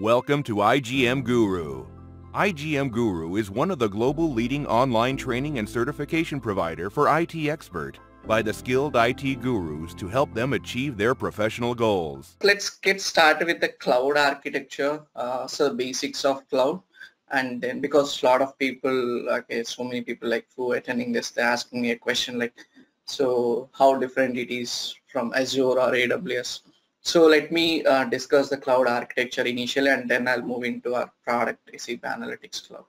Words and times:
Welcome 0.00 0.42
to 0.42 0.56
IGM 0.56 1.24
Guru. 1.24 1.86
IGM 2.34 2.92
Guru 2.92 3.36
is 3.36 3.50
one 3.50 3.70
of 3.70 3.78
the 3.78 3.88
global 3.88 4.30
leading 4.30 4.66
online 4.66 5.16
training 5.16 5.58
and 5.58 5.66
certification 5.66 6.38
provider 6.38 6.90
for 6.90 7.08
IT 7.18 7.34
expert 7.48 7.98
by 8.26 8.42
the 8.42 8.52
skilled 8.52 8.94
IT 8.94 9.40
gurus 9.40 9.94
to 9.94 10.06
help 10.06 10.34
them 10.34 10.52
achieve 10.52 10.98
their 10.98 11.14
professional 11.14 11.74
goals. 11.74 12.36
Let's 12.42 12.68
get 12.68 13.00
started 13.00 13.46
with 13.46 13.62
the 13.62 13.68
cloud 13.68 14.18
architecture, 14.18 15.00
uh, 15.16 15.46
so 15.46 15.72
basics 15.72 16.26
of 16.26 16.46
cloud. 16.50 16.82
And 17.30 17.62
then 17.62 17.80
because 17.80 18.22
a 18.22 18.26
lot 18.26 18.42
of 18.42 18.58
people, 18.58 19.30
okay, 19.30 19.64
so 19.64 19.82
many 19.82 20.02
people 20.02 20.28
like 20.28 20.46
who 20.54 20.72
attending 20.72 21.10
this, 21.10 21.30
they're 21.30 21.46
asking 21.46 21.80
me 21.80 21.92
a 21.92 21.96
question 21.96 22.38
like, 22.38 22.66
so 23.06 23.70
how 23.72 23.96
different 23.96 24.36
it 24.36 24.54
is 24.54 24.94
from 25.06 25.32
Azure 25.34 25.80
or 25.80 25.92
AWS. 25.92 26.60
So 27.06 27.24
let 27.24 27.52
me 27.52 27.84
uh, 27.84 28.04
discuss 28.06 28.48
the 28.48 28.56
cloud 28.56 28.88
architecture 28.88 29.44
initially 29.44 29.90
and 29.90 30.10
then 30.10 30.26
I'll 30.26 30.42
move 30.42 30.64
into 30.64 30.96
our 30.96 31.08
product 31.22 31.70
SAP 31.80 32.00
Analytics 32.00 32.66
Cloud. 32.66 32.84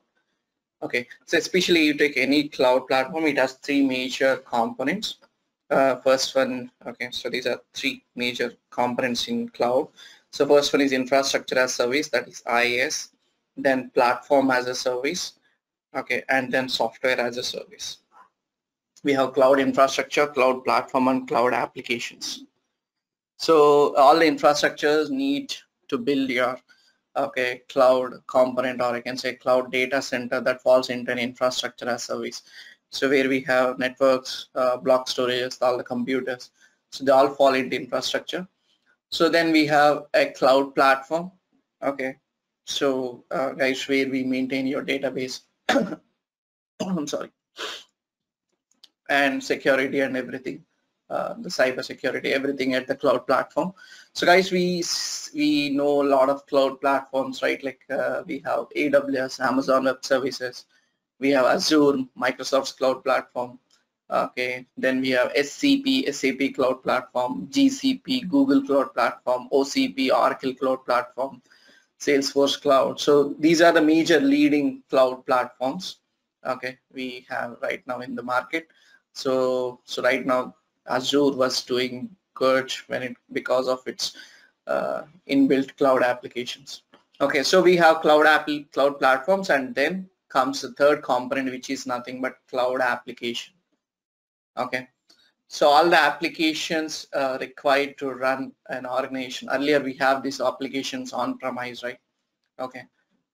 Okay, 0.82 1.08
so 1.28 1.38
especially 1.38 1.84
you 1.84 1.94
take 1.94 2.18
any 2.18 2.50
cloud 2.50 2.88
platform, 2.88 3.26
it 3.26 3.38
has 3.38 3.54
three 3.54 3.86
major 3.86 4.38
components. 4.38 5.20
Uh, 5.70 5.98
first 5.98 6.36
one, 6.36 6.72
okay, 6.88 7.10
so 7.12 7.30
these 7.30 7.46
are 7.46 7.62
three 7.76 8.04
major 8.16 8.54
components 8.72 9.28
in 9.28 9.50
cloud. 9.50 9.88
So 10.32 10.48
first 10.48 10.74
one 10.74 10.82
is 10.82 10.94
infrastructure 10.94 11.60
as 11.60 11.76
service, 11.76 12.10
that 12.10 12.28
is 12.28 12.42
IaaS, 12.48 13.10
then 13.56 13.92
platform 13.92 14.50
as 14.50 14.66
a 14.66 14.74
service, 14.74 15.34
okay, 15.96 16.24
and 16.30 16.52
then 16.52 16.70
software 16.70 17.20
as 17.20 17.38
a 17.38 17.44
service. 17.44 18.00
We 19.04 19.14
have 19.14 19.34
cloud 19.34 19.60
infrastructure, 19.60 20.26
cloud 20.26 20.64
platform, 20.64 21.08
and 21.08 21.28
cloud 21.28 21.54
applications. 21.54 22.47
So 23.38 23.96
all 23.96 24.18
the 24.18 24.26
infrastructures 24.26 25.12
need 25.12 25.54
to 25.90 25.98
build 25.98 26.30
your 26.30 26.58
okay 27.16 27.62
cloud 27.70 28.14
component 28.28 28.82
or 28.82 28.94
I 28.96 29.02
can 29.02 29.18
say 29.18 29.36
cloud 29.36 29.72
data 29.72 30.02
center 30.02 30.42
that 30.42 30.62
falls 30.62 30.90
into 30.90 31.12
an 31.12 31.20
infrastructure 31.20 31.88
as 31.88 32.04
service. 32.04 32.44
So 32.90 33.10
where 33.10 33.30
we 33.30 33.42
have 33.42 33.80
networks, 33.80 34.48
uh, 34.56 34.78
block 34.78 35.08
storage, 35.08 35.56
all 35.62 35.78
the 35.78 35.84
computers. 35.84 36.52
So 36.92 37.04
they 37.04 37.12
all 37.12 37.30
fall 37.30 37.54
into 37.54 37.76
infrastructure. 37.76 38.48
So 39.10 39.30
then 39.30 39.52
we 39.52 39.66
have 39.68 40.06
a 40.14 40.28
cloud 40.28 40.74
platform. 40.74 41.32
Okay. 41.84 42.18
So 42.66 43.24
uh, 43.30 43.52
guys, 43.52 43.88
where 43.88 44.10
we 44.10 44.24
maintain 44.24 44.66
your 44.68 44.84
database. 44.84 45.42
I'm 45.70 47.08
sorry. 47.08 47.32
And 49.10 49.44
security 49.44 50.00
and 50.02 50.18
everything 50.18 50.64
uh, 51.10 51.36
the 51.40 51.50
cyber 51.50 51.84
security, 51.84 52.34
everything 52.34 52.74
at 52.74 52.88
the 52.88 52.96
cloud 52.96 53.26
platform. 53.26 53.74
So 54.14 54.26
guys, 54.26 54.52
we 54.52 54.84
we 55.34 55.70
know 55.70 56.02
a 56.02 56.10
lot 56.16 56.30
of 56.30 56.46
cloud 56.48 56.82
platforms, 56.82 57.42
right? 57.42 57.64
Like 57.64 57.82
uh, 57.90 58.24
we 58.26 58.40
have 58.46 58.66
AWS, 58.76 59.40
Amazon 59.40 59.86
Web 59.86 60.04
Services, 60.04 60.66
we 61.20 61.30
have 61.32 61.46
Azure, 61.46 62.04
Microsoft's 62.20 62.74
cloud 62.74 63.04
platform. 63.04 63.60
Okay, 64.10 64.66
then 64.78 65.02
we 65.02 65.10
have 65.10 65.34
SCP, 65.34 66.14
SAP 66.14 66.56
Cloud 66.56 66.82
Platform, 66.82 67.48
GCP, 67.52 68.30
Google 68.30 68.62
Cloud 68.66 68.94
Platform, 68.94 69.50
OCP, 69.52 70.12
Oracle 70.12 70.54
Cloud 70.54 70.86
Platform, 70.86 71.42
Salesforce 72.00 72.62
Cloud. 72.62 73.02
So 73.02 73.36
these 73.40 73.62
are 73.62 73.74
the 73.74 73.82
major 73.82 74.22
leading 74.22 74.82
cloud 74.90 75.26
platforms. 75.26 75.98
Okay, 76.46 76.78
we 76.94 77.26
have 77.30 77.58
right 77.62 77.86
now 77.86 78.00
in 78.00 78.16
the 78.16 78.24
market. 78.24 78.68
So 79.12 79.82
so 79.84 80.02
right 80.02 80.26
now 80.26 80.56
Azure 80.88 81.32
was 81.32 81.64
doing 81.64 82.10
good 82.34 82.72
when 82.88 83.04
it 83.04 83.16
because 83.32 83.68
of 83.68 83.86
its 83.88 84.16
uh, 84.68 85.04
inbuilt 85.30 85.76
cloud 85.78 86.04
applications. 86.04 86.84
Okay, 87.20 87.44
so 87.44 87.62
we 87.62 87.76
have 87.76 88.02
cloud 88.02 88.26
app 88.26 88.48
cloud 88.72 89.00
platforms 89.00 89.50
and 89.50 89.74
then 89.74 90.10
comes 90.30 90.62
the 90.62 90.72
third 90.74 91.02
component 91.04 91.50
which 91.50 91.70
is 91.70 91.88
nothing 91.88 92.22
but 92.22 92.38
cloud 92.50 92.82
application. 92.82 93.54
Okay, 94.58 94.88
so 95.48 95.68
all 95.68 95.90
the 95.90 95.98
applications 95.98 97.08
uh, 97.14 97.38
required 97.40 97.98
to 97.98 98.12
run 98.12 98.52
an 98.70 98.86
organization. 98.86 99.50
Earlier 99.52 99.80
we 99.80 99.94
have 99.94 100.22
these 100.22 100.42
applications 100.42 101.14
on 101.14 101.38
premise, 101.38 101.84
right? 101.84 102.00
Okay, 102.60 102.84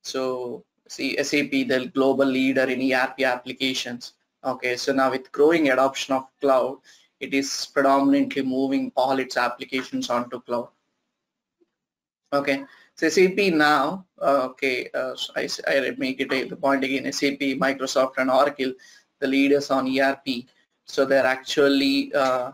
so 0.02 0.63
see 0.88 1.22
SAP, 1.22 1.52
the 1.52 1.92
global 1.94 2.25
leader 2.25 2.63
in 2.63 2.94
ERP 2.94 3.22
applications. 3.22 4.13
Okay, 4.46 4.75
so 4.75 4.94
now 4.94 5.09
with 5.09 5.31
growing 5.31 5.69
adoption 5.69 6.13
of 6.16 6.28
cloud, 6.42 6.78
it 7.24 7.34
is 7.34 7.50
predominantly 7.74 8.42
moving 8.42 8.92
all 8.96 9.20
its 9.20 9.38
applications 9.38 10.10
onto 10.10 10.40
cloud. 10.42 10.70
Okay, 12.34 12.64
so 12.96 13.10
SAP 13.10 13.38
now, 13.54 14.06
uh, 14.22 14.48
okay, 14.50 14.90
uh, 14.94 15.16
I, 15.36 15.48
I 15.68 15.94
make 15.98 16.20
it 16.20 16.34
a, 16.34 16.44
the 16.44 16.56
point 16.56 16.84
again, 16.84 17.12
SAP, 17.12 17.42
Microsoft 17.66 18.18
and 18.18 18.30
Oracle, 18.30 18.74
the 19.20 19.28
leaders 19.28 19.70
on 19.72 19.88
ERP. 19.88 20.46
So 20.86 21.06
they're 21.06 21.26
actually 21.26 22.14
uh, 22.14 22.52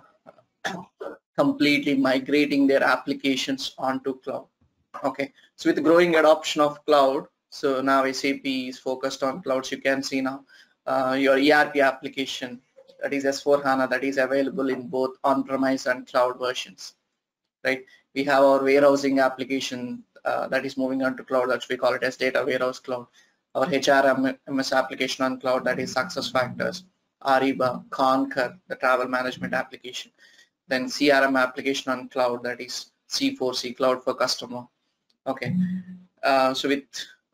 completely 1.38 1.96
migrating 1.96 2.68
their 2.68 2.84
applications 2.84 3.74
onto 3.78 4.20
cloud. 4.20 4.48
Okay, 5.04 5.32
so 5.56 5.70
with 5.70 5.84
growing 5.84 6.16
adoption 6.16 6.62
of 6.62 6.84
cloud, 6.86 7.28
so 7.50 7.82
now 7.82 8.10
SAP 8.12 8.46
is 8.46 8.78
focused 8.78 9.24
on 9.24 9.42
clouds. 9.42 9.72
You 9.72 9.80
can 9.80 10.04
see 10.04 10.22
now 10.22 10.44
uh, 10.86 11.16
your 11.20 11.38
ERP 11.38 11.78
application 11.78 12.62
that 13.02 13.14
is 13.14 13.24
S4HANA 13.24 13.90
that 13.90 14.04
is 14.04 14.18
available 14.18 14.70
in 14.70 14.88
both 14.88 15.18
on-premise 15.24 15.86
and 15.86 16.08
cloud 16.08 16.40
versions, 16.40 16.96
right? 17.64 17.86
We 18.16 18.24
have 18.26 18.44
our 18.44 18.64
warehousing 18.64 19.20
application 19.20 20.04
uh, 20.26 20.48
that 20.48 20.66
is 20.66 20.78
moving 20.78 21.04
on 21.04 21.16
to 21.18 21.24
cloud, 21.24 21.50
that 21.50 21.66
we 21.70 21.78
call 21.78 21.94
it 21.94 22.04
as 22.04 22.18
data 22.18 22.44
warehouse 22.46 22.80
cloud. 22.80 23.08
Our 23.56 23.66
HRMS 23.66 24.78
application 24.78 25.26
on 25.26 25.40
cloud 25.40 25.64
that 25.66 25.80
is 25.80 25.96
SuccessFactors, 25.96 26.84
Ariba, 27.24 27.84
Concur, 27.90 28.58
the 28.68 28.76
travel 28.76 29.08
management 29.08 29.54
application. 29.54 30.12
Then 30.68 30.86
CRM 30.86 31.40
application 31.40 31.92
on 31.92 32.10
cloud 32.10 32.44
that 32.44 32.62
is 32.62 32.92
C4C, 33.10 33.76
Cloud 33.76 34.04
for 34.04 34.14
Customer. 34.14 34.66
Okay, 35.26 35.56
uh, 36.24 36.54
so 36.54 36.70
with 36.70 36.84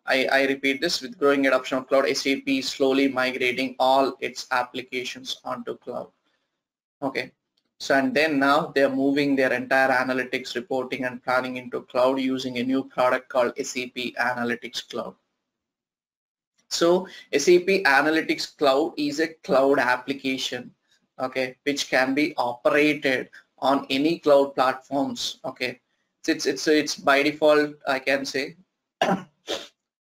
I, 0.08 0.26
I, 0.32 0.46
repeat 0.46 0.82
this 0.82 1.02
with 1.02 1.18
growing 1.18 1.48
adoption 1.48 1.80
of 1.80 1.88
cloud 1.88 2.08
SAP 2.16 2.44
is 2.48 2.70
slowly 2.70 3.08
migrating 3.08 3.76
all 3.80 4.16
its 4.20 4.46
applications 4.52 5.40
onto 5.44 5.78
cloud. 5.78 6.10
Okay. 7.02 7.32
So 7.80 7.96
and 7.96 8.14
then 8.14 8.40
now 8.40 8.72
they're 8.74 8.90
moving 8.90 9.36
their 9.36 9.52
entire 9.52 9.90
analytics 9.90 10.56
reporting 10.56 11.06
and 11.06 11.22
planning 11.24 11.58
into 11.58 11.82
cloud 11.82 12.20
using 12.20 12.58
a 12.58 12.64
new 12.64 12.84
product 12.84 13.30
called 13.30 13.54
SAP 13.58 13.96
Analytics 14.20 14.90
Cloud. 14.90 15.16
So 16.70 17.08
SAP 17.34 17.84
Analytics 17.86 18.58
Cloud 18.58 18.94
is 18.98 19.20
a 19.20 19.28
cloud 19.44 19.80
application 19.80 20.72
okay 21.20 21.56
which 21.64 21.90
can 21.90 22.14
be 22.14 22.34
operated 22.36 23.30
on 23.60 23.86
any 23.90 24.20
cloud 24.20 24.54
platforms 24.56 25.40
okay. 25.44 25.80
It's 26.28 26.46
it's 26.46 26.68
it's 26.68 26.96
by 26.96 27.24
default 27.24 27.76
I 27.88 28.00
can 28.00 28.26
say 28.26 28.56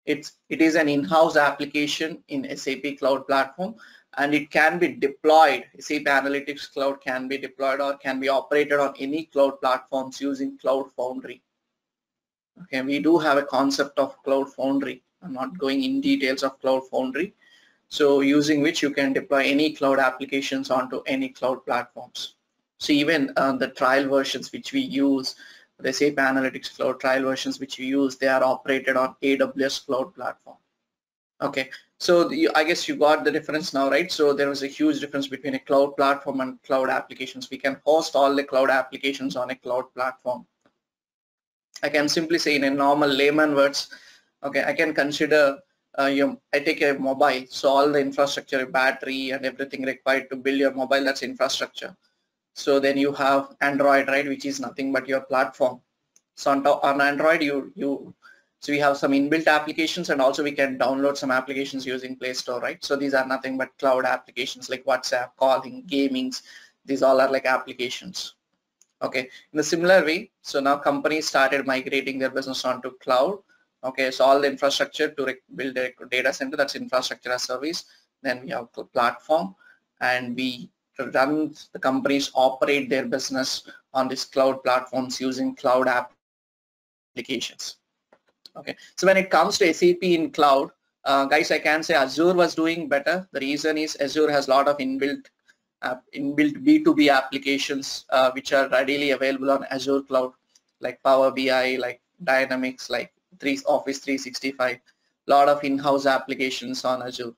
It's, 0.07 0.33
it 0.49 0.61
is 0.61 0.75
an 0.75 0.89
in-house 0.89 1.37
application 1.37 2.23
in 2.29 2.57
SAP 2.57 2.99
Cloud 2.99 3.27
Platform 3.27 3.75
and 4.17 4.35
it 4.35 4.51
can 4.51 4.79
be 4.79 4.89
deployed. 4.89 5.67
SAP 5.79 6.03
Analytics 6.03 6.73
Cloud 6.73 7.01
can 7.01 7.29
be 7.29 7.39
deployed 7.39 7.81
or 7.81 7.97
can 7.99 8.19
be 8.19 8.29
operated 8.29 8.81
on 8.81 8.95
any 8.99 9.27
cloud 9.27 9.61
platforms 9.61 10.21
using 10.21 10.59
Cloud 10.59 10.91
Foundry. 10.97 11.43
Okay, 12.63 12.83
we 12.83 12.99
do 12.99 13.19
have 13.19 13.39
a 13.39 13.45
concept 13.45 13.99
of 13.99 14.21
Cloud 14.23 14.53
Foundry. 14.55 15.03
I'm 15.23 15.33
not 15.33 15.59
going 15.59 15.85
in 15.85 16.01
details 16.01 16.43
of 16.43 16.59
Cloud 16.61 16.89
Foundry. 16.91 17.35
So 17.89 18.21
using 18.21 18.63
which 18.63 18.83
you 18.83 18.91
can 18.91 19.13
deploy 19.13 19.45
any 19.45 19.73
cloud 19.73 19.99
applications 19.99 20.71
onto 20.71 21.03
any 21.07 21.29
cloud 21.29 21.65
platforms. 21.67 22.35
So 22.79 22.93
even 22.93 23.33
uh, 23.37 23.53
the 23.53 23.69
trial 23.69 24.09
versions 24.09 24.53
which 24.53 24.73
we 24.73 24.81
use 24.81 25.35
the 25.83 25.93
SAP 25.93 26.15
Analytics 26.15 26.77
Cloud 26.77 27.01
trial 27.01 27.23
versions 27.23 27.61
which 27.61 27.79
you 27.79 27.87
use, 27.87 28.17
they 28.17 28.29
are 28.29 28.43
operated 28.45 28.97
on 28.97 29.15
AWS 29.23 29.87
Cloud 29.87 30.15
Platform. 30.15 30.57
Okay, 31.43 31.71
so 31.99 32.29
the, 32.29 32.51
I 32.55 32.65
guess 32.65 32.87
you 32.87 32.97
got 32.97 33.25
the 33.25 33.31
difference 33.31 33.73
now, 33.73 33.91
right? 33.91 34.13
So 34.13 34.33
there 34.35 34.49
was 34.49 34.63
a 34.63 34.67
huge 34.67 35.01
difference 35.01 35.27
between 35.27 35.55
a 35.55 35.59
cloud 35.59 35.97
platform 35.97 36.41
and 36.41 36.63
cloud 36.63 36.91
applications. 36.91 37.49
We 37.51 37.59
can 37.59 37.81
host 37.85 38.15
all 38.15 38.35
the 38.35 38.45
cloud 38.45 38.69
applications 38.69 39.37
on 39.37 39.51
a 39.51 39.55
cloud 39.55 39.85
platform. 39.95 40.47
I 41.83 41.89
can 41.89 42.09
simply 42.09 42.39
say 42.39 42.57
in 42.57 42.65
a 42.65 42.71
normal 42.71 43.09
layman 43.09 43.55
words, 43.55 43.91
okay, 44.43 44.65
I 44.65 44.75
can 44.75 44.95
consider 44.95 45.59
uh, 45.99 46.07
your, 46.07 46.37
I 46.53 46.61
take 46.61 46.83
a 46.83 46.95
mobile, 46.95 47.45
so 47.49 47.69
all 47.69 47.91
the 47.91 48.01
infrastructure, 48.01 48.65
battery 48.67 49.31
and 49.31 49.45
everything 49.45 49.83
required 49.83 50.29
to 50.31 50.37
build 50.37 50.59
your 50.59 50.75
mobile, 50.75 51.05
that's 51.05 51.23
infrastructure. 51.23 51.97
So 52.61 52.79
then 52.79 52.99
you 52.99 53.13
have 53.13 53.57
Android, 53.61 54.09
right, 54.09 54.27
which 54.27 54.45
is 54.45 54.61
nothing 54.61 54.93
but 54.93 55.09
your 55.09 55.23
platform. 55.23 55.81
So 56.35 56.51
on, 56.51 56.67
on 56.67 57.01
Android, 57.01 57.43
you 57.43 57.73
you 57.75 58.15
so 58.61 58.73
we 58.73 58.79
have 58.79 58.99
some 58.99 59.13
inbuilt 59.13 59.47
applications 59.47 60.11
and 60.11 60.21
also 60.21 60.43
we 60.43 60.53
can 60.53 60.79
download 60.79 61.17
some 61.17 61.31
applications 61.31 61.87
using 61.87 62.17
Play 62.17 62.35
Store, 62.35 62.61
right? 62.61 62.85
So 62.85 62.95
these 62.95 63.15
are 63.15 63.27
nothing 63.27 63.57
but 63.57 63.77
cloud 63.79 64.05
applications 64.05 64.69
like 64.69 64.85
WhatsApp, 64.85 65.31
calling, 65.39 65.85
gamings. 65.91 66.43
These 66.85 67.03
all 67.03 67.23
are 67.23 67.31
like 67.31 67.47
applications. 67.47 68.35
Okay. 69.01 69.31
In 69.55 69.61
a 69.61 69.63
similar 69.63 70.05
way, 70.05 70.31
so 70.43 70.61
now 70.61 70.77
companies 70.77 71.27
started 71.27 71.67
migrating 71.67 72.19
their 72.19 72.29
business 72.29 72.67
onto 72.67 72.91
cloud. 72.99 73.39
Okay, 73.83 74.11
so 74.11 74.27
all 74.27 74.39
the 74.39 74.47
infrastructure 74.47 75.09
to 75.09 75.35
build 75.57 75.79
a 75.79 75.95
data 76.11 76.35
center, 76.35 76.59
that's 76.59 76.77
infrastructure 76.77 77.33
as 77.33 77.45
service. 77.45 77.87
Then 78.21 78.43
we 78.45 78.51
have 78.51 78.69
the 78.75 78.85
platform 78.85 79.55
and 80.03 80.37
we 80.37 80.69
run 81.07 81.55
the 81.73 81.79
companies 81.79 82.31
operate 82.35 82.89
their 82.91 83.07
business 83.07 83.69
on 83.95 84.09
these 84.09 84.25
cloud 84.25 84.63
platforms 84.63 85.21
using 85.21 85.55
cloud 85.55 85.89
applications. 87.15 87.77
Okay, 88.57 88.77
so 88.97 89.07
when 89.07 89.17
it 89.17 89.31
comes 89.31 89.59
to 89.59 89.73
SAP 89.73 90.03
in 90.03 90.31
cloud, 90.31 90.71
uh, 91.05 91.25
guys, 91.25 91.51
I 91.51 91.59
can 91.59 91.83
say 91.83 91.95
Azure 91.95 92.35
was 92.35 92.55
doing 92.55 92.89
better. 92.89 93.27
The 93.33 93.41
reason 93.41 93.79
is 93.79 93.97
Azure 93.97 94.31
has 94.31 94.49
a 94.49 94.51
lot 94.51 94.69
of 94.69 94.79
inbuilt 94.79 95.27
uh, 95.83 95.97
inbuilt 96.15 96.63
B2B 96.65 97.11
applications 97.11 98.05
uh, 98.11 98.31
which 98.33 98.53
are 98.53 98.69
readily 98.69 99.13
available 99.13 99.51
on 99.51 99.65
Azure 99.71 100.03
cloud, 100.03 100.33
like 100.81 101.03
Power 101.03 101.31
BI, 101.31 101.77
like 101.77 102.01
Dynamics, 102.23 102.91
like 102.91 103.13
three, 103.39 103.59
Office 103.67 103.99
365, 103.99 104.77
a 104.77 105.31
lot 105.31 105.49
of 105.49 105.65
in-house 105.65 106.05
applications 106.07 106.85
on 106.85 107.03
Azure. 107.03 107.33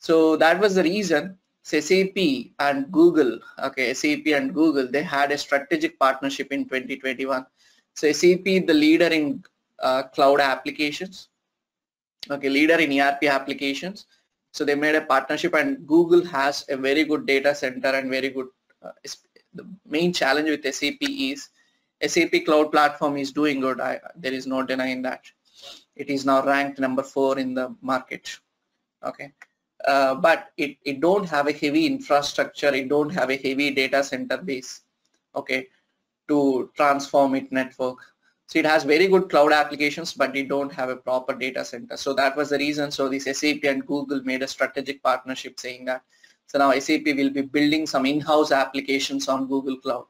So 0.00 0.36
that 0.36 0.58
was 0.58 0.74
the 0.74 0.82
reason 0.82 1.38
SAP 1.70 2.16
and 2.58 2.92
Google, 2.92 3.40
okay, 3.58 3.92
SAP 3.92 4.26
and 4.28 4.54
Google, 4.54 4.86
they 4.86 5.02
had 5.02 5.32
a 5.32 5.38
strategic 5.38 5.98
partnership 5.98 6.52
in 6.52 6.64
2021. 6.64 7.44
So 7.94 8.12
SAP, 8.12 8.44
the 8.44 8.74
leader 8.74 9.06
in 9.06 9.42
uh, 9.80 10.04
cloud 10.04 10.40
applications, 10.40 11.28
okay, 12.30 12.48
leader 12.48 12.78
in 12.78 13.00
ERP 13.00 13.24
applications. 13.24 14.06
So 14.52 14.64
they 14.64 14.74
made 14.74 14.94
a 14.94 15.00
partnership 15.00 15.54
and 15.54 15.86
Google 15.86 16.24
has 16.26 16.64
a 16.68 16.76
very 16.76 17.04
good 17.04 17.26
data 17.26 17.54
center 17.54 17.88
and 17.88 18.10
very 18.10 18.30
good, 18.30 18.46
uh, 18.82 18.92
the 19.54 19.66
main 19.86 20.12
challenge 20.12 20.48
with 20.48 20.74
SAP 20.74 20.98
is 21.00 21.48
SAP 22.04 22.44
cloud 22.44 22.70
platform 22.70 23.16
is 23.16 23.32
doing 23.32 23.60
good. 23.60 23.80
I, 23.80 24.00
there 24.14 24.32
is 24.32 24.46
no 24.46 24.62
denying 24.62 25.02
that. 25.02 25.22
It 25.94 26.10
is 26.10 26.26
now 26.26 26.44
ranked 26.44 26.78
number 26.78 27.02
four 27.02 27.38
in 27.38 27.54
the 27.54 27.74
market. 27.80 28.38
Okay. 29.02 29.32
Uh, 29.84 30.14
but 30.14 30.50
it, 30.56 30.76
it 30.84 31.00
don't 31.00 31.28
have 31.28 31.46
a 31.46 31.52
heavy 31.52 31.86
infrastructure. 31.86 32.74
It 32.74 32.88
don't 32.88 33.10
have 33.10 33.30
a 33.30 33.36
heavy 33.36 33.70
data 33.70 34.02
center 34.02 34.38
base. 34.38 34.82
Okay. 35.34 35.68
To 36.28 36.70
transform 36.74 37.34
it 37.34 37.52
network. 37.52 37.98
So 38.48 38.60
it 38.60 38.66
has 38.66 38.84
very 38.84 39.08
good 39.08 39.28
cloud 39.28 39.52
applications, 39.52 40.12
but 40.12 40.36
it 40.36 40.48
don't 40.48 40.72
have 40.72 40.88
a 40.88 40.96
proper 40.96 41.34
data 41.34 41.64
center. 41.64 41.96
So 41.96 42.14
that 42.14 42.36
was 42.36 42.50
the 42.50 42.58
reason. 42.58 42.90
So 42.90 43.08
this 43.08 43.24
SAP 43.24 43.64
and 43.64 43.84
Google 43.86 44.22
made 44.22 44.42
a 44.42 44.48
strategic 44.48 45.02
partnership 45.02 45.58
saying 45.58 45.86
that. 45.86 46.02
So 46.46 46.58
now 46.58 46.78
SAP 46.78 47.06
will 47.06 47.30
be 47.30 47.42
building 47.42 47.86
some 47.86 48.06
in-house 48.06 48.52
applications 48.52 49.28
on 49.28 49.48
Google 49.48 49.78
Cloud. 49.78 50.06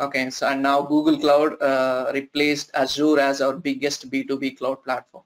Okay, 0.00 0.30
so 0.30 0.48
and 0.48 0.62
now 0.62 0.82
Google 0.82 1.16
Cloud 1.16 1.62
uh, 1.62 2.10
replaced 2.12 2.72
Azure 2.74 3.20
as 3.20 3.40
our 3.40 3.54
biggest 3.54 4.10
B2B 4.10 4.58
cloud 4.58 4.82
platform. 4.82 5.24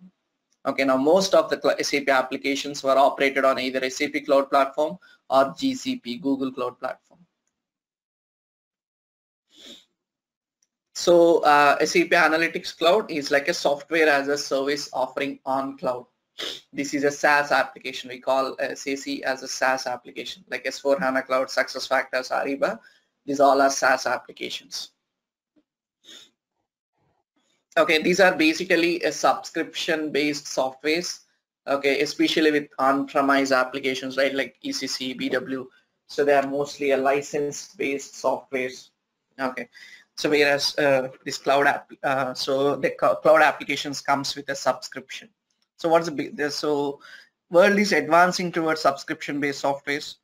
Okay, 0.67 0.85
now 0.85 0.97
most 0.97 1.35
of 1.35 1.49
the 1.49 1.77
SAP 1.81 2.09
applications 2.09 2.83
were 2.83 2.99
operated 2.99 3.45
on 3.45 3.59
either 3.59 3.89
SAP 3.89 4.25
Cloud 4.25 4.51
Platform 4.51 4.99
or 5.31 5.45
GCP, 5.47 6.21
Google 6.21 6.53
Cloud 6.53 6.79
Platform. 6.79 7.21
So 10.95 11.41
uh, 11.41 11.85
SAP 11.85 12.09
Analytics 12.09 12.77
Cloud 12.79 13.11
is 13.11 13.31
like 13.31 13.49
a 13.49 13.55
software 13.55 14.09
as 14.09 14.29
a 14.29 14.39
service 14.39 14.89
offering 14.93 15.39
on 15.45 15.79
cloud. 15.79 16.07
This 16.73 16.95
is 16.95 17.05
a 17.05 17.11
SaaS 17.11 17.53
application. 17.53 18.09
We 18.09 18.19
call 18.19 18.57
SAC 18.75 19.21
as 19.25 19.43
a 19.43 19.49
SaaS 19.49 19.87
application 19.87 20.45
like 20.51 20.65
S4 20.65 20.99
HANA 20.99 21.23
Cloud, 21.23 21.49
SuccessFactors, 21.49 22.31
Ariba 22.31 22.79
these 23.27 23.41
all 23.41 23.61
are 23.61 23.71
SaaS 23.71 24.07
applications. 24.07 24.91
Okay, 27.77 28.03
these 28.03 28.21
are 28.21 28.35
basically 28.35 29.03
a 29.03 29.13
subscription-based 29.13 30.45
softwares. 30.45 31.21
Okay, 31.67 32.01
especially 32.01 32.51
with 32.53 32.69
on-premise 32.79 33.53
applications, 33.53 34.17
right, 34.17 34.35
like 34.35 34.57
ECC, 34.65 35.19
BW. 35.21 35.67
So 36.07 36.25
they 36.25 36.35
are 36.35 36.47
mostly 36.47 36.93
a 36.93 36.97
license-based 36.97 38.15
softwares. 38.15 38.91
Okay, 39.39 39.69
so 40.17 40.31
whereas 40.31 40.79
uh, 40.79 41.09
this 41.25 41.39
cloud 41.39 41.67
app, 41.67 41.91
uh, 42.03 42.33
so 42.35 42.77
the 42.77 42.91
cloud 42.91 43.43
applications 43.43 44.01
comes 44.01 44.37
with 44.37 44.49
a 44.49 44.55
subscription. 44.55 45.29
So 45.77 45.89
what's 45.89 46.07
the 46.07 46.13
big? 46.13 46.41
So 46.51 47.01
world 47.51 47.79
is 47.79 47.93
advancing 47.93 48.53
towards 48.53 48.81
subscription-based 48.81 49.63
softwares 49.63 50.17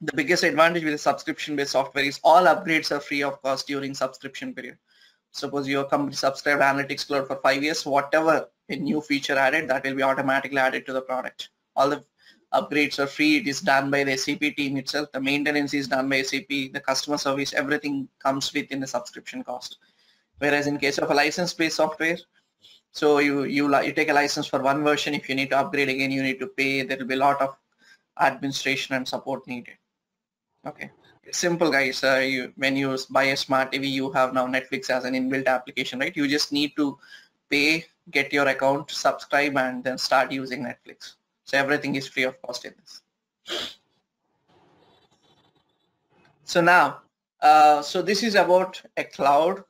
the 0.00 0.12
biggest 0.14 0.44
advantage 0.44 0.84
with 0.84 0.94
a 0.94 0.98
subscription-based 0.98 1.72
software 1.72 2.04
is 2.04 2.20
all 2.22 2.44
upgrades 2.44 2.90
are 2.90 3.00
free 3.00 3.22
of 3.22 3.40
cost 3.42 3.66
during 3.66 3.94
subscription 3.94 4.52
period. 4.54 4.76
Suppose 5.34 5.66
your 5.66 5.84
company 5.84 6.14
subscribed 6.14 6.62
Analytics 6.62 7.08
Cloud 7.08 7.26
for 7.26 7.36
five 7.36 7.60
years, 7.60 7.84
whatever 7.84 8.48
a 8.68 8.76
new 8.76 9.00
feature 9.00 9.36
added, 9.36 9.68
that 9.68 9.82
will 9.82 9.96
be 9.96 10.02
automatically 10.02 10.58
added 10.58 10.86
to 10.86 10.92
the 10.92 11.00
product. 11.00 11.48
All 11.74 11.90
the 11.90 12.04
upgrades 12.52 13.00
are 13.00 13.08
free. 13.08 13.38
It 13.38 13.48
is 13.48 13.60
done 13.60 13.90
by 13.90 14.04
the 14.04 14.16
SAP 14.16 14.54
team 14.56 14.76
itself. 14.76 15.10
The 15.10 15.20
maintenance 15.20 15.74
is 15.74 15.88
done 15.88 16.08
by 16.08 16.22
SAP. 16.22 16.48
The 16.48 16.80
customer 16.86 17.18
service, 17.18 17.52
everything 17.52 18.08
comes 18.20 18.52
within 18.54 18.78
the 18.78 18.86
subscription 18.86 19.42
cost. 19.42 19.78
Whereas 20.38 20.68
in 20.68 20.78
case 20.78 20.98
of 20.98 21.10
a 21.10 21.14
license-based 21.14 21.76
software, 21.76 22.18
so 22.92 23.18
you, 23.18 23.42
you, 23.42 23.76
you 23.82 23.92
take 23.92 24.10
a 24.10 24.14
license 24.14 24.46
for 24.46 24.62
one 24.62 24.84
version. 24.84 25.14
If 25.14 25.28
you 25.28 25.34
need 25.34 25.50
to 25.50 25.58
upgrade 25.58 25.88
again, 25.88 26.12
you 26.12 26.22
need 26.22 26.38
to 26.38 26.46
pay. 26.46 26.82
There 26.82 26.96
will 26.96 27.06
be 27.06 27.14
a 27.14 27.18
lot 27.18 27.42
of 27.42 27.56
administration 28.20 28.94
and 28.94 29.06
support 29.06 29.48
needed. 29.48 29.74
Okay, 30.64 30.92
simple 31.30 31.70
guys. 31.70 32.02
Uh, 32.02 32.16
you, 32.16 32.52
when 32.56 32.76
you 32.76 32.96
buy 33.10 33.24
a 33.24 33.36
smart 33.36 33.72
TV, 33.72 33.90
you 33.90 34.10
have 34.12 34.32
now 34.34 34.46
Netflix 34.46 34.90
as 34.90 35.04
an 35.04 35.14
inbuilt 35.14 35.46
application, 35.46 35.98
right? 35.98 36.16
You 36.16 36.28
just 36.28 36.52
need 36.52 36.76
to 36.76 36.98
pay, 37.50 37.86
get 38.10 38.32
your 38.32 38.46
account, 38.48 38.90
subscribe, 38.90 39.56
and 39.56 39.82
then 39.84 39.98
start 39.98 40.32
using 40.32 40.62
Netflix. 40.62 41.14
So 41.44 41.58
everything 41.58 41.94
is 41.94 42.08
free 42.08 42.24
of 42.24 42.40
cost 42.42 42.64
in 42.64 42.74
this. 42.80 43.00
So 46.44 46.60
now, 46.60 47.00
uh, 47.40 47.82
so 47.82 48.02
this 48.02 48.22
is 48.22 48.34
about 48.34 48.80
a 48.96 49.04
cloud, 49.04 49.64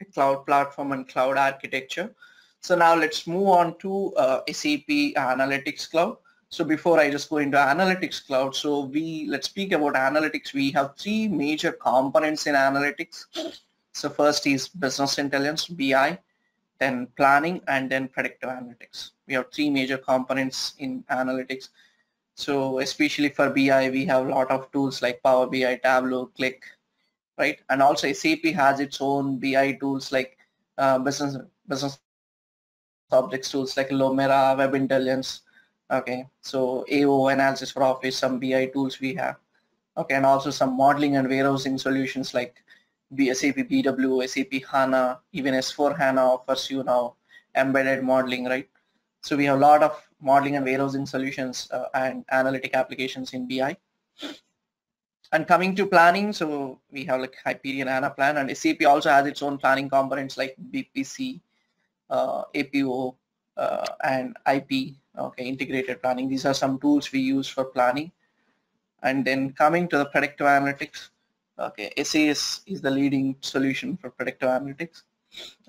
a 0.00 0.04
cloud 0.06 0.46
platform 0.46 0.92
and 0.92 1.08
cloud 1.08 1.36
architecture. 1.36 2.14
So 2.60 2.74
now 2.74 2.94
let's 2.94 3.26
move 3.26 3.48
on 3.48 3.78
to 3.80 4.14
uh, 4.14 4.40
SAP 4.50 4.88
Analytics 5.16 5.90
Cloud. 5.90 6.16
So 6.54 6.62
before 6.62 7.00
I 7.00 7.10
just 7.10 7.30
go 7.30 7.38
into 7.38 7.56
Analytics 7.56 8.28
Cloud, 8.28 8.54
so 8.54 8.84
we 8.84 9.26
let's 9.28 9.48
speak 9.48 9.72
about 9.72 9.94
analytics. 9.94 10.52
We 10.52 10.70
have 10.70 10.94
three 10.96 11.26
major 11.26 11.72
components 11.72 12.46
in 12.46 12.54
analytics. 12.54 13.24
So 13.92 14.08
first 14.08 14.46
is 14.46 14.68
business 14.68 15.18
intelligence, 15.18 15.66
BI, 15.66 16.16
then 16.78 17.08
planning, 17.16 17.60
and 17.66 17.90
then 17.90 18.06
predictive 18.06 18.50
analytics. 18.50 19.10
We 19.26 19.34
have 19.34 19.50
three 19.52 19.68
major 19.68 19.98
components 19.98 20.74
in 20.78 21.02
analytics. 21.10 21.70
So 22.36 22.78
especially 22.78 23.30
for 23.30 23.50
BI, 23.50 23.90
we 23.90 24.04
have 24.04 24.24
a 24.24 24.30
lot 24.30 24.52
of 24.52 24.70
tools 24.70 25.02
like 25.02 25.24
Power 25.24 25.48
BI, 25.48 25.80
Tableau, 25.82 26.30
Qlik, 26.38 26.60
right? 27.36 27.58
And 27.68 27.82
also 27.82 28.12
SAP 28.12 28.44
has 28.54 28.78
its 28.78 29.00
own 29.00 29.40
BI 29.40 29.72
tools 29.80 30.12
like 30.12 30.38
uh, 30.78 31.00
business 31.00 31.36
business 31.66 31.98
objects 33.10 33.50
tools 33.50 33.76
like 33.76 33.88
Lumira, 33.88 34.56
Web 34.56 34.76
Intelligence, 34.76 35.40
okay 35.90 36.26
so 36.40 36.84
AO 36.90 37.28
analysis 37.28 37.70
for 37.70 37.82
office 37.82 38.16
some 38.16 38.38
BI 38.38 38.66
tools 38.66 39.00
we 39.00 39.14
have. 39.14 39.36
Okay 39.96 40.14
and 40.16 40.26
also 40.26 40.50
some 40.50 40.76
modeling 40.76 41.16
and 41.16 41.28
warehousing 41.28 41.78
solutions 41.78 42.34
like 42.34 42.56
SAP 43.16 43.56
BW 43.70 44.28
SAP 44.28 44.68
HANA 44.70 45.20
even 45.32 45.54
S4 45.54 45.96
HANA 45.96 46.20
offers 46.20 46.70
you 46.70 46.82
now 46.82 47.14
embedded 47.56 48.02
modeling 48.02 48.46
right? 48.46 48.68
So 49.22 49.36
we 49.36 49.44
have 49.46 49.56
a 49.56 49.60
lot 49.60 49.82
of 49.82 50.00
modeling 50.20 50.56
and 50.56 50.64
warehousing 50.64 51.06
solutions 51.06 51.68
uh, 51.70 51.86
and 51.94 52.24
analytic 52.30 52.74
applications 52.74 53.32
in 53.34 53.46
BI 53.46 53.76
and 55.34 55.48
coming 55.48 55.74
to 55.74 55.84
planning 55.86 56.32
so 56.32 56.78
we 56.90 57.04
have 57.04 57.20
like 57.20 57.36
Hyperion 57.44 57.88
Anaplan 57.88 58.40
and 58.40 58.56
SAP 58.56 58.86
also 58.86 59.10
has 59.10 59.26
its 59.26 59.42
own 59.42 59.58
planning 59.58 59.88
components 59.88 60.36
like 60.36 60.54
BPC 60.72 61.40
uh, 62.10 62.42
APO 62.54 63.16
uh, 63.56 63.86
and 64.04 64.36
IP 64.52 64.94
okay 65.18 65.44
integrated 65.44 66.02
planning. 66.02 66.28
These 66.28 66.44
are 66.44 66.54
some 66.54 66.78
tools 66.78 67.10
we 67.12 67.20
use 67.20 67.48
for 67.48 67.64
planning. 67.64 68.12
And 69.02 69.24
then 69.24 69.52
coming 69.52 69.88
to 69.88 69.98
the 69.98 70.06
predictive 70.06 70.46
analytics 70.46 71.10
okay 71.58 71.92
SAS 72.02 72.62
is 72.66 72.80
the 72.80 72.90
leading 72.90 73.36
solution 73.40 73.96
for 73.96 74.10
predictive 74.10 74.48
analytics. 74.48 75.02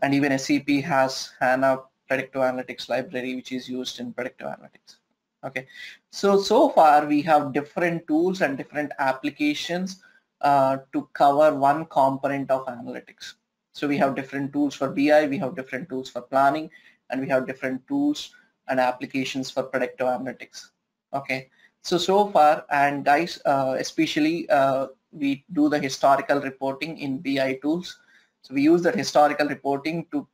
And 0.01 0.13
even 0.13 0.38
SAP 0.38 0.70
has 0.84 1.32
HANA 1.39 1.80
predictive 2.08 2.42
analytics 2.42 2.89
library 2.89 3.36
which 3.36 3.51
is 3.51 3.68
used 3.68 4.00
in 4.00 4.13
predictive 4.13 4.48
analytics 4.48 4.98
okay. 5.46 5.68
So 6.12 6.42
so 6.42 6.70
far 6.70 7.06
we 7.06 7.22
have 7.22 7.54
different 7.54 8.08
tools 8.08 8.42
and 8.42 8.58
different 8.58 8.92
applications 9.00 10.01
uh, 10.42 10.77
to 10.94 11.08
cover 11.13 11.56
one 11.56 11.86
component 11.86 12.51
of 12.51 12.65
analytics. 12.65 13.36
So 13.74 13.88
we 13.88 13.98
have 13.98 14.15
different 14.15 14.54
tools 14.54 14.75
for 14.75 14.89
BI 14.89 15.27
we 15.27 15.38
have 15.38 15.56
different 15.56 15.89
tools 15.89 16.10
for 16.10 16.22
planning 16.22 16.70
and 17.09 17.21
we 17.21 17.27
have 17.29 17.47
different 17.47 17.85
tools 17.88 18.31
and 18.67 18.79
applications 18.79 19.51
for 19.51 19.63
predictive 19.63 20.07
analytics. 20.07 20.69
Okay, 21.13 21.50
so 21.81 21.97
so 21.97 22.27
far 22.29 22.65
and 22.71 23.05
guys, 23.05 23.39
uh, 23.45 23.75
especially 23.79 24.50
uh, 24.50 24.88
we 25.12 25.45
do 25.53 25.69
the 25.69 25.79
historical 25.79 26.41
reporting 26.41 26.97
in 26.97 27.19
BI 27.19 27.59
tools. 27.62 28.00
So 28.41 28.53
we 28.53 28.62
use 28.62 28.81
that 28.83 28.95
historical 28.95 29.47
reporting 29.47 30.05
to 30.12 30.27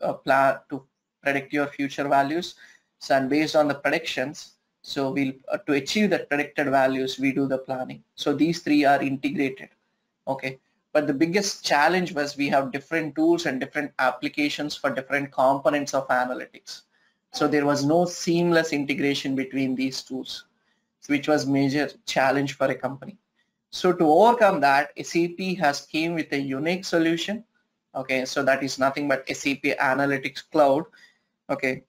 uh, 0.00 0.14
plan 0.14 0.58
to 0.70 0.84
predict 1.22 1.52
your 1.52 1.66
future 1.66 2.08
values. 2.08 2.54
So 2.98 3.16
and 3.16 3.28
based 3.28 3.56
on 3.56 3.68
the 3.68 3.74
predictions, 3.74 4.54
so 4.82 5.10
we'll 5.10 5.32
uh, 5.50 5.58
to 5.66 5.74
achieve 5.74 6.10
the 6.10 6.20
predicted 6.20 6.68
values, 6.70 7.18
we 7.18 7.32
do 7.32 7.46
the 7.46 7.58
planning. 7.58 8.02
So 8.14 8.32
these 8.32 8.60
three 8.60 8.84
are 8.84 9.02
integrated. 9.02 9.70
Okay. 10.26 10.58
But 10.92 11.06
the 11.06 11.14
biggest 11.14 11.64
challenge 11.64 12.12
was 12.12 12.36
we 12.36 12.48
have 12.50 12.72
different 12.72 13.14
tools 13.14 13.46
and 13.46 13.58
different 13.58 13.92
applications 13.98 14.76
for 14.76 14.90
different 14.90 15.32
components 15.32 15.94
of 15.94 16.06
analytics. 16.08 16.82
So 17.32 17.48
there 17.48 17.64
was 17.64 17.84
no 17.84 18.04
seamless 18.04 18.74
integration 18.74 19.34
between 19.34 19.74
these 19.74 20.02
tools, 20.02 20.44
which 21.06 21.28
was 21.28 21.46
major 21.46 21.90
challenge 22.04 22.58
for 22.58 22.66
a 22.66 22.74
company. 22.74 23.16
So 23.70 23.90
to 23.94 24.04
overcome 24.04 24.60
that, 24.60 24.90
SAP 25.02 25.56
has 25.58 25.86
came 25.86 26.14
with 26.14 26.30
a 26.32 26.38
unique 26.38 26.84
solution. 26.84 27.42
Okay, 27.94 28.26
so 28.26 28.42
that 28.42 28.62
is 28.62 28.78
nothing 28.78 29.08
but 29.08 29.26
SAP 29.28 29.62
Analytics 29.62 30.42
Cloud. 30.50 30.84
Okay, 31.48 31.84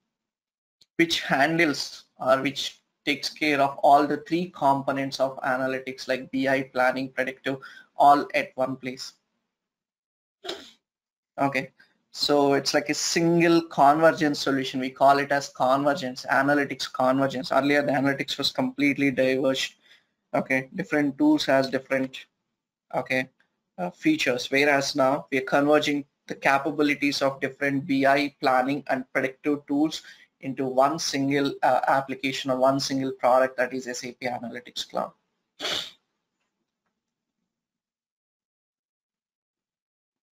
which 0.96 1.20
handles 1.20 2.04
or 2.18 2.40
which 2.40 2.80
takes 3.04 3.28
care 3.28 3.60
of 3.60 3.76
all 3.82 4.06
the 4.06 4.18
three 4.26 4.50
components 4.50 5.20
of 5.20 5.38
analytics 5.42 6.08
like 6.08 6.32
BI, 6.32 6.70
planning, 6.72 7.10
predictive, 7.10 7.58
all 7.96 8.26
at 8.34 8.50
one 8.56 8.76
place. 8.76 9.12
Okay, 11.38 11.70
so 12.12 12.52
it's 12.54 12.74
like 12.74 12.90
a 12.90 12.94
single 12.94 13.60
convergence 13.62 14.38
solution. 14.38 14.80
We 14.80 14.90
call 14.90 15.18
it 15.18 15.32
as 15.32 15.48
convergence, 15.48 16.24
analytics 16.30 16.92
convergence. 16.92 17.50
Earlier 17.50 17.82
the 17.82 17.92
analytics 17.92 18.38
was 18.38 18.52
completely 18.52 19.10
diverged. 19.10 19.74
Okay, 20.34 20.68
different 20.74 21.18
tools 21.18 21.44
has 21.46 21.68
different 21.70 22.26
okay 22.94 23.28
uh, 23.78 23.90
features. 23.90 24.50
Whereas 24.50 24.94
now 24.94 25.26
we 25.30 25.38
are 25.38 25.48
converging 25.56 26.04
the 26.26 26.34
capabilities 26.34 27.20
of 27.20 27.40
different 27.40 27.86
BI 27.86 28.34
planning 28.40 28.84
and 28.88 29.04
predictive 29.12 29.66
tools 29.66 30.02
into 30.40 30.66
one 30.66 30.98
single 30.98 31.52
uh, 31.62 31.80
application 31.88 32.50
or 32.50 32.56
one 32.56 32.78
single 32.78 33.12
product 33.12 33.56
that 33.56 33.72
is 33.74 33.84
SAP 33.84 34.20
Analytics 34.22 34.88
Cloud. 34.88 35.12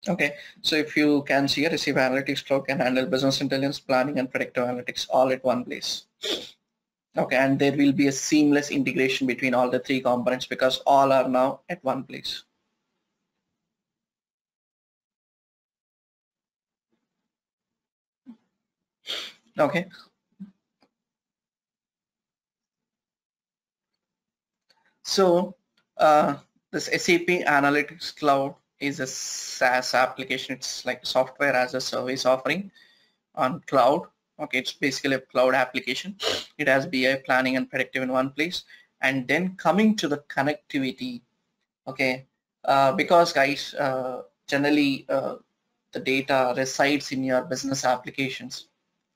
Okay, 0.09 0.37
so 0.63 0.75
if 0.77 0.97
you 0.97 1.23
can 1.25 1.47
see 1.49 1.67
a 1.67 1.77
SAP 1.77 1.97
Analytics 1.97 2.47
Cloud 2.47 2.67
can 2.67 2.79
handle 2.79 3.05
business 3.05 3.43
intelligence, 3.43 3.79
planning 3.79 4.19
and 4.19 4.31
predictive 4.31 4.65
analytics 4.65 5.07
all 5.11 5.31
at 5.31 5.45
one 5.45 5.65
place. 5.65 6.07
Okay, 7.17 7.37
and 7.37 7.59
there 7.59 7.77
will 7.77 7.93
be 7.93 8.07
a 8.07 8.13
seamless 8.13 8.71
integration 8.71 9.27
between 9.27 9.53
all 9.53 9.69
the 9.71 9.81
three 9.81 10.01
components 10.01 10.47
because 10.47 10.79
all 10.87 11.13
are 11.13 11.29
now 11.29 11.61
at 11.69 11.83
one 11.85 12.05
place. 12.05 12.45
Okay. 19.59 19.87
So 25.03 25.57
uh, 25.97 26.37
this 26.71 26.87
SAP 26.87 27.27
Analytics 27.45 28.17
Cloud 28.17 28.55
is 28.81 29.01
a 29.01 29.07
SaaS 29.07 29.95
application. 29.95 30.55
It's 30.55 30.85
like 30.85 31.05
software 31.05 31.55
as 31.55 31.75
a 31.75 31.81
service 31.81 32.27
offering 32.27 32.71
on 33.35 33.61
cloud. 33.67 34.07
Okay, 34.41 34.59
it's 34.59 34.73
basically 34.73 35.17
a 35.17 35.21
cloud 35.21 35.55
application. 35.55 36.17
It 36.59 36.69
has 36.69 36.87
BI 36.87 37.23
planning 37.27 37.57
and 37.57 37.69
predictive 37.69 38.03
in 38.03 38.13
one 38.13 38.31
place. 38.31 38.65
And 39.01 39.27
then 39.27 39.57
coming 39.57 39.97
to 39.97 40.09
the 40.09 40.19
connectivity, 40.29 41.23
okay, 41.87 42.27
uh, 42.65 42.93
because 42.93 43.33
guys, 43.33 43.75
uh, 43.75 44.23
generally 44.47 45.07
uh, 45.09 45.37
the 45.93 46.01
data 46.01 46.55
resides 46.57 47.13
in 47.13 47.25
your 47.25 47.43
business 47.43 47.85
applications 47.85 48.69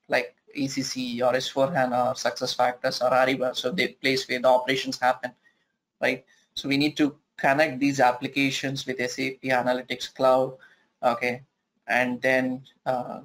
like 0.08 0.34
ECC 0.56 1.20
or 1.20 1.32
S4HANA 1.32 2.10
or 2.10 2.14
SuccessFactors 2.14 3.02
or 3.02 3.10
Ariba, 3.10 3.56
so 3.56 3.70
the 3.70 3.88
place 3.88 4.28
where 4.28 4.40
the 4.40 4.48
operations 4.48 4.98
happen, 4.98 5.32
right? 6.00 6.24
So 6.54 6.68
we 6.68 6.76
need 6.76 6.96
to 6.98 7.16
connect 7.42 7.80
these 7.80 8.00
applications 8.00 8.86
with 8.86 8.98
SAP 8.98 9.42
Analytics 9.62 10.14
Cloud, 10.14 10.56
okay, 11.02 11.42
and 11.86 12.22
then 12.22 12.62
uh, 12.86 13.20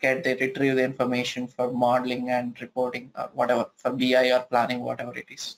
get 0.00 0.24
the 0.24 0.36
retrieve 0.36 0.76
the 0.76 0.84
information 0.84 1.46
for 1.46 1.72
modeling 1.72 2.30
and 2.30 2.60
reporting 2.60 3.10
or 3.16 3.30
whatever 3.34 3.66
for 3.76 3.92
BI 3.92 4.30
or 4.32 4.40
planning, 4.50 4.80
whatever 4.80 5.16
it 5.16 5.30
is. 5.30 5.56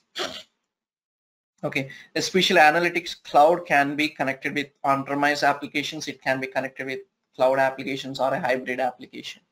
Okay, 1.64 1.90
especially 2.16 2.60
analytics 2.60 3.22
cloud 3.22 3.66
can 3.66 3.94
be 3.94 4.08
connected 4.08 4.54
with 4.54 4.68
on-premise 4.82 5.44
applications. 5.44 6.08
It 6.08 6.20
can 6.20 6.40
be 6.40 6.48
connected 6.48 6.86
with 6.86 7.00
cloud 7.36 7.58
applications 7.58 8.20
or 8.20 8.34
a 8.34 8.40
hybrid 8.40 8.80
application 8.80 9.42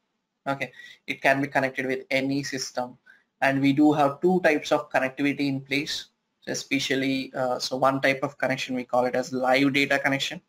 okay 0.47 0.73
it 1.07 1.21
can 1.21 1.41
be 1.41 1.49
connected 1.49 1.87
with 1.87 2.01
any 2.11 2.43
system 2.43 2.97
and 3.41 3.61
we 3.61 3.73
do 3.73 3.93
have 3.93 4.21
two 4.21 4.41
types 4.41 4.73
of 4.73 4.91
connectivity 4.91 5.49
in 5.49 5.61
place 5.61 6.07
especially 6.47 7.33
uh, 7.35 7.59
so 7.59 7.77
one 7.77 8.01
type 8.01 8.21
of 8.23 8.37
connection 8.39 8.75
we 8.75 8.85
call 8.85 9.05
it 9.05 9.15
as 9.15 9.33
live 9.33 9.73
data 9.73 9.99
connection 9.99 10.41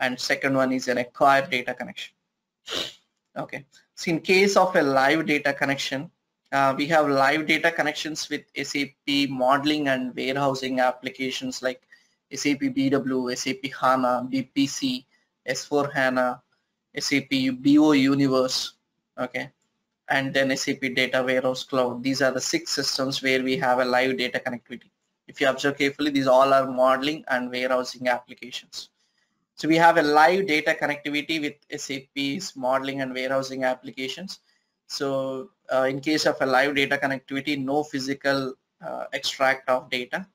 and 0.00 0.18
second 0.18 0.54
one 0.54 0.72
is 0.72 0.88
an 0.88 0.98
acquired 0.98 1.50
data 1.50 1.74
connection 1.74 2.14
okay 3.36 3.64
so 3.94 4.10
in 4.10 4.20
case 4.20 4.56
of 4.56 4.74
a 4.76 4.82
live 4.82 5.26
data 5.26 5.52
connection 5.52 6.10
uh, 6.52 6.74
we 6.76 6.86
have 6.86 7.08
live 7.08 7.46
data 7.46 7.70
connections 7.70 8.28
with 8.28 8.42
SAP 8.62 9.30
modeling 9.30 9.88
and 9.88 10.14
warehousing 10.14 10.80
applications 10.80 11.62
like 11.62 11.80
SAP 12.34 12.60
BW, 12.60 13.34
SAP 13.36 13.72
HANA, 13.72 14.28
BPC, 14.30 15.04
S4 15.48 15.92
HANA, 15.92 16.42
SAP 16.98 17.30
BO 17.62 17.92
Universe, 17.92 18.74
okay 19.18 19.50
and 20.12 20.34
then 20.34 20.54
SAP 20.56 20.80
Data 20.94 21.22
Warehouse 21.22 21.64
Cloud. 21.64 22.02
These 22.02 22.22
are 22.22 22.32
the 22.32 22.40
six 22.40 22.72
systems 22.72 23.22
where 23.22 23.42
we 23.42 23.56
have 23.56 23.78
a 23.78 23.84
live 23.84 24.18
data 24.18 24.40
connectivity. 24.44 24.90
If 25.32 25.40
you 25.40 25.48
observe 25.48 25.78
carefully, 25.78 26.10
these 26.10 26.26
all 26.26 26.52
are 26.52 26.70
modeling 26.70 27.24
and 27.28 27.50
warehousing 27.50 28.08
applications. 28.08 28.90
So 29.54 29.68
we 29.68 29.76
have 29.76 29.96
a 29.96 30.02
live 30.02 30.46
data 30.46 30.76
connectivity 30.78 31.40
with 31.40 31.54
SAP's 31.80 32.54
modeling 32.54 33.00
and 33.00 33.14
warehousing 33.14 33.64
applications. 33.64 34.40
So 34.88 35.50
uh, 35.72 35.86
in 35.88 36.00
case 36.00 36.26
of 36.26 36.36
a 36.40 36.46
live 36.46 36.74
data 36.74 36.98
connectivity, 37.02 37.58
no 37.58 37.82
physical 37.82 38.54
uh, 38.86 39.04
extract 39.14 39.70
of 39.70 39.88
data. 39.88 40.26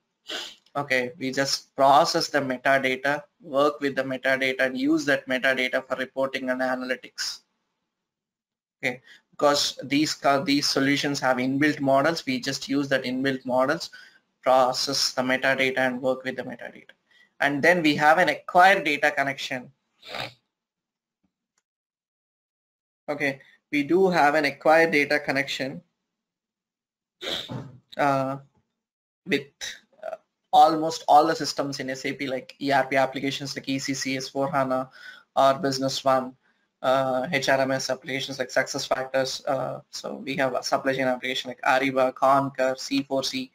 Okay, 0.75 1.11
we 1.19 1.31
just 1.31 1.75
process 1.75 2.29
the 2.29 2.39
metadata, 2.39 3.21
work 3.41 3.79
with 3.79 3.95
the 3.95 4.03
metadata 4.03 4.61
and 4.61 4.77
use 4.77 5.05
that 5.05 5.27
metadata 5.27 5.87
for 5.87 5.95
reporting 5.97 6.49
and 6.49 6.61
analytics 6.61 7.41
okay 8.77 9.01
because 9.31 9.79
these 9.83 10.17
these 10.45 10.67
solutions 10.67 11.19
have 11.19 11.37
inbuilt 11.37 11.79
models 11.79 12.25
we 12.25 12.39
just 12.39 12.69
use 12.69 12.87
that 12.87 13.03
inbuilt 13.03 13.45
models 13.45 13.89
process 14.47 15.11
the 15.13 15.23
metadata 15.31 15.83
and 15.87 16.01
work 16.01 16.23
with 16.23 16.35
the 16.39 16.47
metadata 16.51 16.95
and 17.39 17.61
then 17.67 17.81
we 17.87 17.95
have 17.95 18.17
an 18.23 18.29
acquired 18.35 18.83
data 18.89 19.11
connection 19.19 19.71
okay 23.09 23.39
we 23.71 23.83
do 23.83 24.09
have 24.09 24.35
an 24.35 24.45
acquired 24.45 24.91
data 24.91 25.19
connection 25.19 25.81
uh, 27.97 28.37
with 29.25 29.47
uh, 30.03 30.15
almost 30.53 31.03
all 31.07 31.25
the 31.27 31.35
systems 31.35 31.79
in 31.79 31.93
SAP 31.95 32.21
like 32.21 32.55
ERP 32.61 32.93
applications 32.93 33.55
like 33.55 33.65
ECC, 33.65 34.17
S4HANA 34.17 34.89
or 35.35 35.53
Business 35.55 36.03
One 36.03 36.33
uh, 36.81 37.27
HRMS 37.27 37.89
applications 37.89 38.39
like 38.39 38.49
SuccessFactors. 38.49 39.41
Uh, 39.47 39.81
so 39.89 40.15
we 40.15 40.35
have 40.35 40.53
a 40.53 40.63
supply 40.63 40.93
chain 40.93 41.07
application 41.07 41.49
like 41.49 41.61
Ariba, 41.61 42.13
Concur, 42.13 42.75
C4C, 42.75 43.49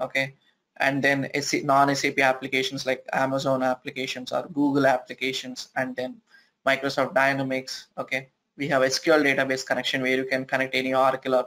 okay, 0.00 0.34
and 0.78 1.02
then 1.02 1.30
non-SAP 1.64 2.18
applications 2.18 2.86
like 2.86 3.04
Amazon 3.12 3.62
applications 3.62 4.32
or 4.32 4.42
Google 4.52 4.86
applications, 4.86 5.68
and 5.76 5.96
then 5.96 6.20
Microsoft 6.66 7.14
Dynamics. 7.14 7.88
Okay, 7.98 8.28
we 8.56 8.68
have 8.68 8.82
SQL 8.82 9.24
database 9.24 9.64
connection 9.66 10.02
where 10.02 10.16
you 10.16 10.24
can 10.24 10.44
connect 10.44 10.74
any 10.74 10.94
Oracle 10.94 11.34
or 11.34 11.46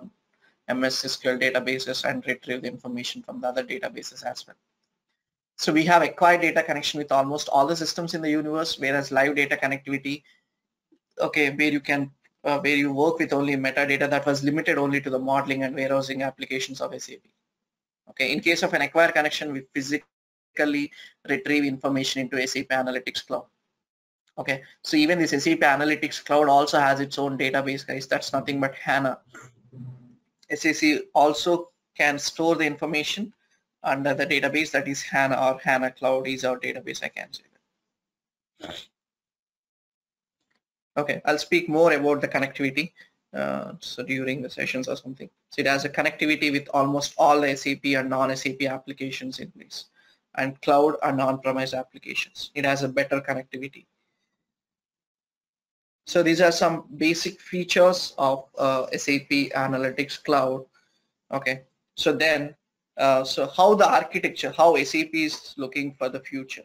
MS 0.68 0.96
SQL 1.04 1.42
databases 1.42 2.08
and 2.10 2.26
retrieve 2.28 2.62
the 2.62 2.68
information 2.68 3.24
from 3.24 3.42
the 3.42 3.48
other 3.48 3.64
databases 3.64 4.24
as 4.24 4.46
well. 4.46 4.56
So 5.58 5.74
we 5.74 5.84
have 5.86 6.04
acquired 6.04 6.42
data 6.42 6.64
connection 6.64 7.00
with 7.00 7.12
almost 7.12 7.50
all 7.50 7.68
the 7.68 7.76
systems 7.76 8.14
in 8.14 8.22
the 8.22 8.30
universe, 8.30 8.80
whereas 8.80 9.12
live 9.12 9.36
data 9.36 9.58
connectivity 9.58 10.24
okay, 11.20 11.52
where 11.52 11.72
you 11.72 11.80
can 11.80 12.12
uh, 12.44 12.60
where 12.60 12.76
you 12.76 12.94
work 12.94 13.20
with 13.20 13.34
only 13.34 13.56
metadata 13.56 14.10
that 14.10 14.26
was 14.26 14.44
limited 14.44 14.78
only 14.78 15.02
to 15.02 15.10
the 15.10 15.20
modeling 15.20 15.64
and 15.64 15.76
warehousing 15.76 16.24
applications 16.24 16.80
of 16.80 16.94
SAP. 17.02 17.20
Okay, 18.10 18.32
in 18.32 18.40
case 18.40 18.64
of 18.64 18.74
an 18.74 18.82
acquire 18.82 19.12
connection, 19.12 19.54
we 19.54 19.64
physically 19.74 20.92
retrieve 21.28 21.66
information 21.66 22.22
into 22.22 22.46
SAP 22.48 22.68
Analytics 22.68 23.26
Cloud. 23.26 23.46
Okay, 24.38 24.64
so 24.84 24.96
even 24.96 25.20
this 25.20 25.32
SAP 25.32 25.60
Analytics 25.60 26.24
Cloud 26.24 26.48
also 26.48 26.80
has 26.80 27.00
its 27.00 27.20
own 27.20 27.38
database, 27.38 27.86
guys. 27.86 28.08
That's 28.08 28.32
nothing 28.34 28.60
but 28.60 28.74
HANA. 28.76 29.20
SAC 30.54 31.02
also 31.14 31.70
can 31.98 32.18
store 32.18 32.56
the 32.56 32.66
information 32.66 33.34
under 33.84 34.14
the 34.14 34.26
database 34.26 34.72
that 34.72 34.88
is 34.88 35.02
HANA 35.02 35.36
or 35.36 35.60
HANA 35.60 35.92
Cloud 35.92 36.28
is 36.28 36.46
our 36.46 36.58
database, 36.58 37.04
I 37.04 37.10
can 37.10 37.30
say. 37.34 37.44
Okay, 40.98 41.22
I'll 41.26 41.38
speak 41.38 41.70
more 41.70 41.94
about 41.94 42.22
the 42.22 42.28
connectivity. 42.28 42.92
Uh, 43.34 43.74
so 43.80 44.02
during 44.02 44.42
the 44.42 44.50
sessions 44.50 44.88
or 44.88 44.96
something. 44.96 45.30
So 45.52 45.62
it 45.62 45.68
has 45.68 45.86
a 45.86 45.90
connectivity 45.90 46.52
with 46.52 46.68
almost 46.74 47.14
all 47.18 47.44
SAP 47.56 47.86
and 47.86 48.10
non-SAP 48.10 48.64
applications 48.64 49.40
in 49.40 49.52
place 49.52 49.86
and 50.36 50.60
cloud 50.62 50.96
and 51.04 51.22
on-premise 51.22 51.74
applications. 51.74 52.52
It 52.56 52.66
has 52.66 52.82
a 52.82 52.88
better 52.88 53.22
connectivity. 53.22 53.86
So 56.08 56.24
these 56.24 56.42
are 56.42 56.52
some 56.52 56.86
basic 56.98 57.40
features 57.40 58.16
of 58.18 58.46
uh, 58.58 58.88
SAP 58.98 59.30
Analytics 59.54 60.24
Cloud. 60.24 60.66
Okay, 61.32 61.62
so 61.96 62.12
then, 62.12 62.56
uh, 62.98 63.24
so 63.24 63.48
how 63.56 63.76
the 63.76 63.88
architecture, 63.88 64.52
how 64.58 64.76
SAP 64.84 65.14
is 65.14 65.54
looking 65.56 65.94
for 65.94 66.10
the 66.10 66.20
future. 66.20 66.64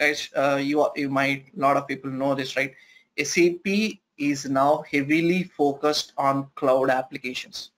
Guys, 0.00 0.28
uh, 0.34 0.58
you, 0.60 0.84
you 0.96 1.08
might, 1.08 1.46
a 1.56 1.60
lot 1.60 1.76
of 1.76 1.86
people 1.86 2.10
know 2.10 2.34
this, 2.34 2.56
right? 2.56 2.74
SAP 3.22 4.00
is 4.18 4.46
now 4.46 4.84
heavily 4.90 5.44
focused 5.44 6.12
on 6.16 6.48
cloud 6.54 6.90
applications. 6.90 7.70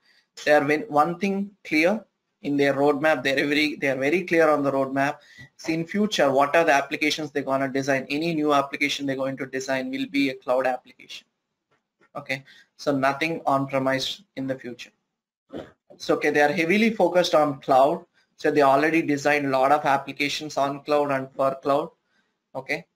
They 0.45 0.53
are 0.53 0.65
one 0.89 1.19
thing 1.19 1.51
clear 1.65 2.05
in 2.43 2.57
their 2.57 2.75
roadmap. 2.75 3.23
They're 3.23 3.47
very 3.47 3.77
they 3.77 3.89
are 3.89 3.97
very 3.97 4.25
clear 4.25 4.49
on 4.49 4.63
the 4.63 4.71
roadmap. 4.71 5.19
See 5.57 5.75
in 5.75 5.87
future, 5.87 6.31
what 6.31 6.55
are 6.55 6.65
the 6.65 6.73
applications 6.73 7.31
they're 7.31 7.43
gonna 7.43 7.69
design? 7.69 8.07
Any 8.09 8.35
new 8.35 8.53
application 8.53 9.07
they're 9.07 9.17
going 9.17 9.37
to 9.39 9.47
design 9.47 9.91
will 9.91 10.07
be 10.07 10.31
a 10.31 10.35
cloud 10.35 10.67
application. 10.67 11.27
Okay, 12.17 12.45
so 12.77 12.97
nothing 12.97 13.41
on-premise 13.47 14.23
in 14.37 14.47
the 14.47 14.55
future. 14.55 14.91
So 15.97 16.15
okay, 16.17 16.31
they 16.31 16.41
are 16.41 16.53
heavily 16.53 16.91
focused 16.91 17.35
on 17.35 17.61
cloud. 17.61 18.05
So 18.37 18.53
they 18.53 18.63
already 18.63 19.03
designed 19.03 19.47
a 19.47 19.51
lot 19.51 19.73
of 19.73 19.85
applications 19.85 20.57
on 20.57 20.85
cloud 20.85 21.11
and 21.11 21.29
for 21.33 21.57
cloud. 21.57 21.91
Okay, 22.55 22.87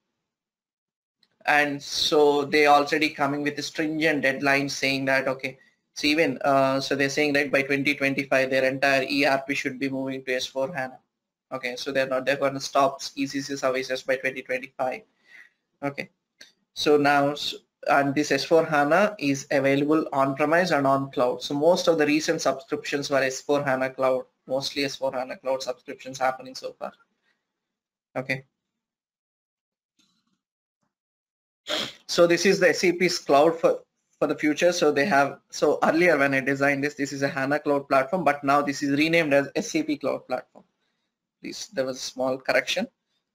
and 1.46 1.82
so 1.82 2.44
they 2.44 2.66
already 2.66 3.08
coming 3.08 3.42
with 3.42 3.58
a 3.58 3.62
stringent 3.62 4.22
deadline 4.22 4.68
saying 4.68 5.04
that 5.04 5.28
okay 5.28 5.58
so 5.94 6.06
even 6.06 6.38
uh, 6.42 6.80
so 6.80 6.96
they're 6.96 7.10
saying 7.10 7.32
that 7.34 7.50
by 7.50 7.62
2025 7.62 8.50
their 8.50 8.64
entire 8.64 9.02
ERP 9.02 9.54
should 9.54 9.78
be 9.78 9.88
moving 9.88 10.24
to 10.24 10.32
S4 10.32 10.74
HANA. 10.74 10.98
Okay 11.52 11.76
so 11.76 11.92
they're 11.92 12.06
not 12.06 12.24
they're 12.24 12.36
going 12.36 12.54
to 12.54 12.60
stop 12.60 13.00
ECC 13.00 13.58
services 13.58 14.02
by 14.02 14.16
2025 14.16 15.02
okay 15.82 16.10
so 16.74 16.96
now 16.96 17.34
and 17.90 18.14
this 18.14 18.30
S4 18.30 18.68
HANA 18.68 19.16
is 19.18 19.46
available 19.50 20.06
on 20.12 20.36
premise 20.36 20.70
and 20.70 20.86
on 20.86 21.10
cloud. 21.10 21.42
So 21.42 21.52
most 21.52 21.88
of 21.88 21.98
the 21.98 22.06
recent 22.06 22.40
subscriptions 22.40 23.10
were 23.10 23.18
S4 23.18 23.64
HANA 23.64 23.90
cloud. 23.90 24.22
Mostly 24.46 24.84
S4 24.84 25.12
HANA 25.12 25.38
cloud 25.38 25.64
subscriptions 25.64 26.16
happening 26.16 26.54
so 26.54 26.76
far. 26.78 26.92
Okay 28.14 28.44
So 32.06 32.26
this 32.26 32.44
is 32.44 32.60
the 32.60 32.72
SAP's 32.74 33.18
cloud 33.18 33.58
for, 33.58 33.80
for 34.18 34.26
the 34.26 34.36
future. 34.36 34.72
So 34.72 34.92
they 34.92 35.06
have, 35.06 35.38
so 35.50 35.78
earlier 35.82 36.18
when 36.18 36.34
I 36.34 36.40
designed 36.40 36.84
this, 36.84 36.94
this 36.94 37.12
is 37.12 37.22
a 37.22 37.28
HANA 37.28 37.60
cloud 37.60 37.88
platform, 37.88 38.24
but 38.24 38.44
now 38.44 38.62
this 38.62 38.82
is 38.82 38.98
renamed 38.98 39.32
as 39.32 39.48
SAP 39.58 40.00
cloud 40.00 40.26
platform. 40.26 40.64
This, 41.42 41.68
there 41.68 41.84
was 41.84 41.96
a 41.96 42.00
small 42.00 42.38
correction. 42.38 42.86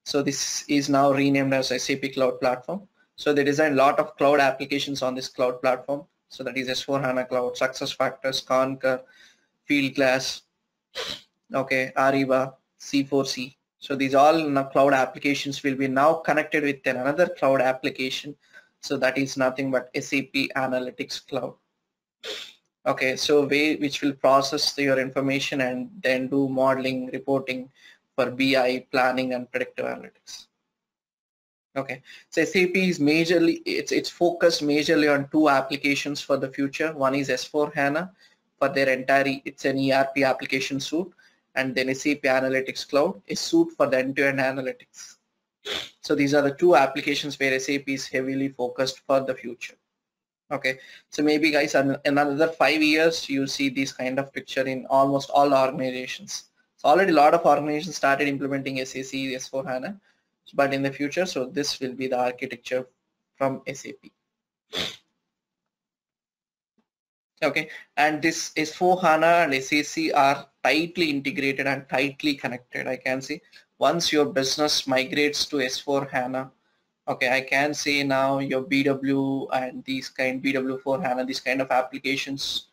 So 0.04 0.22
this 0.22 0.64
is 0.68 0.88
now 0.88 1.12
renamed 1.12 1.52
as 1.54 1.68
SAP 1.82 2.14
cloud 2.14 2.40
platform. 2.40 2.88
So 3.16 3.32
they 3.32 3.44
designed 3.44 3.74
a 3.74 3.78
lot 3.78 3.98
of 3.98 4.16
cloud 4.16 4.40
applications 4.40 5.02
on 5.02 5.14
this 5.14 5.28
cloud 5.28 5.60
platform. 5.60 6.04
So 6.28 6.44
that 6.44 6.56
is 6.56 6.68
S4 6.68 7.00
HANA 7.02 7.24
cloud, 7.26 7.56
SuccessFactors, 7.56 8.46
Concur, 8.46 9.02
Fieldglass, 9.68 10.42
okay, 11.52 11.92
Ariba, 11.96 12.54
C4C. 12.80 13.57
So 13.80 13.94
these 13.94 14.14
all 14.14 14.64
cloud 14.64 14.92
applications 14.92 15.62
will 15.62 15.76
be 15.76 15.88
now 15.88 16.14
connected 16.14 16.64
with 16.64 16.84
another 16.86 17.28
cloud 17.28 17.60
application 17.60 18.34
so 18.80 18.96
that 18.96 19.18
is 19.18 19.36
nothing 19.36 19.70
but 19.70 19.90
SAP 19.94 20.32
Analytics 20.56 21.26
Cloud. 21.26 21.54
Okay, 22.86 23.16
so 23.16 23.44
way 23.44 23.76
which 23.76 24.02
will 24.02 24.14
process 24.14 24.76
your 24.78 24.98
information 24.98 25.60
and 25.60 25.90
then 26.02 26.28
do 26.28 26.48
modeling, 26.48 27.10
reporting 27.12 27.70
for 28.14 28.30
BI, 28.30 28.86
planning 28.90 29.34
and 29.34 29.50
predictive 29.50 29.84
analytics. 29.84 30.46
Okay, 31.76 32.02
so 32.30 32.44
SAP 32.44 32.74
is 32.76 32.98
majorly, 32.98 33.60
it's, 33.66 33.92
it's 33.92 34.08
focused 34.08 34.62
majorly 34.62 35.12
on 35.12 35.28
two 35.30 35.48
applications 35.48 36.20
for 36.20 36.36
the 36.36 36.48
future. 36.48 36.92
One 36.92 37.14
is 37.14 37.28
S4 37.28 37.74
HANA 37.74 38.10
for 38.58 38.68
their 38.68 38.88
entire, 38.88 39.40
it's 39.44 39.64
an 39.64 39.78
ERP 39.78 40.18
application 40.18 40.80
suite 40.80 41.08
and 41.54 41.74
then 41.74 41.94
SAP 41.94 42.22
Analytics 42.22 42.88
Cloud, 42.88 43.20
is 43.26 43.40
suite 43.40 43.72
for 43.76 43.86
the 43.86 43.98
end-to-end 43.98 44.38
-end 44.38 44.54
analytics. 44.54 45.16
So 46.02 46.14
these 46.14 46.34
are 46.34 46.42
the 46.42 46.54
two 46.54 46.76
applications 46.76 47.38
where 47.38 47.58
SAP 47.58 47.88
is 47.88 48.06
heavily 48.06 48.48
focused 48.48 49.00
for 49.06 49.20
the 49.20 49.34
future. 49.34 49.76
Okay, 50.50 50.78
so 51.10 51.22
maybe 51.22 51.50
guys 51.50 51.74
in 51.74 51.96
another 52.06 52.48
five 52.48 52.82
years 52.82 53.28
you 53.28 53.46
see 53.46 53.68
this 53.68 53.92
kind 53.92 54.18
of 54.18 54.32
picture 54.32 54.66
in 54.66 54.86
almost 54.86 55.28
all 55.28 55.52
organizations. 55.52 56.44
So 56.76 56.88
already 56.88 57.12
a 57.12 57.14
lot 57.14 57.34
of 57.34 57.44
organizations 57.44 57.96
started 57.96 58.28
implementing 58.28 58.82
SAC 58.84 59.12
S4 59.42 59.66
HANA, 59.66 60.00
but 60.54 60.72
in 60.72 60.82
the 60.82 60.92
future, 60.92 61.26
so 61.26 61.44
this 61.44 61.80
will 61.80 61.92
be 61.92 62.06
the 62.06 62.18
architecture 62.18 62.86
from 63.36 63.62
SAP. 63.66 64.10
Okay, 67.42 67.70
and 67.96 68.20
this 68.20 68.50
S4 68.54 69.00
HANA 69.00 69.26
and 69.46 69.54
SAC 69.62 70.12
are 70.14 70.48
tightly 70.64 71.10
integrated 71.10 71.66
and 71.66 71.88
tightly 71.88 72.34
connected. 72.34 72.86
I 72.86 72.96
can 72.96 73.22
see. 73.22 73.40
Once 73.78 74.12
your 74.12 74.24
business 74.24 74.88
migrates 74.88 75.46
to 75.46 75.56
S4 75.56 76.10
HANA, 76.10 76.50
okay, 77.06 77.36
I 77.36 77.40
can 77.42 77.74
say 77.74 78.02
now 78.02 78.40
your 78.40 78.62
BW 78.62 79.48
and 79.52 79.84
these 79.84 80.08
kind 80.08 80.42
BW4 80.42 81.02
HANA, 81.02 81.26
these 81.26 81.40
kind 81.40 81.62
of 81.62 81.70
applications, 81.70 82.66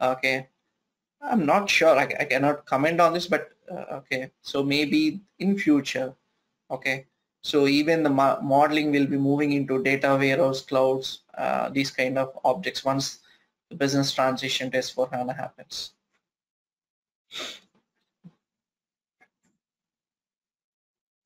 okay, 0.00 0.48
I'm 1.20 1.44
not 1.44 1.68
sure, 1.68 1.96
I, 1.98 2.08
I 2.18 2.24
cannot 2.24 2.64
comment 2.64 3.00
on 3.00 3.12
this, 3.12 3.26
but 3.26 3.50
uh, 3.70 4.00
okay, 4.00 4.30
so 4.40 4.62
maybe 4.62 5.20
in 5.38 5.58
future, 5.58 6.14
okay, 6.70 7.06
so 7.42 7.66
even 7.68 8.02
the 8.02 8.10
mo 8.10 8.38
modeling 8.42 8.90
will 8.90 9.06
be 9.06 9.16
moving 9.16 9.52
into 9.52 9.82
data 9.82 10.16
warehouse 10.18 10.62
clouds, 10.62 11.20
uh, 11.38 11.68
these 11.68 11.90
kind 11.90 12.18
of 12.18 12.36
objects. 12.44 12.84
Once 12.84 13.20
the 13.70 13.76
business 13.76 14.12
transition 14.12 14.70
to 14.70 14.78
S4 14.78 15.10
HANA 15.10 15.34
happens. 15.34 15.92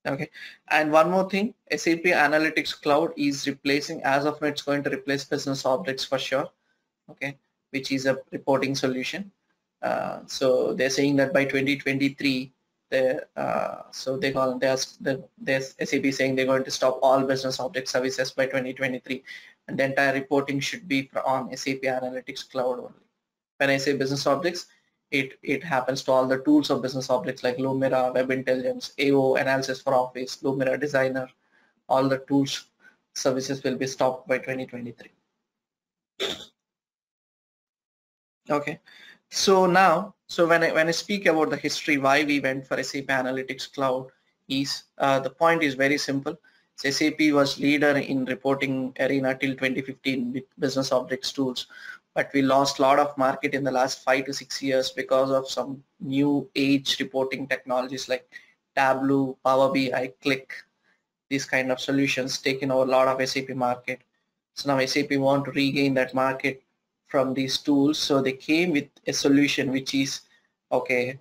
okay. 0.06 0.30
And 0.68 0.90
one 0.90 1.10
more 1.10 1.28
thing 1.28 1.54
SAP 1.70 2.04
Analytics 2.04 2.80
Cloud 2.80 3.12
is 3.16 3.46
replacing 3.46 4.02
as 4.02 4.24
of 4.24 4.40
now 4.40 4.48
it's 4.48 4.62
going 4.62 4.82
to 4.84 4.90
replace 4.90 5.24
business 5.24 5.64
objects 5.66 6.04
for 6.04 6.18
sure 6.18 6.48
okay 7.10 7.36
which 7.70 7.92
is 7.92 8.06
a 8.06 8.18
reporting 8.32 8.74
solution. 8.74 9.30
Uh, 9.82 10.20
so 10.26 10.74
they're 10.74 10.90
saying 10.90 11.16
that 11.16 11.32
by 11.32 11.44
2023 11.44 12.52
they 12.90 13.18
uh, 13.36 13.76
so 13.92 14.16
they 14.16 14.32
call 14.32 14.58
there's 14.58 14.96
the 15.00 15.24
there's 15.38 15.74
SAP 15.82 16.12
saying 16.12 16.34
they're 16.34 16.44
going 16.44 16.64
to 16.64 16.70
stop 16.70 16.98
all 17.02 17.22
business 17.22 17.60
object 17.60 17.88
services 17.88 18.30
by 18.32 18.44
2023 18.46 19.22
and 19.70 19.78
the 19.78 19.84
entire 19.84 20.12
reporting 20.12 20.60
should 20.60 20.86
be 20.88 21.08
on 21.24 21.56
SAP 21.56 21.82
Analytics 21.82 22.50
Cloud 22.50 22.78
only 22.80 23.06
when 23.58 23.70
I 23.70 23.76
say 23.76 23.96
business 23.96 24.26
objects 24.26 24.66
it, 25.10 25.38
it 25.42 25.62
happens 25.64 26.02
to 26.04 26.12
all 26.12 26.26
the 26.26 26.38
tools 26.38 26.70
of 26.70 26.82
business 26.82 27.10
objects 27.10 27.42
like 27.42 27.56
Lumira, 27.56 28.14
Web 28.14 28.30
Intelligence, 28.30 28.92
AO, 29.00 29.34
Analysis 29.34 29.80
for 29.80 29.94
Office, 29.94 30.38
Lumira 30.42 30.78
Designer, 30.78 31.28
all 31.88 32.08
the 32.08 32.18
tools 32.18 32.66
services 33.14 33.62
will 33.64 33.76
be 33.76 33.86
stopped 33.86 34.28
by 34.28 34.38
2023. 34.38 35.10
Okay, 38.48 38.80
so 39.30 39.66
now, 39.66 40.14
so 40.28 40.46
when 40.46 40.62
I, 40.62 40.72
when 40.72 40.88
I 40.88 40.92
speak 40.92 41.26
about 41.26 41.50
the 41.50 41.56
history, 41.56 41.98
why 41.98 42.24
we 42.24 42.40
went 42.40 42.66
for 42.66 42.80
SAP 42.82 43.06
Analytics 43.06 43.72
Cloud 43.72 44.10
is, 44.48 44.84
uh, 44.98 45.18
the 45.20 45.30
point 45.30 45.62
is 45.62 45.74
very 45.74 45.98
simple. 45.98 46.38
SAP 46.82 47.20
was 47.32 47.58
leader 47.58 47.96
in 47.96 48.24
reporting 48.24 48.94
arena 49.00 49.36
till 49.36 49.50
2015 49.50 50.32
with 50.32 50.44
business 50.58 50.92
objects 50.92 51.32
tools 51.32 51.66
but 52.14 52.30
we 52.34 52.42
lost 52.42 52.78
a 52.78 52.82
lot 52.82 52.98
of 52.98 53.16
market 53.16 53.54
in 53.54 53.64
the 53.64 53.70
last 53.70 54.02
five 54.02 54.24
to 54.24 54.32
six 54.34 54.62
years 54.62 54.90
because 54.90 55.30
of 55.30 55.48
some 55.48 55.82
new 56.00 56.48
age 56.56 56.98
reporting 56.98 57.46
technologies 57.46 58.08
like 58.08 58.28
Tableau, 58.76 59.36
Power 59.44 59.72
BI, 59.72 60.12
Qlik, 60.22 60.46
these 61.28 61.44
kind 61.44 61.70
of 61.70 61.80
solutions 61.80 62.38
taking 62.38 62.70
over 62.70 62.82
a 62.82 62.92
lot 62.92 63.08
of 63.08 63.28
SAP 63.28 63.50
market. 63.50 64.00
So 64.54 64.74
now 64.74 64.84
SAP 64.84 65.12
want 65.12 65.44
to 65.44 65.52
regain 65.52 65.94
that 65.94 66.14
market 66.14 66.62
from 67.06 67.34
these 67.34 67.58
tools. 67.58 67.98
So 67.98 68.20
they 68.20 68.32
came 68.32 68.72
with 68.72 68.88
a 69.06 69.12
solution 69.12 69.70
which 69.70 69.94
is, 69.94 70.22
okay, 70.72 71.18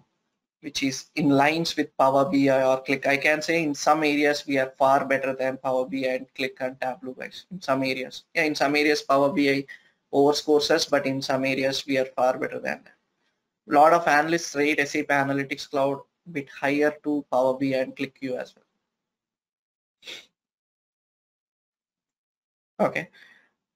which 0.62 0.84
is 0.84 1.10
in 1.16 1.30
lines 1.30 1.76
with 1.76 1.96
Power 1.98 2.26
BI 2.26 2.50
or 2.64 2.84
Qlik. 2.84 3.06
I 3.06 3.18
can 3.18 3.42
say 3.42 3.64
in 3.64 3.74
some 3.74 4.04
areas 4.04 4.46
we 4.48 4.58
are 4.58 4.74
far 4.78 5.06
better 5.06 5.34
than 5.34 5.58
Power 5.58 5.86
BI 5.86 6.06
and 6.16 6.28
Qlik 6.34 6.60
and 6.60 6.80
Tableau 6.82 7.14
guys 7.14 7.46
in 7.52 7.62
some 7.62 7.84
areas. 7.84 8.24
Yeah, 8.34 8.44
in 8.44 8.56
some 8.56 8.76
areas 8.76 9.02
Power 9.02 9.32
BI 9.32 9.66
overscores 10.14 10.72
us, 10.72 10.86
but 10.86 11.06
in 11.06 11.22
some 11.22 11.46
areas 11.46 11.86
we 11.86 11.98
are 11.98 12.06
far 12.06 12.38
better 12.38 12.60
than 12.60 12.82
that. 12.84 12.94
A 13.70 13.74
lot 13.74 13.94
of 13.94 14.08
analysts 14.08 14.56
rate 14.56 14.80
SAP 14.88 15.08
Analytics 15.08 15.70
Cloud 15.70 16.02
a 16.28 16.30
bit 16.32 16.50
higher 16.50 16.94
to 17.04 17.26
Power 17.32 17.54
BI 17.54 17.68
and 17.68 17.96
Qlik 17.96 18.14
QlikView 18.22 18.38
as 18.38 18.56
well. 18.56 18.66
Okay, 22.80 23.10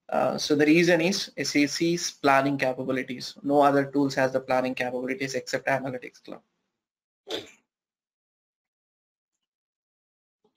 Uh, 0.09 0.37
so 0.37 0.55
the 0.55 0.65
reason 0.65 1.01
is 1.01 1.31
SAC's 1.37 2.11
planning 2.11 2.57
capabilities. 2.57 3.35
No 3.41 3.61
other 3.61 3.85
tools 3.85 4.13
has 4.15 4.31
the 4.31 4.39
planning 4.39 4.75
capabilities 4.75 5.33
except 5.33 5.67
Analytics 5.67 6.23
Cloud. 6.23 6.41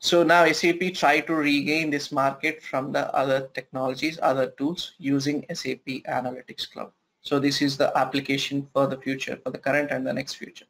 So 0.07 0.23
now 0.23 0.47
SAP 0.53 0.95
try 0.95 1.19
to 1.19 1.35
regain 1.35 1.91
this 1.91 2.13
market 2.13 2.63
from 2.63 2.93
the 2.93 3.13
other 3.13 3.49
technologies, 3.55 4.21
other 4.23 4.53
tools 4.53 4.93
using 4.99 5.45
SAP 5.53 5.87
Analytics 6.09 6.71
Cloud. 6.71 6.93
So 7.23 7.41
this 7.41 7.61
is 7.61 7.77
the 7.77 7.91
application 7.99 8.69
for 8.73 8.87
the 8.87 8.97
future, 8.99 9.37
for 9.43 9.51
the 9.51 9.59
current 9.59 9.91
and 9.91 10.07
the 10.07 10.13
next 10.13 10.35
future. 10.35 10.67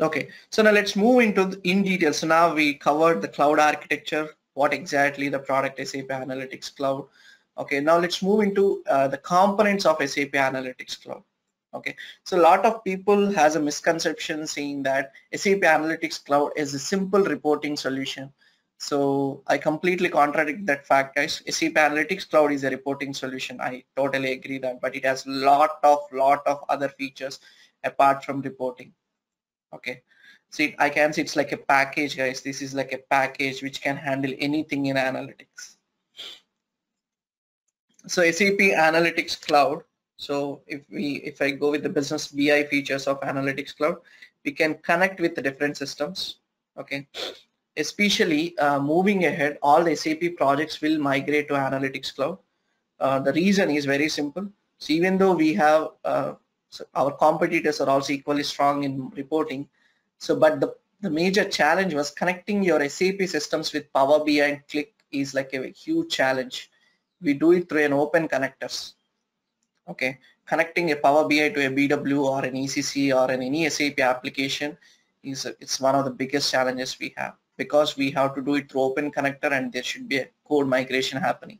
Okay, 0.00 0.30
so 0.50 0.64
now 0.64 0.72
let's 0.72 0.96
move 0.96 1.20
into 1.20 1.60
in 1.62 1.84
detail. 1.84 2.12
So 2.12 2.26
now 2.26 2.52
we 2.54 2.74
covered 2.74 3.22
the 3.22 3.28
cloud 3.28 3.60
architecture, 3.60 4.30
what 4.54 4.74
exactly 4.74 5.28
the 5.28 5.38
product 5.38 5.78
SAP 5.78 6.08
Analytics 6.08 6.74
Cloud. 6.74 7.06
Okay, 7.56 7.78
now 7.78 7.98
let's 7.98 8.20
move 8.20 8.40
into 8.40 8.82
uh, 8.88 9.06
the 9.06 9.18
components 9.18 9.86
of 9.86 9.98
SAP 9.98 10.32
Analytics 10.32 11.02
Cloud. 11.04 11.22
Okay, 11.72 11.94
so 12.24 12.36
a 12.38 12.42
lot 12.42 12.66
of 12.66 12.82
people 12.82 13.30
has 13.32 13.54
a 13.54 13.60
misconception 13.60 14.46
saying 14.46 14.82
that 14.82 15.12
SAP 15.32 15.60
Analytics 15.60 16.24
Cloud 16.24 16.50
is 16.56 16.74
a 16.74 16.78
simple 16.78 17.22
reporting 17.22 17.76
solution. 17.76 18.32
So 18.78 19.42
I 19.46 19.58
completely 19.58 20.08
contradict 20.08 20.66
that 20.66 20.86
fact 20.86 21.14
guys. 21.14 21.42
SAP 21.48 21.74
Analytics 21.74 22.28
Cloud 22.28 22.50
is 22.50 22.64
a 22.64 22.70
reporting 22.70 23.14
solution. 23.14 23.60
I 23.60 23.84
totally 23.94 24.32
agree 24.32 24.58
that, 24.58 24.80
but 24.80 24.96
it 24.96 25.04
has 25.04 25.24
lot 25.26 25.78
of 25.84 26.00
lot 26.12 26.44
of 26.46 26.64
other 26.68 26.88
features 26.88 27.38
apart 27.84 28.24
from 28.24 28.40
reporting 28.42 28.92
okay 29.72 30.02
see 30.50 30.74
I 30.78 30.90
can 30.90 31.12
see 31.12 31.22
it's 31.22 31.36
like 31.36 31.52
a 31.52 31.56
package 31.56 32.16
guys 32.16 32.40
this 32.40 32.62
is 32.62 32.74
like 32.74 32.92
a 32.92 32.98
package 32.98 33.62
which 33.62 33.80
can 33.80 33.96
handle 33.96 34.32
anything 34.38 34.86
in 34.86 34.96
analytics 34.96 35.76
so 38.06 38.22
SAP 38.30 38.58
Analytics 38.58 39.40
Cloud 39.46 39.82
so 40.26 40.36
if 40.66 40.82
we 40.96 41.06
if 41.30 41.40
I 41.46 41.50
go 41.62 41.70
with 41.74 41.82
the 41.86 41.94
business 41.98 42.28
BI 42.28 42.64
features 42.72 43.06
of 43.12 43.20
Analytics 43.32 43.76
Cloud 43.76 43.98
we 44.44 44.52
can 44.60 44.74
connect 44.88 45.20
with 45.24 45.34
the 45.34 45.42
different 45.48 45.76
systems 45.82 46.36
okay 46.78 47.00
especially 47.76 48.58
uh, 48.58 48.78
moving 48.92 49.24
ahead 49.30 49.58
all 49.62 49.82
the 49.88 49.96
SAP 50.02 50.24
projects 50.36 50.80
will 50.80 50.98
migrate 50.98 51.48
to 51.48 51.54
Analytics 51.54 52.14
Cloud 52.14 52.38
uh, 53.00 53.18
the 53.18 53.32
reason 53.32 53.70
is 53.70 53.84
very 53.94 54.08
simple 54.08 54.46
so 54.78 54.92
even 54.92 55.18
though 55.18 55.34
we 55.44 55.54
have 55.54 55.88
uh, 56.04 56.32
our 56.94 57.12
competitors 57.12 57.80
are 57.80 57.88
also 57.88 58.12
equally 58.12 58.42
strong 58.42 58.84
in 58.84 59.10
reporting. 59.10 59.68
So, 60.18 60.36
but 60.36 60.60
the, 60.60 60.74
the 61.00 61.10
major 61.10 61.44
challenge 61.44 61.94
was 61.94 62.10
connecting 62.10 62.62
your 62.62 62.86
SAP 62.88 63.22
systems 63.26 63.72
with 63.72 63.92
Power 63.92 64.24
BI 64.24 64.42
and 64.42 64.66
Qlik 64.68 64.88
is 65.10 65.34
like 65.34 65.52
a 65.54 65.68
huge 65.68 66.10
challenge. 66.10 66.70
We 67.20 67.34
do 67.34 67.52
it 67.52 67.68
through 67.68 67.84
an 67.84 67.92
open 67.92 68.28
connectors. 68.28 68.94
Okay, 69.90 70.18
connecting 70.46 70.92
a 70.92 70.96
Power 70.96 71.28
BI 71.28 71.48
to 71.48 71.66
a 71.66 71.70
BW 71.70 72.22
or 72.22 72.44
an 72.44 72.54
ECC 72.54 73.12
or 73.12 73.28
an 73.30 73.42
any 73.42 73.68
SAP 73.68 73.98
application 73.98 74.78
is 75.24 75.46
it's 75.58 75.80
one 75.80 75.96
of 75.96 76.04
the 76.04 76.10
biggest 76.10 76.50
challenges 76.50 76.96
we 77.00 77.12
have 77.16 77.34
because 77.56 77.96
we 77.96 78.10
have 78.12 78.34
to 78.36 78.40
do 78.40 78.54
it 78.54 78.70
through 78.70 78.82
open 78.82 79.10
connector 79.10 79.50
and 79.50 79.72
there 79.72 79.82
should 79.82 80.08
be 80.08 80.18
a 80.18 80.28
code 80.48 80.68
migration 80.68 81.20
happening 81.20 81.58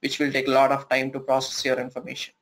which 0.00 0.18
will 0.18 0.30
take 0.30 0.48
a 0.48 0.50
lot 0.50 0.72
of 0.72 0.88
time 0.90 1.10
to 1.12 1.20
process 1.20 1.64
your 1.64 1.78
information. 1.80 2.34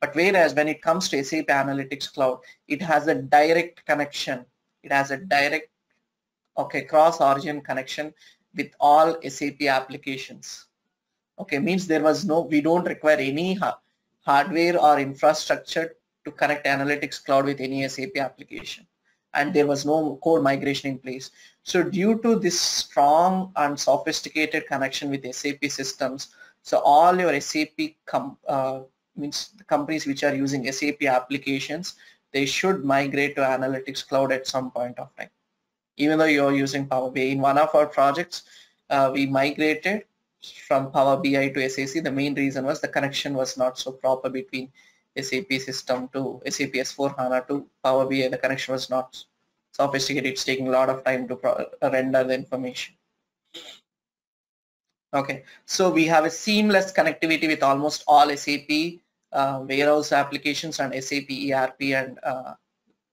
But 0.00 0.14
whereas 0.14 0.54
when 0.54 0.68
it 0.68 0.80
comes 0.80 1.08
to 1.10 1.22
SAP 1.22 1.46
Analytics 1.46 2.12
Cloud, 2.14 2.40
it 2.68 2.80
has 2.82 3.08
a 3.08 3.14
direct 3.14 3.84
connection. 3.84 4.44
It 4.82 4.92
has 4.92 5.10
a 5.10 5.16
direct, 5.16 5.68
okay, 6.56 6.82
cross-origin 6.82 7.62
connection 7.62 8.14
with 8.54 8.70
all 8.80 9.16
SAP 9.28 9.62
applications. 9.62 10.66
Okay, 11.38 11.58
means 11.58 11.86
there 11.86 12.02
was 12.02 12.24
no, 12.24 12.40
we 12.40 12.60
don't 12.60 12.86
require 12.86 13.16
any 13.16 13.54
hardware 14.28 14.78
or 14.78 14.98
infrastructure 15.00 15.94
to 16.24 16.30
connect 16.30 16.66
Analytics 16.66 17.24
Cloud 17.24 17.46
with 17.46 17.60
any 17.60 17.88
SAP 17.88 18.16
application. 18.18 18.86
And 19.32 19.54
there 19.54 19.66
was 19.66 19.86
no 19.86 20.18
code 20.22 20.42
migration 20.42 20.90
in 20.90 20.98
place. 20.98 21.30
So 21.62 21.82
due 21.82 22.20
to 22.20 22.38
this 22.38 22.60
strong 22.60 23.52
and 23.56 23.80
sophisticated 23.80 24.66
connection 24.66 25.08
with 25.10 25.34
SAP 25.34 25.64
systems, 25.70 26.28
so 26.62 26.78
all 26.80 27.18
your 27.18 27.40
SAP 27.40 27.78
uh, 28.46 28.80
means 29.16 29.50
companies 29.66 30.06
which 30.06 30.22
are 30.24 30.34
using 30.34 30.70
SAP 30.70 31.04
applications, 31.04 31.94
they 32.32 32.44
should 32.44 32.84
migrate 32.84 33.34
to 33.36 33.42
Analytics 33.42 34.06
Cloud 34.06 34.32
at 34.32 34.46
some 34.46 34.70
point 34.70 34.98
of 34.98 35.14
time. 35.16 35.30
Even 35.96 36.18
though 36.18 36.32
you're 36.36 36.54
using 36.54 36.86
Power 36.86 37.10
BI. 37.10 37.32
In 37.32 37.40
one 37.40 37.56
of 37.56 37.74
our 37.74 37.86
projects, 37.86 38.42
uh, 38.90 39.10
we 39.12 39.24
migrated 39.24 40.04
from 40.50 40.90
Power 40.90 41.16
BI 41.16 41.48
to 41.50 41.68
SAC. 41.68 42.02
The 42.02 42.10
main 42.10 42.34
reason 42.34 42.64
was 42.64 42.80
the 42.80 42.88
connection 42.88 43.34
was 43.34 43.56
not 43.56 43.78
so 43.78 43.92
proper 43.92 44.28
between 44.28 44.70
SAP 45.20 45.52
system 45.60 46.08
to 46.12 46.40
SAP 46.46 46.72
S4HANA 46.72 47.48
to 47.48 47.66
Power 47.82 48.06
BI. 48.06 48.28
The 48.28 48.38
connection 48.38 48.72
was 48.72 48.90
not 48.90 49.22
sophisticated. 49.72 50.32
It's 50.32 50.44
taking 50.44 50.68
a 50.68 50.70
lot 50.70 50.88
of 50.88 51.04
time 51.04 51.28
to 51.28 51.68
render 51.82 52.24
the 52.24 52.34
information. 52.34 52.94
Okay, 55.14 55.44
so 55.64 55.90
we 55.90 56.04
have 56.06 56.26
a 56.26 56.30
seamless 56.30 56.92
connectivity 56.92 57.48
with 57.48 57.62
almost 57.62 58.04
all 58.06 58.28
SAP 58.36 59.00
uh, 59.32 59.64
warehouse 59.66 60.12
applications 60.12 60.80
and 60.80 60.92
SAP 61.02 61.30
ERP 61.30 61.80
and 61.94 62.18
uh, 62.22 62.54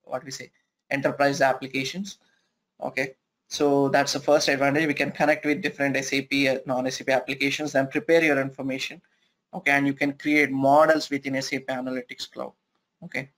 what 0.04 0.24
we 0.26 0.32
say 0.32 0.52
enterprise 0.92 1.40
applications. 1.42 2.18
Okay, 2.82 3.16
so 3.56 3.90
that's 3.90 4.14
the 4.14 4.20
first 4.20 4.50
advantage. 4.50 4.88
We 4.88 4.94
can 4.94 5.12
connect 5.12 5.46
with 5.46 5.62
different 5.62 5.96
SAP 6.04 6.34
uh, 6.52 6.58
non-SAP 6.66 7.10
applications 7.10 7.76
and 7.76 7.90
prepare 7.90 8.24
your 8.24 8.40
information. 8.42 9.02
Okay, 9.54 9.72
and 9.72 9.88
you 9.88 9.94
can 9.94 10.12
create 10.14 10.52
models 10.52 11.10
within 11.10 11.42
SAP 11.42 11.68
Analytics 11.80 12.30
Cloud. 12.32 12.54
Okay, 13.04 13.30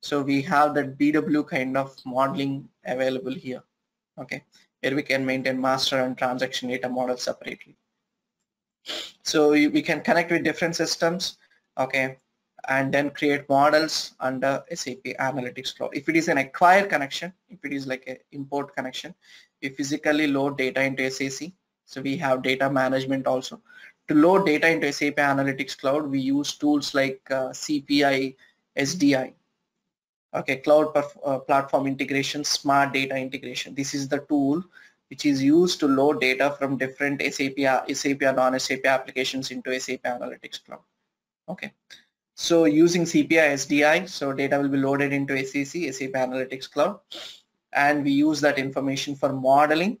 so 0.00 0.20
we 0.20 0.42
have 0.42 0.74
that 0.74 0.98
BW 0.98 1.48
kind 1.48 1.76
of 1.76 1.96
modeling 2.04 2.68
available 2.84 3.32
here. 3.32 3.62
Okay, 4.18 4.44
where 4.80 4.94
we 4.94 5.02
can 5.02 5.24
maintain 5.24 5.58
master 5.58 6.00
and 6.00 6.18
transaction 6.18 6.68
data 6.68 6.88
models 6.88 7.22
separately. 7.22 7.76
So 9.22 9.50
we 9.52 9.82
can 9.82 10.02
connect 10.02 10.30
with 10.30 10.44
different 10.44 10.76
systems 10.76 11.38
okay 11.78 12.18
and 12.68 12.92
then 12.94 13.10
create 13.10 13.48
models 13.48 14.14
under 14.20 14.62
SAP 14.72 15.04
Analytics 15.18 15.76
Cloud. 15.76 15.90
If 15.94 16.08
it 16.08 16.16
is 16.16 16.28
an 16.28 16.38
acquired 16.38 16.88
connection, 16.88 17.32
if 17.48 17.64
it 17.64 17.72
is 17.72 17.86
like 17.86 18.04
an 18.06 18.18
import 18.30 18.74
connection, 18.76 19.14
we 19.62 19.70
physically 19.70 20.26
load 20.26 20.58
data 20.58 20.82
into 20.82 21.10
SAC. 21.10 21.50
So 21.86 22.00
we 22.00 22.16
have 22.16 22.42
data 22.42 22.70
management 22.70 23.26
also. 23.26 23.60
To 24.08 24.14
load 24.14 24.46
data 24.46 24.68
into 24.68 24.92
SAP 24.92 25.16
Analytics 25.16 25.78
Cloud, 25.78 26.10
we 26.10 26.20
use 26.20 26.54
tools 26.54 26.94
like 26.94 27.20
uh, 27.30 27.50
CPI, 27.50 28.34
SDI. 28.76 29.32
Okay, 30.34 30.56
Cloud 30.56 30.96
uh, 30.96 31.38
Platform 31.40 31.86
Integration, 31.86 32.42
Smart 32.42 32.92
Data 32.92 33.16
Integration. 33.16 33.74
This 33.74 33.94
is 33.94 34.08
the 34.08 34.18
tool 34.28 34.62
which 35.08 35.26
is 35.26 35.42
used 35.42 35.78
to 35.78 35.86
load 35.86 36.22
data 36.22 36.56
from 36.58 36.78
different 36.78 37.20
SAP, 37.20 37.58
SAP 37.92 38.22
or 38.22 38.32
non-SAP 38.32 38.86
applications 38.86 39.50
into 39.50 39.78
SAP 39.78 40.02
Analytics 40.04 40.64
Cloud 40.64 40.80
okay 41.48 41.72
so 42.34 42.64
using 42.64 43.02
CPI 43.02 43.52
SDI 43.62 44.08
so 44.08 44.32
data 44.32 44.58
will 44.58 44.68
be 44.68 44.78
loaded 44.78 45.12
into 45.12 45.36
SAC 45.44 45.92
SAP 45.92 46.12
Analytics 46.12 46.70
Cloud 46.70 47.00
and 47.72 48.04
we 48.04 48.10
use 48.10 48.40
that 48.40 48.58
information 48.58 49.14
for 49.14 49.32
modeling 49.32 49.98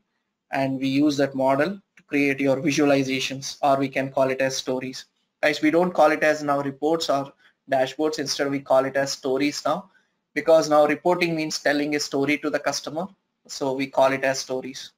and 0.50 0.78
we 0.78 0.88
use 0.88 1.16
that 1.16 1.34
model 1.34 1.80
to 1.96 2.02
create 2.04 2.40
your 2.40 2.56
visualizations 2.56 3.56
or 3.62 3.78
we 3.78 3.88
can 3.88 4.10
call 4.10 4.30
it 4.30 4.40
as 4.40 4.56
stories. 4.56 5.06
Guys 5.42 5.62
we 5.62 5.70
don't 5.70 5.94
call 5.94 6.12
it 6.12 6.22
as 6.22 6.42
now 6.42 6.60
reports 6.60 7.08
or 7.08 7.32
dashboards. 7.70 8.18
Instead 8.18 8.50
we 8.50 8.60
call 8.60 8.84
it 8.84 8.96
as 8.96 9.12
stories 9.12 9.62
now 9.64 9.90
because 10.34 10.68
now 10.68 10.86
reporting 10.86 11.34
means 11.34 11.58
telling 11.58 11.94
a 11.94 12.00
story 12.00 12.38
to 12.38 12.50
the 12.50 12.58
customer 12.58 13.06
so 13.46 13.72
we 13.72 13.86
call 13.86 14.12
it 14.12 14.24
as 14.24 14.38
stories. 14.38 14.92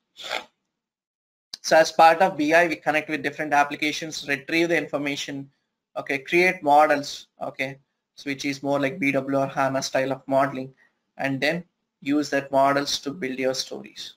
So 1.63 1.77
as 1.77 1.93
part 1.93 2.21
of 2.21 2.37
BI 2.37 2.67
we 2.67 2.77
connect 2.77 3.09
with 3.09 3.23
different 3.23 3.53
applications 3.53 4.29
retrieve 4.29 4.69
the 4.69 4.77
information 4.77 5.51
okay 5.97 6.19
create 6.19 6.63
models 6.63 7.29
okay 7.41 7.79
so 8.17 8.31
which 8.31 8.45
is 8.45 8.63
more 8.63 8.81
like 8.81 8.99
BW 8.99 9.39
or 9.39 9.47
HANA 9.47 9.83
style 9.83 10.13
of 10.13 10.23
modeling 10.27 10.75
and 11.17 11.41
then 11.41 11.65
use 12.05 12.31
that 12.31 12.51
models 12.53 12.99
to 12.99 13.11
build 13.11 13.39
your 13.39 13.55
stories 13.55 14.15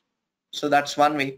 so 0.52 0.70
that's 0.70 0.98
one 0.98 1.18
way 1.18 1.38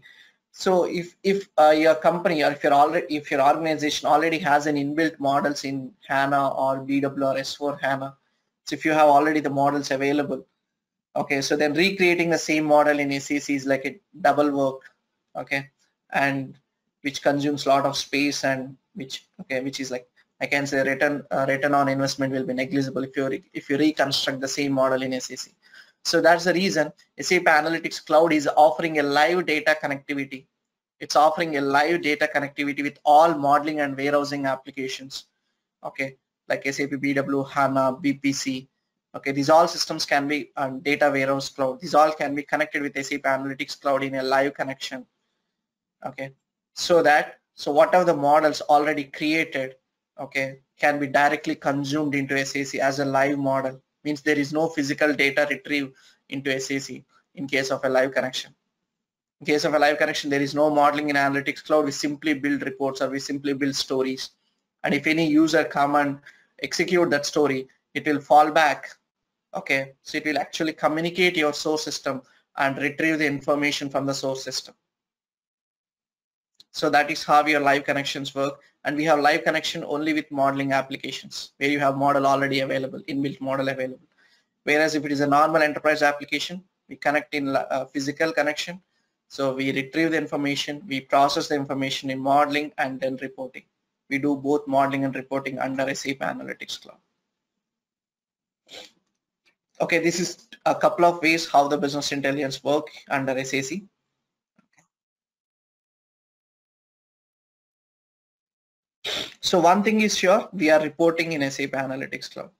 so 0.52 0.84
if 0.84 1.16
if 1.22 1.48
uh, 1.58 1.70
your 1.70 1.94
company 1.94 2.42
or 2.42 2.50
if 2.50 2.62
your 2.64 2.72
already 2.72 3.16
if 3.16 3.30
your 3.30 3.42
organization 3.42 4.08
already 4.08 4.38
has 4.38 4.66
an 4.66 4.76
inbuilt 4.76 5.18
models 5.20 5.64
in 5.64 5.92
HANA 6.08 6.48
or 6.64 6.80
BW 6.80 7.26
or 7.30 7.36
S4 7.48 7.80
HANA 7.80 8.16
so 8.64 8.74
if 8.74 8.84
you 8.84 8.92
have 8.92 9.08
already 9.08 9.40
the 9.40 9.50
models 9.50 9.90
available 9.90 10.44
okay 11.16 11.40
so 11.40 11.56
then 11.56 11.72
recreating 11.74 12.30
the 12.30 12.38
same 12.38 12.64
model 12.64 12.98
in 12.98 13.20
SAC 13.20 13.50
is 13.50 13.66
like 13.66 13.84
a 13.84 13.98
double 14.20 14.50
work 14.50 14.80
okay 15.36 15.70
and 16.12 16.56
which 17.02 17.22
consumes 17.22 17.66
a 17.66 17.68
lot 17.68 17.86
of 17.86 17.96
space 17.96 18.44
and 18.44 18.76
which 18.94 19.24
okay 19.40 19.60
which 19.60 19.80
is 19.80 19.90
like 19.90 20.06
I 20.40 20.46
can 20.46 20.66
say 20.66 20.82
return 20.82 21.22
uh, 21.30 21.44
return 21.48 21.74
on 21.74 21.88
investment 21.88 22.32
will 22.32 22.44
be 22.44 22.54
negligible 22.54 23.04
if 23.04 23.16
you 23.16 23.42
if 23.52 23.68
you 23.68 23.76
reconstruct 23.76 24.40
the 24.40 24.48
same 24.48 24.72
model 24.72 25.02
in 25.02 25.18
SAC. 25.20 25.52
So 26.04 26.20
that's 26.20 26.44
the 26.44 26.54
reason 26.54 26.92
SAP 27.20 27.42
Analytics 27.42 28.04
Cloud 28.06 28.32
is 28.32 28.48
offering 28.56 28.98
a 28.98 29.02
live 29.02 29.46
data 29.46 29.76
connectivity. 29.82 30.46
It's 30.98 31.16
offering 31.16 31.56
a 31.56 31.60
live 31.60 32.02
data 32.02 32.28
connectivity 32.34 32.82
with 32.82 32.98
all 33.04 33.34
modeling 33.34 33.80
and 33.80 33.96
warehousing 33.96 34.46
applications. 34.46 35.26
Okay, 35.84 36.16
like 36.48 36.64
SAP 36.64 36.90
BW, 36.90 37.48
HANA, 37.48 37.96
BPC. 38.02 38.68
Okay, 39.14 39.32
these 39.32 39.50
all 39.50 39.66
systems 39.66 40.04
can 40.06 40.28
be 40.28 40.50
on 40.56 40.80
data 40.80 41.10
warehouse 41.10 41.48
cloud. 41.48 41.80
These 41.80 41.94
all 41.94 42.12
can 42.12 42.34
be 42.34 42.42
connected 42.42 42.82
with 42.82 42.94
SAP 42.94 43.22
Analytics 43.22 43.80
Cloud 43.80 44.04
in 44.04 44.14
a 44.16 44.22
live 44.22 44.54
connection. 44.54 45.06
Okay, 46.04 46.32
so 46.74 47.02
that 47.02 47.40
so 47.54 47.70
whatever 47.72 48.04
the 48.04 48.16
models 48.16 48.62
already 48.62 49.04
created, 49.04 49.76
okay, 50.18 50.60
can 50.78 50.98
be 50.98 51.06
directly 51.06 51.54
consumed 51.54 52.14
into 52.14 52.42
SAC 52.44 52.80
as 52.80 53.00
a 53.00 53.04
live 53.04 53.38
model. 53.38 53.82
Means 54.04 54.22
there 54.22 54.38
is 54.38 54.52
no 54.52 54.68
physical 54.68 55.12
data 55.14 55.46
retrieve 55.50 55.92
into 56.28 56.58
SAC 56.58 57.02
in 57.34 57.46
case 57.46 57.70
of 57.70 57.84
a 57.84 57.88
live 57.88 58.12
connection. 58.12 58.54
In 59.40 59.46
case 59.46 59.64
of 59.64 59.74
a 59.74 59.78
live 59.78 59.98
connection, 59.98 60.30
there 60.30 60.42
is 60.42 60.54
no 60.54 60.70
modeling 60.70 61.08
in 61.08 61.16
Analytics 61.16 61.64
Cloud. 61.64 61.86
We 61.86 61.92
simply 61.92 62.34
build 62.34 62.62
reports 62.62 63.00
or 63.00 63.08
we 63.08 63.18
simply 63.18 63.54
build 63.54 63.74
stories. 63.74 64.30
And 64.84 64.94
if 64.94 65.06
any 65.06 65.26
user 65.26 65.64
come 65.64 65.94
and 65.94 66.18
execute 66.62 67.10
that 67.10 67.26
story, 67.26 67.68
it 67.94 68.06
will 68.06 68.20
fall 68.20 68.50
back. 68.50 68.90
Okay, 69.54 69.92
so 70.02 70.18
it 70.18 70.24
will 70.24 70.38
actually 70.38 70.74
communicate 70.74 71.36
your 71.36 71.52
source 71.52 71.82
system 71.84 72.22
and 72.56 72.76
retrieve 72.78 73.18
the 73.18 73.26
information 73.26 73.88
from 73.90 74.06
the 74.06 74.14
source 74.14 74.44
system. 74.44 74.74
So 76.72 76.88
that 76.90 77.10
is 77.10 77.24
how 77.24 77.44
your 77.46 77.60
live 77.60 77.84
connections 77.84 78.34
work. 78.34 78.60
And 78.84 78.96
we 78.96 79.04
have 79.04 79.20
live 79.20 79.44
connection 79.44 79.84
only 79.84 80.12
with 80.12 80.30
modeling 80.30 80.72
applications 80.72 81.52
where 81.58 81.68
you 81.68 81.78
have 81.80 81.96
model 81.96 82.26
already 82.26 82.60
available, 82.60 83.00
inbuilt 83.08 83.40
model 83.40 83.68
available. 83.68 84.06
Whereas 84.64 84.94
if 84.94 85.04
it 85.04 85.12
is 85.12 85.20
a 85.20 85.26
normal 85.26 85.62
enterprise 85.62 86.02
application, 86.02 86.62
we 86.88 86.96
connect 86.96 87.34
in 87.34 87.48
a 87.48 87.86
physical 87.86 88.32
connection. 88.32 88.80
So 89.28 89.54
we 89.54 89.72
retrieve 89.72 90.10
the 90.10 90.18
information, 90.18 90.82
we 90.86 91.02
process 91.02 91.48
the 91.48 91.54
information 91.54 92.10
in 92.10 92.18
modeling 92.18 92.72
and 92.78 93.00
then 93.00 93.16
reporting. 93.22 93.64
We 94.08 94.18
do 94.18 94.36
both 94.36 94.66
modeling 94.66 95.04
and 95.04 95.14
reporting 95.14 95.58
under 95.58 95.94
SAP 95.94 96.18
Analytics 96.18 96.82
Cloud. 96.82 96.98
Okay, 99.80 99.98
this 99.98 100.20
is 100.20 100.48
a 100.66 100.74
couple 100.74 101.04
of 101.04 101.22
ways 101.22 101.48
how 101.48 101.68
the 101.68 101.78
business 101.78 102.12
intelligence 102.12 102.62
work 102.62 102.88
under 103.08 103.42
SAC. 103.44 103.82
So 109.40 109.58
one 109.58 109.82
thing 109.82 110.02
is 110.02 110.16
sure, 110.16 110.48
we 110.52 110.70
are 110.70 110.80
reporting 110.80 111.32
in 111.32 111.50
SAP 111.50 111.70
Analytics 111.70 112.30
Cloud. 112.32 112.50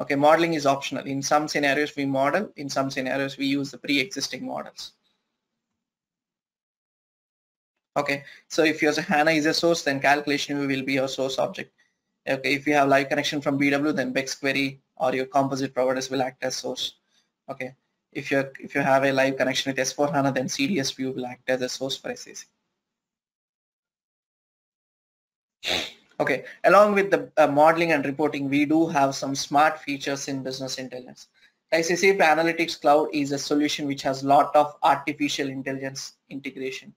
Okay, 0.00 0.14
modeling 0.14 0.54
is 0.54 0.64
optional. 0.64 1.04
In 1.04 1.22
some 1.22 1.46
scenarios 1.46 1.94
we 1.94 2.06
model, 2.06 2.50
in 2.56 2.70
some 2.70 2.90
scenarios 2.90 3.36
we 3.36 3.46
use 3.46 3.70
the 3.70 3.78
pre-existing 3.78 4.46
models. 4.46 4.92
Okay, 7.96 8.24
so 8.48 8.64
if 8.64 8.80
your 8.80 8.98
HANA 8.98 9.32
is 9.32 9.44
a 9.44 9.52
source, 9.52 9.82
then 9.82 10.00
calculation 10.00 10.66
will 10.66 10.82
be 10.82 10.94
your 10.94 11.08
source 11.08 11.38
object. 11.38 11.72
Okay, 12.26 12.54
if 12.54 12.66
you 12.66 12.72
have 12.72 12.88
live 12.88 13.08
connection 13.08 13.42
from 13.42 13.58
BW, 13.58 13.94
then 13.94 14.12
BEx 14.12 14.34
query 14.36 14.80
or 14.96 15.14
your 15.14 15.26
composite 15.26 15.74
providers 15.74 16.08
will 16.08 16.22
act 16.22 16.42
as 16.42 16.56
source. 16.56 16.94
Okay, 17.50 17.74
if 18.12 18.30
you 18.30 18.48
if 18.60 18.74
you 18.74 18.80
have 18.80 19.04
a 19.04 19.12
live 19.12 19.36
connection 19.36 19.70
with 19.70 19.78
S4 19.78 20.12
HANA, 20.14 20.32
then 20.32 20.46
CDS 20.46 20.94
view 20.94 21.12
will 21.12 21.26
act 21.26 21.50
as 21.50 21.60
a 21.60 21.68
source 21.68 21.96
for 21.98 22.14
SAC. 22.14 22.46
Okay, 26.20 26.44
along 26.64 26.92
with 26.92 27.10
the 27.10 27.32
uh, 27.38 27.46
modeling 27.46 27.92
and 27.92 28.04
reporting, 28.04 28.50
we 28.50 28.66
do 28.66 28.86
have 28.86 29.14
some 29.14 29.34
smart 29.34 29.80
features 29.80 30.28
in 30.28 30.42
business 30.42 30.76
intelligence. 30.76 31.28
SAP 31.72 32.18
Analytics 32.18 32.78
Cloud 32.78 33.08
is 33.14 33.32
a 33.32 33.38
solution 33.38 33.86
which 33.86 34.02
has 34.02 34.22
lot 34.22 34.54
of 34.54 34.76
artificial 34.82 35.48
intelligence 35.48 36.16
integration. 36.28 36.92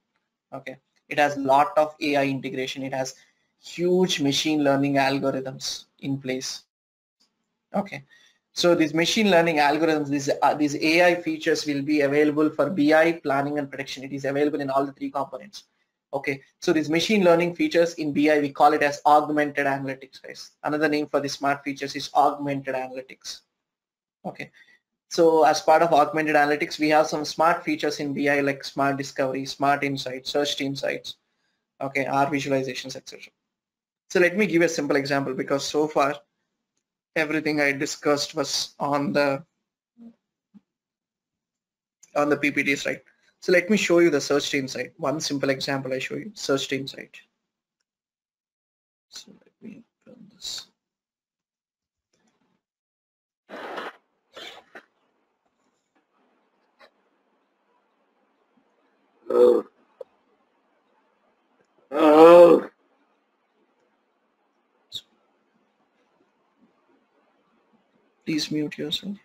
Okay, 0.54 0.76
it 1.08 1.18
has 1.18 1.38
lot 1.38 1.70
of 1.78 1.96
AI 2.02 2.26
integration. 2.26 2.84
It 2.84 2.94
has 2.94 3.16
huge 3.64 4.20
machine 4.20 4.62
learning 4.62 4.96
algorithms 4.96 5.86
in 6.00 6.18
place. 6.18 6.64
Okay, 7.74 8.04
so 8.52 8.76
these 8.76 8.94
machine 8.94 9.32
learning 9.32 9.56
algorithms, 9.58 10.10
these, 10.10 10.30
uh, 10.42 10.54
these 10.54 10.76
AI 10.76 11.16
features 11.16 11.66
will 11.66 11.82
be 11.82 12.02
available 12.02 12.50
for 12.50 12.70
BI, 12.70 13.22
planning 13.24 13.58
and 13.58 13.70
prediction. 13.70 14.04
It 14.04 14.12
is 14.12 14.26
available 14.26 14.60
in 14.60 14.70
all 14.70 14.86
the 14.86 14.92
three 14.92 15.10
components. 15.10 15.64
Okay, 16.14 16.42
so 16.60 16.72
these 16.72 16.92
machine 16.92 17.24
learning 17.24 17.56
features 17.56 17.96
in 17.96 18.14
BI, 18.14 18.40
we 18.40 18.52
call 18.52 18.74
it 18.74 18.84
as 18.84 19.02
augmented 19.04 19.66
analytics, 19.66 20.22
guys. 20.22 20.52
Another 20.64 20.88
name 20.88 21.08
for 21.08 21.20
the 21.20 21.28
smart 21.28 21.64
features 21.64 21.96
is 21.96 22.12
augmented 22.14 22.76
analytics. 22.76 23.42
Okay, 24.24 24.52
so 25.10 25.44
as 25.44 25.62
part 25.62 25.82
of 25.82 25.92
augmented 25.92 26.36
analytics, 26.36 26.78
we 26.78 26.90
have 26.90 27.08
some 27.08 27.26
smart 27.26 27.64
features 27.64 28.00
in 28.00 28.14
BI 28.14 28.42
like 28.42 28.64
smart 28.64 28.98
discovery, 28.98 29.46
smart 29.46 29.84
insights, 29.84 30.30
search 30.30 30.62
insights, 30.62 31.16
okay, 31.82 32.06
R 32.06 32.28
visualizations, 32.28 32.96
etc. 32.96 33.32
So 34.12 34.20
let 34.20 34.38
me 34.38 34.46
give 34.46 34.62
a 34.62 34.70
simple 34.70 34.96
example 34.96 35.34
because 35.34 35.66
so 35.66 35.88
far 35.88 36.16
everything 37.16 37.60
I 37.60 37.72
discussed 37.72 38.36
was 38.36 38.76
on 38.80 39.14
the 39.14 39.44
on 42.16 42.30
the 42.30 42.38
PPTs, 42.38 42.86
right? 42.86 43.02
So 43.44 43.52
let 43.52 43.70
me 43.70 43.76
show 43.76 44.00
you 44.00 44.10
the 44.10 44.22
search 44.22 44.54
insight. 44.54 44.94
One 44.96 45.20
simple 45.20 45.50
example 45.50 45.92
I 45.92 46.00
show 46.00 46.16
you, 46.16 46.32
search 46.34 46.72
insight. 46.72 47.18
So 49.10 49.34
let 49.34 49.52
me 49.62 49.84
run 50.08 50.16
this. 50.34 50.68
Oh. 59.30 59.66
Oh. 61.92 62.70
Please 68.26 68.50
mute 68.52 68.78
yourself. 68.78 69.18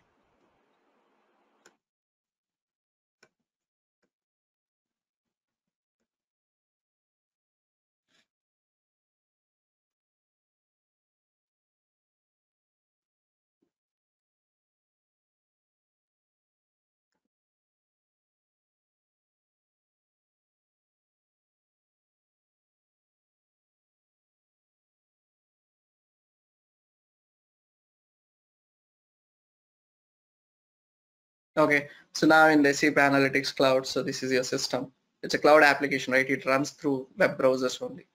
Okay, 31.58 31.88
so 32.12 32.24
now 32.24 32.46
in 32.46 32.62
the 32.62 32.72
SAP 32.72 32.94
Analytics 32.94 33.56
Cloud, 33.56 33.84
so 33.84 34.00
this 34.00 34.22
is 34.22 34.30
your 34.30 34.44
system. 34.44 34.92
It's 35.24 35.34
a 35.34 35.38
cloud 35.38 35.64
application, 35.64 36.12
right? 36.12 36.30
It 36.30 36.46
runs 36.46 36.70
through 36.70 37.08
web 37.18 37.36
browsers 37.36 37.82
only. 37.82 38.06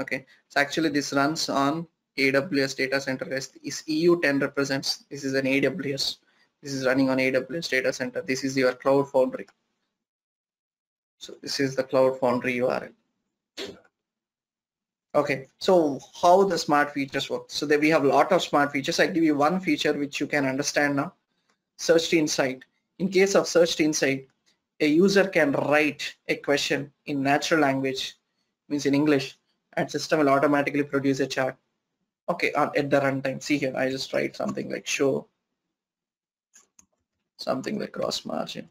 Okay, 0.00 0.26
so 0.48 0.60
actually 0.60 0.90
this 0.90 1.12
runs 1.12 1.48
on 1.48 1.88
AWS 2.16 2.76
data 2.76 3.00
center. 3.00 3.24
This 3.24 3.82
EU10 3.88 4.40
represents, 4.40 5.04
this 5.10 5.24
is 5.24 5.34
an 5.34 5.44
AWS. 5.44 6.18
This 6.62 6.72
is 6.72 6.86
running 6.86 7.10
on 7.10 7.18
AWS 7.18 7.68
data 7.68 7.92
center. 7.92 8.22
This 8.22 8.44
is 8.44 8.56
your 8.56 8.74
Cloud 8.74 9.10
Foundry. 9.10 9.48
So 11.18 11.34
this 11.42 11.58
is 11.58 11.74
the 11.74 11.82
Cloud 11.82 12.20
Foundry 12.20 12.58
URL. 12.58 12.92
Okay, 15.16 15.48
so 15.58 15.98
how 16.22 16.44
the 16.44 16.56
smart 16.56 16.92
features 16.92 17.28
work? 17.28 17.46
So 17.48 17.66
we 17.66 17.88
have 17.88 18.04
a 18.04 18.08
lot 18.08 18.30
of 18.30 18.40
smart 18.40 18.70
features. 18.70 19.00
I 19.00 19.08
give 19.08 19.24
you 19.24 19.34
one 19.34 19.58
feature 19.58 19.92
which 19.92 20.20
you 20.20 20.28
can 20.28 20.46
understand 20.46 20.94
now 20.94 21.14
searched 21.80 22.12
insight. 22.12 22.62
In 22.98 23.08
case 23.08 23.34
of 23.34 23.48
searched 23.48 23.80
insight, 23.80 24.28
a 24.80 24.86
user 24.86 25.26
can 25.26 25.52
write 25.52 26.14
a 26.28 26.36
question 26.36 26.92
in 27.06 27.22
natural 27.22 27.60
language, 27.60 28.16
means 28.68 28.84
in 28.84 28.94
English, 28.94 29.38
and 29.76 29.90
system 29.90 30.20
will 30.20 30.28
automatically 30.28 30.82
produce 30.84 31.20
a 31.20 31.26
chart. 31.26 31.56
Okay, 32.28 32.52
at 32.52 32.90
the 32.90 33.00
runtime, 33.00 33.42
see 33.42 33.58
here, 33.58 33.74
I 33.76 33.88
just 33.88 34.12
write 34.12 34.36
something 34.36 34.70
like 34.70 34.86
show 34.86 35.26
something 37.38 37.78
like 37.80 37.92
gross 37.92 38.26
margin. 38.26 38.68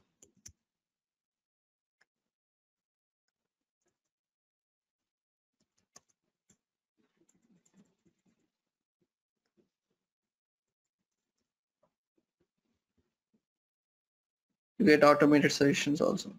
you 14.79 14.85
get 14.85 15.03
automated 15.03 15.51
solutions 15.51 15.99
also. 16.01 16.33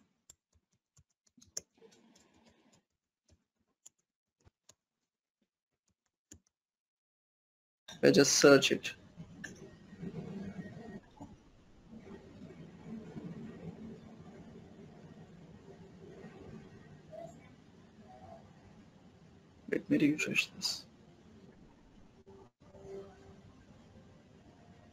I 8.02 8.10
just 8.10 8.32
search 8.32 8.72
it. 8.72 8.92
Let 19.70 19.88
me 19.90 19.98
refresh 19.98 20.50
this. 20.56 20.84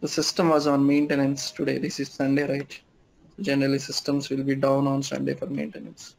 The 0.01 0.07
system 0.07 0.49
was 0.49 0.67
on 0.67 0.85
maintenance 0.85 1.49
today. 1.49 1.79
This 1.79 1.99
is 1.99 2.09
Sunday, 2.09 2.43
right? 2.47 2.81
Generally 3.39 3.79
systems 3.79 4.29
will 4.29 4.43
be 4.43 4.55
down 4.55 4.87
on 4.87 5.03
Sunday 5.03 5.35
for 5.35 5.45
maintenance. 5.45 6.15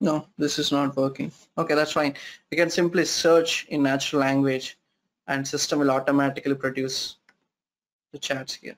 No, 0.00 0.26
this 0.36 0.58
is 0.58 0.70
not 0.70 0.94
working. 0.96 1.32
Okay, 1.56 1.74
that's 1.74 1.92
fine. 1.92 2.14
You 2.50 2.58
can 2.58 2.68
simply 2.68 3.06
search 3.06 3.66
in 3.70 3.82
natural 3.82 4.20
language 4.20 4.76
and 5.26 5.46
system 5.46 5.78
will 5.78 5.90
automatically 5.90 6.54
produce 6.54 7.16
the 8.12 8.18
chats 8.18 8.54
here. 8.54 8.76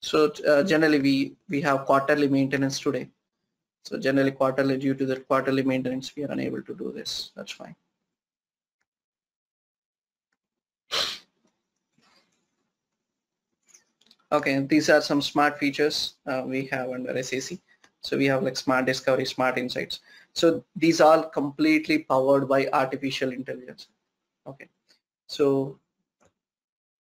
So 0.00 0.30
uh, 0.46 0.62
generally 0.62 1.00
we, 1.00 1.36
we 1.48 1.62
have 1.62 1.86
quarterly 1.86 2.28
maintenance 2.28 2.78
today. 2.78 3.08
So 3.84 3.98
generally 3.98 4.32
quarterly 4.32 4.76
due 4.76 4.94
to 4.94 5.06
the 5.06 5.16
quarterly 5.16 5.62
maintenance 5.62 6.14
we 6.14 6.24
are 6.24 6.30
unable 6.30 6.62
to 6.62 6.74
do 6.74 6.92
this. 6.92 7.32
That's 7.34 7.52
fine. 7.52 7.74
Okay, 14.30 14.58
these 14.60 14.90
are 14.90 15.00
some 15.00 15.22
smart 15.22 15.58
features 15.58 16.14
uh, 16.26 16.42
we 16.44 16.66
have 16.66 16.90
under 16.90 17.16
SAC. 17.22 17.58
So 18.00 18.18
we 18.18 18.26
have 18.26 18.42
like 18.42 18.56
smart 18.56 18.84
discovery, 18.84 19.24
smart 19.24 19.56
insights. 19.56 20.00
So 20.34 20.64
these 20.74 21.00
are 21.00 21.28
completely 21.30 22.00
powered 22.00 22.48
by 22.48 22.68
artificial 22.72 23.32
intelligence. 23.32 23.88
Okay, 24.46 24.68
so 25.26 25.78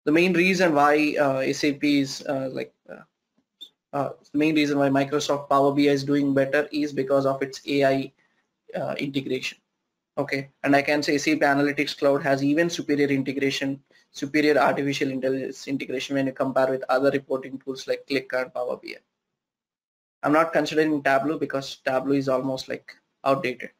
the 0.05 0.13
main 0.13 0.33
reason 0.33 0.75
why 0.75 1.17
uh, 1.19 1.53
SAP 1.53 1.83
is 1.83 2.25
uh, 2.29 2.51
like 2.53 2.73
uh, 2.91 3.03
uh, 3.93 4.11
the 4.33 4.39
main 4.39 4.55
reason 4.55 4.79
why 4.79 4.89
Microsoft 4.89 5.49
Power 5.49 5.73
BI 5.73 5.83
is 5.83 6.05
doing 6.05 6.35
better 6.35 6.69
is 6.71 6.93
because 6.93 7.27
of 7.27 7.43
its 7.43 7.63
AI 7.67 8.13
uh, 8.77 8.95
integration. 8.99 9.59
Okay, 10.19 10.51
and 10.63 10.77
I 10.77 10.83
can 10.83 11.03
say 11.03 11.19
SAP 11.19 11.39
Analytics 11.39 11.99
Cloud 11.99 12.23
has 12.23 12.45
even 12.45 12.71
superior 12.71 13.09
integration 13.09 13.81
superior 14.13 14.57
artificial 14.59 15.11
intelligence 15.11 15.69
integration 15.69 16.17
when 16.17 16.27
you 16.27 16.33
compare 16.33 16.71
with 16.71 16.85
other 16.89 17.11
reporting 17.11 17.59
tools 17.59 17.87
like 17.87 18.07
Qlik 18.09 18.33
and 18.33 18.53
Power 18.53 18.77
BI. 18.77 18.97
I'm 20.23 20.33
not 20.33 20.53
considering 20.53 21.03
Tableau 21.03 21.39
because 21.39 21.77
Tableau 21.85 22.15
is 22.15 22.29
almost 22.29 22.69
like 22.69 22.95
outdated. 23.27 23.71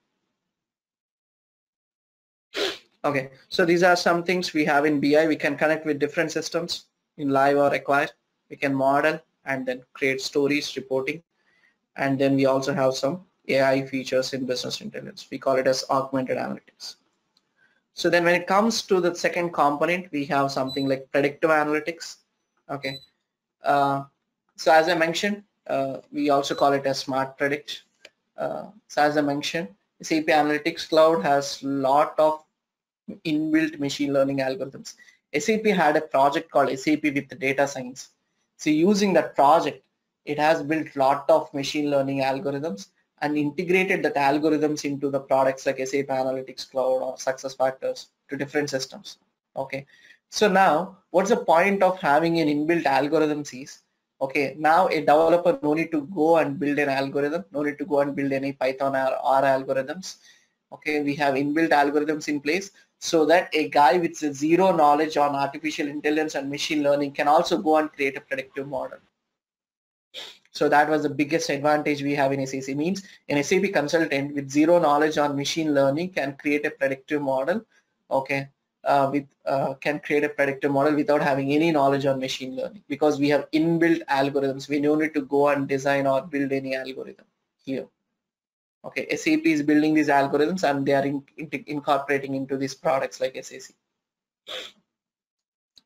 Okay, 3.05 3.31
so 3.49 3.65
these 3.65 3.85
are 3.85 3.95
some 3.95 4.25
things 4.25 4.53
we 4.53 4.65
have 4.65 4.85
in 4.85 5.01
BI. 5.01 5.29
We 5.29 5.37
can 5.37 5.57
connect 5.57 5.87
with 5.87 6.01
different 6.01 6.33
systems 6.33 6.87
in 7.17 7.31
live 7.31 7.57
or 7.57 7.73
acquired. 7.73 8.11
We 8.51 8.57
can 8.57 8.75
model 8.75 9.21
and 9.45 9.65
then 9.65 9.83
create 9.93 10.21
stories, 10.21 10.75
reporting. 10.77 11.23
And 11.95 12.19
then 12.19 12.35
we 12.35 12.47
also 12.47 12.75
have 12.75 12.95
some 12.95 13.25
AI 13.49 13.87
features 13.87 14.33
in 14.33 14.45
business 14.45 14.81
intelligence. 14.81 15.29
We 15.31 15.39
call 15.39 15.57
it 15.57 15.69
as 15.69 15.85
augmented 15.89 16.37
analytics. 16.37 16.97
So 17.95 18.11
then 18.11 18.25
when 18.25 18.35
it 18.35 18.47
comes 18.47 18.83
to 18.83 19.01
the 19.01 19.15
second 19.15 19.55
component, 19.55 20.11
we 20.13 20.25
have 20.27 20.51
something 20.51 20.87
like 20.87 21.11
predictive 21.13 21.51
analytics. 21.51 22.17
Okay. 22.69 22.99
Uh, 23.63 24.05
so 24.57 24.73
as 24.73 24.89
I 24.89 24.95
mentioned, 24.95 25.45
uh, 25.69 25.99
we 26.13 26.31
also 26.31 26.55
call 26.55 26.73
it 26.73 26.85
as 26.87 26.99
smart 26.99 27.39
predict. 27.39 27.85
Uh, 28.37 28.67
so 28.89 29.03
as 29.03 29.17
I 29.17 29.21
mentioned, 29.23 29.69
SAP 30.03 30.25
Analytics 30.25 30.89
Cloud 30.89 31.23
has 31.23 31.63
lot 31.63 32.15
of 32.19 32.45
inbuilt 33.25 33.79
machine 33.79 34.13
learning 34.13 34.39
algorithms. 34.39 34.95
SAP 35.39 35.65
had 35.67 35.97
a 35.97 36.01
project 36.01 36.51
called 36.51 36.77
SAP 36.79 37.03
with 37.03 37.39
data 37.39 37.67
science. 37.67 38.11
So 38.57 38.71
using 38.71 39.13
that 39.15 39.35
project, 39.35 39.85
it 40.25 40.39
has 40.39 40.63
built 40.63 40.97
lot 40.97 41.25
of 41.29 41.53
machine 41.55 41.91
learning 41.91 42.21
algorithms 42.21 42.89
and 43.23 43.39
integrated 43.39 44.03
that 44.03 44.17
algorithms 44.17 44.85
into 44.85 45.11
the 45.11 45.21
products 45.21 45.67
like 45.67 45.79
SAP 45.79 46.07
Analytics 46.07 46.71
Cloud 46.71 47.03
or 47.03 47.17
SuccessFactors 47.17 48.09
to 48.29 48.37
different 48.37 48.71
systems. 48.71 49.19
Okay. 49.57 49.87
So 50.31 50.49
now 50.49 50.99
what's 51.11 51.31
the 51.31 51.37
point 51.37 51.83
of 51.83 52.01
having 52.01 52.41
an 52.41 52.49
inbuilt 52.49 52.85
algorithm 52.85 53.43
is, 53.53 53.83
okay, 54.21 54.55
now 54.59 54.89
a 54.89 55.01
developer 55.01 55.59
no 55.63 55.75
need 55.75 55.91
to 55.93 56.03
go 56.03 56.39
and 56.39 56.59
build 56.59 56.79
an 56.79 56.89
algorithm, 56.89 57.45
no 57.53 57.63
need 57.63 57.79
to 57.79 57.85
go 57.85 58.01
and 58.01 58.15
build 58.17 58.33
any 58.33 58.53
Python 58.53 58.97
or 58.97 59.17
R 59.23 59.43
algorithms. 59.43 60.17
Okay, 60.73 61.03
we 61.03 61.15
have 61.15 61.35
inbuilt 61.35 61.71
algorithms 61.71 62.29
in 62.29 62.41
place 62.41 62.71
so 62.99 63.25
that 63.27 63.49
a 63.53 63.69
guy 63.69 63.99
with 63.99 64.17
zero 64.17 64.75
knowledge 64.75 65.17
on 65.17 65.35
artificial 65.35 65.87
intelligence 65.87 66.35
and 66.35 66.51
machine 66.51 66.83
learning 66.83 67.13
can 67.13 67.29
also 67.29 67.59
go 67.59 67.77
and 67.77 67.93
create 67.93 68.17
a 68.17 68.21
predictive 68.21 68.67
model. 68.67 68.99
So 70.51 70.71
that 70.71 70.89
was 70.89 71.03
the 71.03 71.11
biggest 71.11 71.51
advantage 71.51 72.03
we 72.03 72.15
have 72.15 72.33
in 72.33 72.47
SAC 72.47 72.75
means 72.75 73.03
an 73.29 73.43
SAP 73.43 73.73
consultant 73.75 74.35
with 74.35 74.51
zero 74.51 74.79
knowledge 74.79 75.19
on 75.19 75.37
machine 75.37 75.75
learning 75.75 76.11
can 76.11 76.37
create 76.37 76.65
a 76.65 76.71
predictive 76.71 77.21
model. 77.21 77.61
Okay, 78.11 78.49
uh, 78.87 79.11
with 79.13 79.27
uh, 79.47 79.75
can 79.75 79.99
create 80.01 80.25
a 80.25 80.29
predictive 80.29 80.71
model 80.71 80.95
without 80.95 81.23
having 81.23 81.53
any 81.53 81.71
knowledge 81.71 82.07
on 82.07 82.19
machine 82.19 82.57
learning 82.57 82.83
because 82.89 83.19
we 83.19 83.29
have 83.29 83.51
inbuilt 83.51 84.05
algorithms. 84.07 84.69
We 84.69 84.81
don't 84.81 85.01
need 85.01 85.15
to 85.15 85.23
go 85.23 85.49
and 85.49 85.69
design 85.69 86.07
or 86.07 86.23
build 86.23 86.53
any 86.53 86.75
algorithm 86.75 87.27
here. 87.65 87.87
Okay, 88.85 89.15
SAP 89.17 89.47
is 89.47 89.63
building 89.63 89.95
these 89.95 90.09
algorithms 90.09 90.63
and 90.63 90.87
they 90.87 90.95
are 90.95 91.05
in, 91.05 91.23
in, 91.37 91.51
incorporating 91.67 92.35
into 92.35 92.57
these 92.57 92.75
products 92.75 93.21
like 93.21 93.37
SAC. 93.45 93.75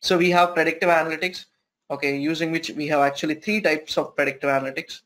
So 0.01 0.19
we 0.19 0.31
have 0.31 0.55
predictive 0.55 0.91
analytics 0.91 1.47
okay 1.91 2.17
using 2.17 2.53
which 2.53 2.71
we 2.71 2.87
have 2.87 3.01
actually 3.01 3.35
three 3.35 3.61
types 3.61 3.99
of 3.99 4.15
predictive 4.15 4.51
analytics 4.51 5.01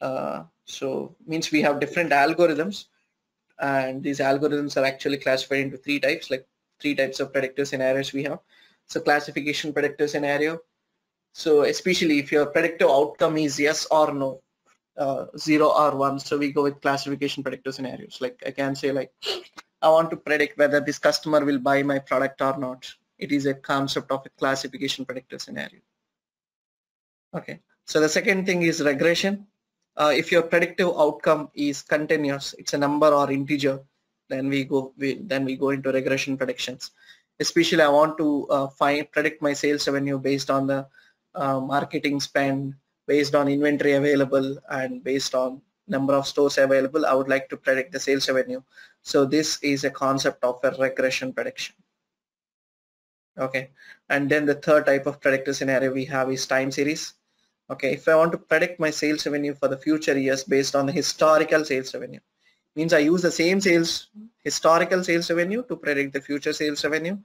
uh, 0.00 0.42
so 0.64 1.14
means 1.26 1.50
we 1.50 1.62
have 1.62 1.80
different 1.80 2.10
algorithms 2.10 2.86
and 3.60 4.02
these 4.02 4.18
algorithms 4.18 4.76
are 4.76 4.84
actually 4.84 5.16
classified 5.16 5.60
into 5.60 5.78
three 5.78 5.98
types 5.98 6.30
like 6.30 6.46
three 6.80 6.94
types 6.94 7.20
of 7.20 7.32
predictive 7.32 7.68
scenarios 7.68 8.12
we 8.12 8.24
have. 8.24 8.40
So 8.86 9.00
classification 9.00 9.72
predictive 9.72 10.10
scenario. 10.10 10.60
So 11.32 11.62
especially 11.62 12.18
if 12.18 12.32
your 12.32 12.46
predictive 12.46 12.88
outcome 12.88 13.36
is 13.36 13.58
yes 13.58 13.86
or 13.90 14.12
no 14.12 14.40
uh, 14.96 15.26
zero 15.36 15.68
or 15.68 15.94
one 15.96 16.18
so 16.18 16.38
we 16.38 16.52
go 16.52 16.62
with 16.62 16.80
classification 16.80 17.42
predictive 17.42 17.74
scenarios. 17.74 18.18
Like 18.20 18.42
I 18.46 18.50
can 18.50 18.74
say 18.74 18.92
like 18.92 19.12
I 19.82 19.88
want 19.88 20.10
to 20.10 20.16
predict 20.16 20.58
whether 20.58 20.80
this 20.80 20.98
customer 20.98 21.44
will 21.44 21.58
buy 21.58 21.82
my 21.82 21.98
product 21.98 22.40
or 22.40 22.56
not. 22.58 22.90
It 23.18 23.32
is 23.32 23.46
a 23.46 23.54
concept 23.54 24.10
of 24.10 24.24
a 24.24 24.30
classification 24.30 25.04
predictive 25.04 25.42
scenario. 25.42 25.80
Okay. 27.34 27.60
So 27.84 28.00
the 28.00 28.08
second 28.08 28.46
thing 28.46 28.62
is 28.62 28.82
regression. 28.82 29.46
Uh, 29.96 30.12
if 30.14 30.32
your 30.32 30.42
predictive 30.42 30.88
outcome 30.88 31.50
is 31.54 31.82
continuous, 31.82 32.54
it's 32.58 32.74
a 32.74 32.78
number 32.78 33.08
or 33.08 33.30
integer, 33.30 33.80
then 34.28 34.48
we 34.48 34.64
go 34.64 34.92
we, 34.96 35.14
then 35.14 35.44
we 35.44 35.56
go 35.56 35.70
into 35.70 35.92
regression 35.92 36.36
predictions. 36.36 36.90
Especially, 37.38 37.82
I 37.82 37.88
want 37.88 38.16
to 38.18 38.46
uh, 38.48 38.66
find 38.68 39.10
predict 39.10 39.42
my 39.42 39.52
sales 39.52 39.86
revenue 39.86 40.18
based 40.18 40.50
on 40.50 40.66
the 40.66 40.86
uh, 41.34 41.60
marketing 41.60 42.20
spend, 42.20 42.74
based 43.06 43.34
on 43.34 43.48
inventory 43.48 43.92
available, 43.92 44.56
and 44.70 45.04
based 45.04 45.34
on 45.34 45.60
number 45.88 46.14
of 46.14 46.26
stores 46.26 46.58
available. 46.58 47.06
I 47.06 47.14
would 47.14 47.28
like 47.28 47.48
to 47.50 47.56
predict 47.56 47.92
the 47.92 48.00
sales 48.00 48.28
revenue. 48.28 48.62
So 49.02 49.24
this 49.24 49.58
is 49.62 49.84
a 49.84 49.90
concept 49.90 50.42
of 50.44 50.60
a 50.64 50.70
regression 50.70 51.32
prediction. 51.32 51.74
Okay, 53.38 53.70
and 54.08 54.30
then 54.30 54.46
the 54.46 54.54
third 54.54 54.86
type 54.86 55.06
of 55.06 55.20
predictive 55.20 55.56
scenario 55.56 55.92
we 55.92 56.06
have 56.06 56.32
is 56.32 56.46
time 56.46 56.72
series 56.72 57.14
okay 57.70 57.92
if 57.94 58.06
I 58.08 58.14
want 58.14 58.32
to 58.32 58.38
predict 58.38 58.78
my 58.78 58.90
sales 58.90 59.26
revenue 59.26 59.54
for 59.54 59.68
the 59.68 59.76
future 59.76 60.18
years 60.18 60.44
based 60.44 60.76
on 60.76 60.86
the 60.86 60.92
historical 60.92 61.64
sales 61.64 61.92
revenue 61.94 62.20
means 62.76 62.92
I 62.92 62.98
use 62.98 63.22
the 63.22 63.32
same 63.32 63.60
sales 63.60 64.08
historical 64.44 65.02
sales 65.02 65.30
revenue 65.30 65.64
to 65.68 65.76
predict 65.76 66.12
the 66.12 66.20
future 66.20 66.52
sales 66.52 66.84
revenue 66.84 67.18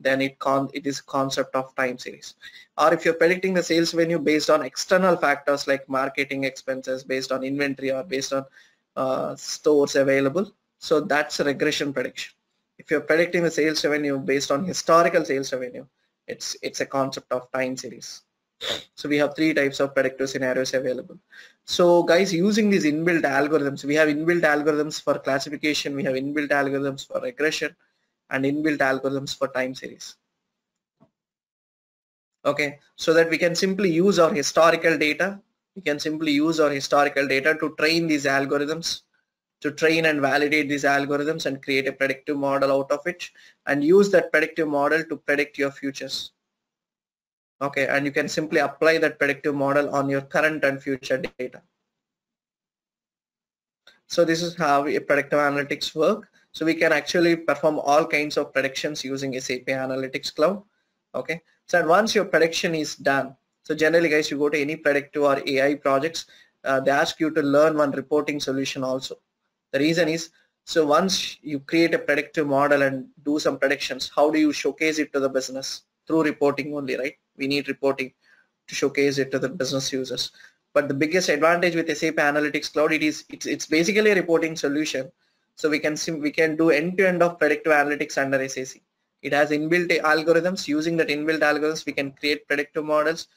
then 0.00 0.20
it 0.20 0.38
con 0.38 0.70
it 0.72 0.86
is 0.86 1.00
concept 1.00 1.54
of 1.56 1.74
time 1.74 1.98
series. 1.98 2.34
Or 2.76 2.94
if 2.94 3.04
you're 3.04 3.14
predicting 3.14 3.54
the 3.54 3.62
sales 3.62 3.94
revenue 3.94 4.18
based 4.18 4.48
on 4.48 4.62
external 4.62 5.16
factors 5.16 5.66
like 5.66 5.88
marketing 5.88 6.44
expenses 6.44 7.02
based 7.02 7.32
on 7.32 7.42
inventory 7.42 7.90
or 7.90 8.04
based 8.04 8.32
on 8.32 8.44
uh, 8.96 9.34
stores 9.36 9.96
available 9.96 10.52
so 10.78 11.00
that's 11.00 11.40
a 11.40 11.44
regression 11.44 11.92
prediction. 11.92 12.34
If 12.78 12.90
you're 12.90 13.00
predicting 13.00 13.42
the 13.42 13.50
sales 13.50 13.84
revenue 13.84 14.18
based 14.18 14.52
on 14.52 14.64
historical 14.64 15.24
sales 15.24 15.52
revenue 15.52 15.86
it's 16.28 16.56
it's 16.62 16.80
a 16.80 16.86
concept 16.86 17.32
of 17.32 17.50
time 17.52 17.76
series. 17.76 18.22
So 18.94 19.08
we 19.08 19.16
have 19.18 19.34
three 19.34 19.54
types 19.54 19.80
of 19.80 19.94
predictive 19.94 20.30
scenarios 20.30 20.74
available. 20.74 21.18
So 21.68 22.02
guys, 22.02 22.32
using 22.32 22.70
these 22.70 22.84
inbuilt 22.84 23.24
algorithms, 23.24 23.84
we 23.84 23.94
have 23.96 24.08
inbuilt 24.08 24.42
algorithms 24.42 25.02
for 25.02 25.18
classification, 25.18 25.94
we 25.94 26.04
have 26.04 26.14
inbuilt 26.14 26.48
algorithms 26.48 27.06
for 27.06 27.20
regression, 27.20 27.76
and 28.30 28.44
inbuilt 28.44 28.78
algorithms 28.78 29.36
for 29.36 29.48
time 29.48 29.74
series. 29.74 30.16
okay 32.44 32.78
so 32.96 33.12
that 33.12 33.28
we 33.30 33.38
can 33.38 33.54
simply 33.54 33.90
use 33.90 34.18
our 34.18 34.32
historical 34.32 34.96
data 34.96 35.40
we 35.74 35.82
can 35.82 35.98
simply 35.98 36.32
use 36.32 36.60
our 36.60 36.70
historical 36.70 37.26
data 37.26 37.54
to 37.60 37.74
train 37.80 38.06
these 38.06 38.24
algorithms 38.24 39.02
to 39.60 39.72
train 39.72 40.06
and 40.06 40.20
validate 40.20 40.68
these 40.68 40.84
algorithms 40.84 41.46
and 41.46 41.62
create 41.62 41.88
a 41.88 41.92
predictive 41.92 42.36
model 42.36 42.72
out 42.72 42.90
of 42.92 43.06
it 43.06 43.28
and 43.66 43.84
use 43.84 44.10
that 44.10 44.30
predictive 44.30 44.68
model 44.68 45.02
to 45.04 45.16
predict 45.16 45.58
your 45.58 45.72
futures 45.72 46.30
okay 47.60 47.86
and 47.86 48.06
you 48.06 48.12
can 48.12 48.28
simply 48.28 48.60
apply 48.60 48.98
that 48.98 49.18
predictive 49.18 49.54
model 49.54 49.94
on 49.94 50.08
your 50.08 50.22
current 50.22 50.64
and 50.64 50.82
future 50.82 51.18
data. 51.18 51.62
So 54.06 54.24
this 54.24 54.42
is 54.42 54.56
how 54.56 54.86
a 54.86 54.98
predictive 54.98 55.38
analytics 55.38 55.94
work. 55.94 56.30
So 56.52 56.64
we 56.64 56.74
can 56.74 56.92
actually 56.92 57.36
perform 57.36 57.78
all 57.78 58.06
kinds 58.06 58.36
of 58.38 58.52
predictions 58.52 59.04
using 59.04 59.38
SAP 59.38 59.66
Analytics 59.66 60.34
Cloud. 60.34 60.62
Okay 61.14 61.42
so 61.66 61.86
once 61.86 62.14
your 62.14 62.24
prediction 62.24 62.74
is 62.74 62.96
done 62.96 63.36
so 63.62 63.74
generally 63.74 64.08
guys 64.08 64.30
you 64.30 64.38
go 64.38 64.48
to 64.48 64.58
any 64.58 64.76
predictive 64.76 65.22
or 65.22 65.42
AI 65.46 65.74
projects 65.74 66.26
uh, 66.64 66.80
they 66.80 66.90
ask 66.90 67.20
you 67.20 67.30
to 67.30 67.42
learn 67.42 67.76
one 67.76 67.92
reporting 67.92 68.40
solution 68.40 68.82
also. 68.82 69.16
The 69.72 69.78
reason 69.78 70.08
is 70.08 70.30
so 70.64 70.86
once 70.86 71.38
you 71.42 71.60
create 71.60 71.94
a 71.94 71.98
predictive 71.98 72.46
model 72.46 72.82
and 72.82 73.06
do 73.24 73.38
some 73.38 73.58
predictions 73.58 74.10
how 74.14 74.30
do 74.30 74.38
you 74.38 74.52
showcase 74.52 74.98
it 74.98 75.12
to 75.12 75.20
the 75.20 75.28
business? 75.28 75.82
Through 76.06 76.22
reporting 76.22 76.74
only 76.74 76.96
right 76.96 77.16
we 77.38 77.46
need 77.46 77.68
reporting 77.68 78.12
to 78.68 78.74
showcase 78.74 79.18
it 79.18 79.30
to 79.30 79.38
the 79.38 79.48
business 79.48 79.92
users. 79.92 80.32
But 80.74 80.88
the 80.88 80.94
biggest 80.94 81.28
advantage 81.28 81.74
with 81.74 81.96
SAP 81.96 82.16
Analytics 82.16 82.72
Cloud 82.72 82.92
it 82.92 83.02
is 83.02 83.24
it's, 83.30 83.46
it's 83.46 83.66
basically 83.66 84.10
a 84.10 84.14
reporting 84.14 84.56
solution. 84.56 85.10
So 85.54 85.70
we 85.70 85.78
can 85.78 85.96
we 86.20 86.30
can 86.30 86.56
do 86.56 86.70
end-to-end 86.70 87.20
-end 87.20 87.26
of 87.26 87.38
predictive 87.38 87.72
analytics 87.72 88.18
under 88.18 88.48
SAC 88.48 88.80
it 89.22 89.32
has 89.32 89.50
inbuilt 89.50 89.90
algorithms. 90.02 90.68
Using 90.68 90.96
that 90.98 91.08
inbuilt 91.08 91.40
algorithms 91.40 91.84
we 91.86 91.92
can 91.92 92.12
create 92.12 92.46
predictive 92.46 92.84
models 92.84 93.28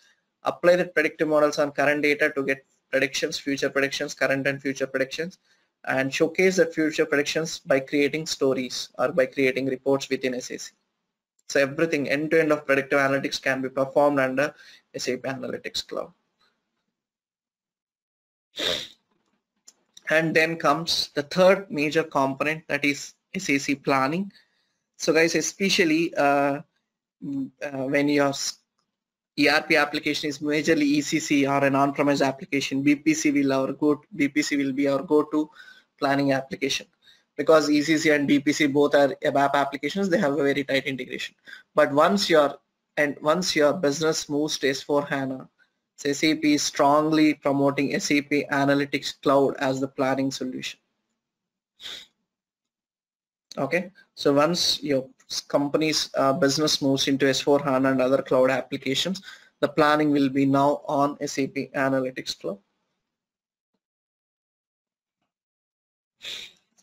apply 0.44 0.76
the 0.76 0.86
predictive 0.86 1.28
models 1.28 1.60
on 1.60 1.72
current 1.72 2.02
data 2.02 2.32
to 2.36 2.44
get 2.44 2.66
predictions 2.90 3.38
future 3.38 3.70
predictions 3.70 4.14
current 4.14 4.48
and 4.48 4.62
future 4.62 4.88
predictions 4.88 5.38
and 5.86 6.14
showcase 6.14 6.56
that 6.58 6.74
future 6.74 7.06
predictions 7.06 7.60
by 7.60 7.80
creating 7.80 8.26
stories 8.26 8.90
or 9.00 9.12
by 9.12 9.26
creating 9.26 9.68
reports 9.68 10.10
within 10.10 10.40
SAC 10.42 10.74
so 11.52 11.60
everything 11.60 12.10
end-to-end 12.10 12.50
-end 12.50 12.58
of 12.58 12.66
predictive 12.66 13.00
analytics 13.00 13.42
can 13.48 13.62
be 13.62 13.70
performed 13.70 14.20
under 14.20 14.46
SAP 14.96 15.24
Analytics 15.36 15.86
Cloud. 15.88 16.12
And 20.10 20.36
then 20.36 20.56
comes 20.58 21.10
the 21.14 21.24
third 21.24 21.70
major 21.70 22.04
component 22.04 22.68
that 22.68 22.86
is 22.86 23.14
SAC 23.38 23.84
planning. 23.84 24.32
So 24.98 25.14
guys, 25.14 25.36
especially 25.36 26.14
uh, 26.16 26.62
mm, 27.24 27.52
uh, 27.68 27.86
when 27.94 28.08
your 28.08 28.34
ERP 29.40 29.72
application 29.84 30.30
is 30.30 30.40
majorly 30.40 30.88
ECC 31.00 31.50
or 31.50 31.66
an 31.66 31.76
on-premise 31.76 32.22
application, 32.22 32.84
BPC 32.84 33.34
will 33.34 33.52
our 33.54 33.74
go 33.74 34.02
BPC 34.16 34.58
will 34.58 34.74
be 34.74 34.88
our 34.88 35.04
go-to 35.04 35.50
planning 36.00 36.32
application 36.34 36.88
because 37.42 37.70
ECC 37.70 38.14
and 38.16 38.30
BPC 38.30 38.72
both 38.72 38.94
are 38.94 39.16
ABAP 39.30 39.54
applications, 39.56 40.10
they 40.10 40.20
have 40.20 40.34
a 40.34 40.44
very 40.44 40.64
tight 40.64 40.86
integration. 40.86 41.34
But 41.74 41.92
once 41.92 42.30
your 42.30 42.50
and 42.98 43.18
once 43.22 43.56
your 43.56 43.74
business 43.74 44.30
moves 44.30 44.60
to 44.60 44.68
S4 44.68 45.08
HANA, 45.08 45.50
SAP 45.96 46.44
is 46.44 46.62
strongly 46.62 47.34
promoting 47.34 48.00
SAP 48.00 48.32
Analytics 48.62 49.20
Cloud 49.24 49.56
as 49.58 49.80
the 49.80 49.88
planning 49.88 50.30
solution. 50.30 50.80
Okay, 53.58 53.92
so 54.14 54.34
once 54.34 54.84
your 54.84 55.08
company's 55.48 56.10
uh, 56.16 56.34
business 56.34 56.82
moves 56.82 57.08
into 57.08 57.26
S4 57.26 57.64
HANA 57.64 57.92
and 57.92 58.02
other 58.02 58.22
cloud 58.22 58.52
applications, 58.52 59.22
the 59.62 59.68
planning 59.68 60.12
will 60.12 60.30
be 60.30 60.46
now 60.46 60.82
on 60.88 61.18
SAP 61.26 61.58
Analytics 61.76 62.40
Cloud. 62.40 62.60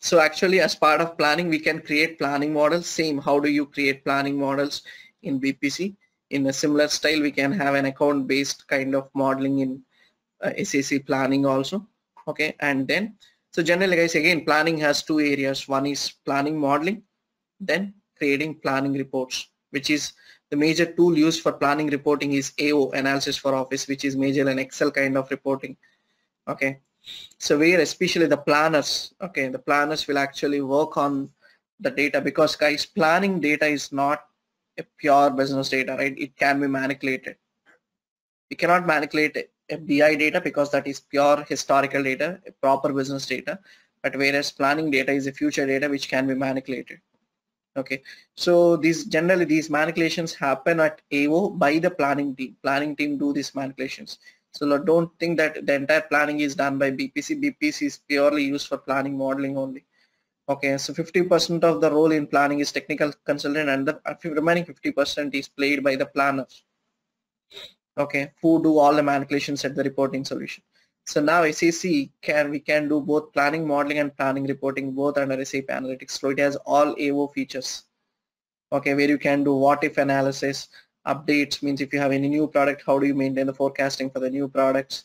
So 0.08 0.20
actually 0.20 0.60
as 0.60 0.74
part 0.74 1.02
of 1.02 1.18
planning, 1.18 1.50
we 1.50 1.58
can 1.58 1.82
create 1.82 2.18
planning 2.18 2.54
models. 2.54 2.86
Same, 2.86 3.18
how 3.18 3.38
do 3.38 3.50
you 3.50 3.66
create 3.66 4.04
planning 4.04 4.38
models 4.38 4.80
in 5.22 5.38
BPC? 5.38 5.96
In 6.30 6.46
a 6.46 6.52
similar 6.52 6.88
style, 6.88 7.20
we 7.20 7.30
can 7.30 7.52
have 7.52 7.74
an 7.74 7.84
account-based 7.84 8.66
kind 8.68 8.94
of 8.94 9.10
modeling 9.12 9.58
in 9.58 9.82
uh, 10.42 10.52
SAC 10.64 11.04
planning 11.04 11.44
also. 11.44 11.86
Okay, 12.26 12.54
and 12.60 12.88
then, 12.88 13.16
so 13.52 13.62
generally 13.62 13.96
guys, 13.96 14.14
again, 14.14 14.46
planning 14.46 14.78
has 14.78 15.02
two 15.02 15.20
areas. 15.20 15.68
One 15.68 15.84
is 15.84 16.10
planning 16.24 16.58
modeling, 16.58 17.02
then 17.60 17.92
creating 18.16 18.60
planning 18.60 18.94
reports, 18.94 19.50
which 19.72 19.90
is 19.90 20.14
the 20.48 20.56
major 20.56 20.86
tool 20.86 21.18
used 21.18 21.42
for 21.42 21.52
planning 21.52 21.88
reporting 21.88 22.32
is 22.32 22.54
AO, 22.58 22.88
analysis 22.92 23.36
for 23.36 23.54
office, 23.54 23.86
which 23.86 24.06
is 24.06 24.16
major 24.16 24.48
an 24.48 24.58
Excel 24.58 24.90
kind 24.90 25.18
of 25.18 25.30
reporting. 25.30 25.76
Okay, 26.48 26.78
so 27.38 27.58
where 27.58 27.80
especially 27.80 28.26
the 28.26 28.36
planners 28.36 29.14
okay 29.20 29.48
the 29.48 29.58
planners 29.58 30.06
will 30.06 30.18
actually 30.18 30.60
work 30.60 30.96
on 30.96 31.28
the 31.80 31.90
data 31.90 32.20
because 32.20 32.56
guys 32.56 32.84
planning 32.84 33.40
data 33.40 33.66
is 33.66 33.92
not 33.92 34.24
a 34.78 34.84
pure 34.96 35.30
business 35.30 35.68
data 35.68 35.96
right? 35.98 36.16
It 36.18 36.36
can 36.36 36.60
be 36.60 36.66
manipulated. 36.66 37.36
We 38.50 38.56
cannot 38.56 38.86
manipulate 38.86 39.50
BI 39.68 40.14
data 40.14 40.40
because 40.40 40.70
that 40.70 40.86
is 40.86 41.00
pure 41.00 41.44
historical 41.48 42.02
data 42.02 42.40
proper 42.60 42.92
business 42.92 43.26
data. 43.26 43.58
But 44.02 44.16
whereas 44.16 44.52
planning 44.52 44.90
data 44.90 45.12
is 45.12 45.26
a 45.26 45.32
future 45.32 45.66
data 45.66 45.88
which 45.88 46.08
can 46.08 46.26
be 46.26 46.34
manipulated 46.34 47.00
okay? 47.76 48.02
So 48.34 48.76
these 48.76 49.04
generally 49.04 49.44
these 49.44 49.70
manipulations 49.70 50.34
happen 50.34 50.80
at 50.80 51.00
AO 51.12 51.50
by 51.50 51.78
the 51.78 51.90
planning 51.90 52.34
team. 52.34 52.56
Planning 52.62 52.96
team 52.96 53.18
do 53.18 53.32
these 53.32 53.54
manipulations 53.54 54.18
so 54.52 54.78
don't 54.78 55.10
think 55.18 55.36
that 55.38 55.66
the 55.66 55.74
entire 55.74 56.00
planning 56.00 56.40
is 56.40 56.54
done 56.54 56.78
by 56.78 56.90
BPC. 56.90 57.40
BPC 57.42 57.82
is 57.82 57.98
purely 58.08 58.44
used 58.44 58.68
for 58.68 58.78
planning 58.78 59.16
modeling 59.16 59.56
only. 59.56 59.84
Okay, 60.48 60.78
so 60.78 60.94
50% 60.94 61.62
of 61.62 61.80
the 61.80 61.90
role 61.90 62.10
in 62.10 62.26
planning 62.26 62.60
is 62.60 62.72
technical 62.72 63.12
consultant 63.24 63.68
and 63.68 63.86
the 63.86 64.00
remaining 64.24 64.64
50% 64.64 65.34
is 65.34 65.48
played 65.48 65.84
by 65.84 65.94
the 65.94 66.06
planners. 66.06 66.64
Okay, 67.98 68.32
who 68.40 68.62
do 68.62 68.78
all 68.78 68.94
the 68.94 69.02
manipulations 69.02 69.64
at 69.64 69.74
the 69.74 69.84
reporting 69.84 70.24
solution. 70.24 70.62
So 71.04 71.20
now 71.20 71.50
SAC 71.50 72.10
can 72.22 72.50
we 72.50 72.60
can 72.60 72.88
do 72.88 73.00
both 73.00 73.32
planning 73.32 73.66
modeling 73.66 73.98
and 73.98 74.16
planning 74.16 74.46
reporting 74.46 74.92
both 74.92 75.18
under 75.18 75.42
SAP 75.44 75.64
Analytics. 75.64 76.12
So 76.12 76.30
it 76.30 76.38
has 76.38 76.56
all 76.66 76.94
AO 77.00 77.28
features. 77.28 77.84
Okay, 78.72 78.94
where 78.94 79.08
you 79.08 79.18
can 79.18 79.44
do 79.44 79.54
what 79.54 79.84
if 79.84 79.98
analysis, 79.98 80.68
updates 81.12 81.62
means 81.62 81.80
if 81.80 81.92
you 81.92 81.98
have 81.98 82.12
any 82.12 82.28
new 82.28 82.46
product 82.46 82.82
how 82.86 82.98
do 82.98 83.06
you 83.06 83.14
maintain 83.14 83.46
the 83.46 83.54
forecasting 83.54 84.10
for 84.10 84.20
the 84.20 84.30
new 84.30 84.48
products? 84.48 85.04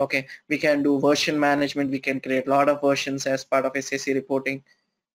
Okay 0.00 0.26
we 0.48 0.58
can 0.58 0.82
do 0.82 0.98
version 1.00 1.38
management. 1.38 1.90
We 1.90 2.00
can 2.00 2.20
create 2.20 2.46
a 2.46 2.50
lot 2.50 2.68
of 2.68 2.80
versions 2.80 3.26
as 3.26 3.44
part 3.44 3.64
of 3.66 3.84
SAC 3.84 4.14
reporting. 4.14 4.62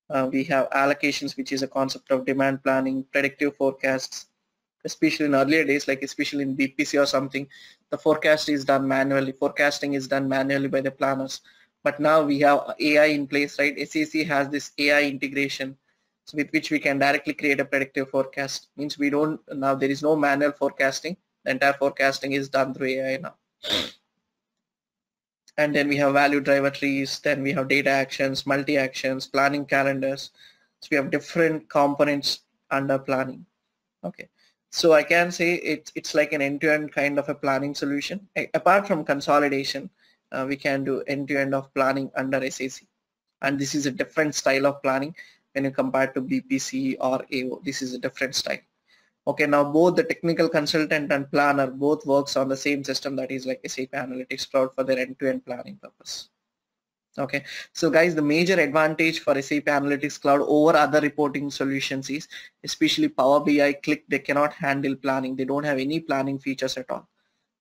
Uh, 0.09 0.29
we 0.31 0.43
have 0.45 0.69
allocations 0.71 1.37
which 1.37 1.51
is 1.51 1.63
a 1.63 1.67
concept 1.67 2.11
of 2.11 2.25
demand 2.25 2.63
planning 2.63 3.05
predictive 3.11 3.55
forecasts. 3.55 4.27
Especially 4.83 5.27
in 5.27 5.35
earlier 5.35 5.63
days 5.63 5.87
like 5.87 6.01
especially 6.01 6.43
in 6.43 6.55
BPC 6.55 6.99
or 7.01 7.05
something 7.05 7.47
the 7.91 7.97
forecast 7.97 8.49
is 8.49 8.65
done 8.65 8.87
manually. 8.87 9.31
Forecasting 9.31 9.93
is 9.93 10.07
done 10.07 10.27
manually 10.27 10.67
by 10.67 10.81
the 10.81 10.91
planners. 10.91 11.41
But 11.83 11.99
now 11.99 12.23
we 12.23 12.39
have 12.39 12.75
AI 12.79 13.05
in 13.05 13.27
place 13.27 13.59
right? 13.59 13.77
SAC 13.87 14.25
has 14.27 14.49
this 14.49 14.71
AI 14.77 15.03
integration 15.03 15.77
with 16.33 16.49
which 16.51 16.71
we 16.71 16.79
can 16.79 16.99
directly 16.99 17.33
create 17.33 17.59
a 17.59 17.65
predictive 17.65 18.09
forecast. 18.09 18.67
Means 18.77 18.97
we 18.97 19.09
don't 19.09 19.39
now 19.53 19.75
there 19.75 19.89
is 19.89 20.01
no 20.01 20.15
manual 20.15 20.51
forecasting. 20.51 21.17
The 21.43 21.51
entire 21.51 21.73
forecasting 21.73 22.33
is 22.33 22.49
done 22.49 22.73
through 22.73 22.87
AI 22.87 23.17
now. 23.17 23.35
And 25.57 25.75
then 25.75 25.87
we 25.89 25.97
have 25.97 26.13
value 26.13 26.39
driver 26.39 26.69
trees 26.69 27.19
then 27.19 27.43
we 27.43 27.51
have 27.53 27.67
data 27.67 27.89
actions 27.89 28.45
multi 28.45 28.77
actions 28.77 29.27
planning 29.27 29.65
calendars. 29.65 30.31
So 30.79 30.87
we 30.91 30.97
have 30.97 31.11
different 31.11 31.69
components 31.69 32.41
under 32.69 32.97
planning. 32.97 33.45
Okay. 34.03 34.29
So 34.71 34.93
I 34.93 35.03
can 35.03 35.31
say 35.31 35.55
it's 35.55 35.91
it's 35.95 36.15
like 36.15 36.31
an 36.31 36.41
end-to-end 36.41 36.89
-end 36.89 36.93
kind 36.93 37.19
of 37.19 37.27
a 37.29 37.35
planning 37.35 37.75
solution. 37.75 38.27
A 38.37 38.49
apart 38.53 38.87
from 38.87 39.03
consolidation 39.03 39.89
uh, 40.31 40.45
we 40.47 40.55
can 40.55 40.83
do 40.83 41.01
end-to-end 41.07 41.53
-end 41.53 41.57
of 41.59 41.73
planning 41.73 42.09
under 42.15 42.39
SAC 42.49 42.87
and 43.41 43.59
this 43.59 43.75
is 43.75 43.85
a 43.85 43.91
different 43.91 44.35
style 44.35 44.65
of 44.65 44.81
planning 44.81 45.15
when 45.53 45.65
you 45.65 45.71
compare 45.71 46.07
to 46.07 46.21
BPC 46.21 46.97
or 46.99 47.25
AO. 47.33 47.61
This 47.63 47.81
is 47.81 47.93
a 47.93 47.99
different 47.99 48.35
style. 48.35 48.59
Okay, 49.27 49.45
now 49.45 49.63
both 49.63 49.95
the 49.95 50.03
technical 50.03 50.49
consultant 50.49 51.11
and 51.11 51.29
planner 51.29 51.67
both 51.67 52.05
works 52.05 52.35
on 52.35 52.49
the 52.49 52.57
same 52.57 52.83
system 52.83 53.15
that 53.17 53.29
is 53.29 53.45
like 53.45 53.61
SAP 53.67 53.91
Analytics 53.91 54.49
Cloud 54.49 54.73
for 54.73 54.83
their 54.83 54.97
end-to-end 54.97 55.41
-end 55.41 55.45
planning 55.45 55.77
purpose. 55.77 56.29
Okay, 57.17 57.43
so 57.73 57.89
guys, 57.89 58.15
the 58.15 58.21
major 58.21 58.59
advantage 58.59 59.19
for 59.19 59.39
SAP 59.41 59.65
Analytics 59.65 60.19
Cloud 60.19 60.41
over 60.41 60.77
other 60.77 61.01
reporting 61.01 61.51
solutions 61.51 62.09
is 62.09 62.27
especially 62.63 63.09
Power 63.09 63.41
BI, 63.41 63.73
Qlik, 63.83 64.03
they 64.07 64.19
cannot 64.19 64.53
handle 64.53 64.95
planning. 64.95 65.35
They 65.35 65.45
don't 65.45 65.65
have 65.65 65.77
any 65.77 65.99
planning 65.99 66.39
features 66.39 66.77
at 66.77 66.89
all. 66.89 67.07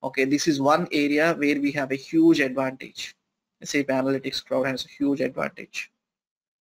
Okay, 0.02 0.24
this 0.24 0.48
is 0.48 0.60
one 0.60 0.88
area 0.92 1.34
where 1.34 1.60
we 1.60 1.72
have 1.72 1.90
a 1.92 1.96
huge 1.96 2.40
advantage. 2.40 3.16
SAP 3.62 3.86
Analytics 3.86 4.44
Cloud 4.46 4.66
has 4.66 4.86
a 4.86 4.88
huge 4.88 5.20
advantage 5.20 5.89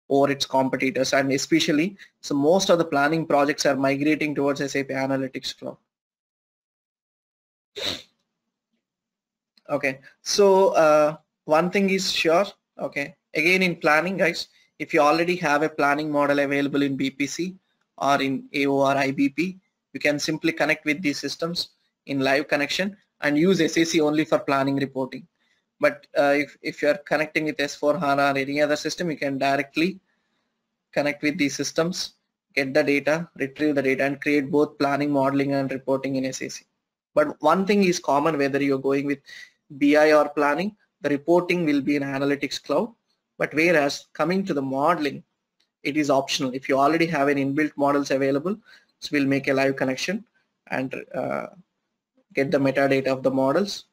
over 0.09 0.31
its 0.31 0.45
competitors 0.45 1.13
and 1.13 1.31
especially 1.31 1.95
so 2.21 2.33
most 2.33 2.69
of 2.69 2.77
the 2.77 2.85
planning 2.85 3.25
projects 3.25 3.65
are 3.65 3.75
migrating 3.75 4.33
towards 4.33 4.59
SAP 4.59 4.87
Analytics 4.87 5.57
Cloud. 5.57 5.77
Okay, 9.69 9.99
so 10.21 10.69
uh, 10.69 11.15
one 11.45 11.69
thing 11.69 11.91
is 11.91 12.11
sure, 12.11 12.45
okay, 12.79 13.15
again 13.35 13.61
in 13.61 13.75
planning 13.75 14.17
guys, 14.17 14.47
if 14.79 14.93
you 14.93 14.99
already 14.99 15.35
have 15.35 15.61
a 15.61 15.69
planning 15.69 16.11
model 16.11 16.39
available 16.39 16.81
in 16.81 16.97
BPC 16.97 17.55
or 17.97 18.21
in 18.21 18.49
AO 18.55 18.71
or 18.71 18.95
IBP, 18.95 19.59
you 19.93 19.99
can 19.99 20.17
simply 20.17 20.51
connect 20.51 20.85
with 20.85 21.01
these 21.01 21.19
systems 21.19 21.69
in 22.07 22.19
live 22.19 22.47
connection 22.47 22.97
and 23.21 23.37
use 23.37 23.59
SAC 23.59 24.01
only 24.01 24.25
for 24.25 24.39
planning 24.39 24.77
reporting. 24.77 25.27
But 25.79 26.07
uh, 26.17 26.35
if, 26.37 26.57
if 26.61 26.81
you're 26.81 26.97
connecting 26.97 27.45
with 27.45 27.57
S4 27.57 27.99
HANA 27.99 28.33
or 28.33 28.37
any 28.37 28.61
other 28.61 28.75
system, 28.75 29.09
you 29.09 29.17
can 29.17 29.37
directly 29.37 29.99
connect 30.91 31.23
with 31.23 31.37
these 31.37 31.55
systems, 31.55 32.13
get 32.55 32.73
the 32.73 32.83
data, 32.83 33.29
retrieve 33.35 33.75
the 33.75 33.81
data 33.81 34.03
and 34.03 34.21
create 34.21 34.51
both 34.51 34.77
planning, 34.77 35.11
modeling 35.11 35.53
and 35.53 35.71
reporting 35.71 36.15
in 36.15 36.31
SAC. 36.33 36.65
But 37.15 37.41
one 37.41 37.65
thing 37.65 37.83
is 37.83 37.99
common 37.99 38.37
whether 38.37 38.61
you're 38.61 38.79
going 38.79 39.05
with 39.05 39.19
BI 39.71 40.11
or 40.13 40.29
planning, 40.29 40.75
the 41.01 41.09
reporting 41.09 41.65
will 41.65 41.81
be 41.81 41.95
in 41.95 42.03
Analytics 42.03 42.61
Cloud. 42.61 42.93
But 43.37 43.53
whereas 43.53 44.07
coming 44.13 44.45
to 44.45 44.53
the 44.53 44.61
modeling, 44.61 45.23
it 45.83 45.95
is 45.95 46.09
optional. 46.09 46.53
If 46.53 46.67
you 46.67 46.77
already 46.77 47.05
have 47.05 47.29
an 47.29 47.37
inbuilt 47.37 47.71
models 47.77 48.11
available, 48.11 48.57
so 48.99 49.09
we'll 49.13 49.25
make 49.25 49.47
a 49.47 49.53
live 49.53 49.77
connection 49.77 50.25
and 50.67 50.93
uh, 51.15 51.47
get 52.33 52.51
the 52.51 52.57
metadata 52.57 53.07
of 53.07 53.23
the 53.23 53.31
models. 53.31 53.85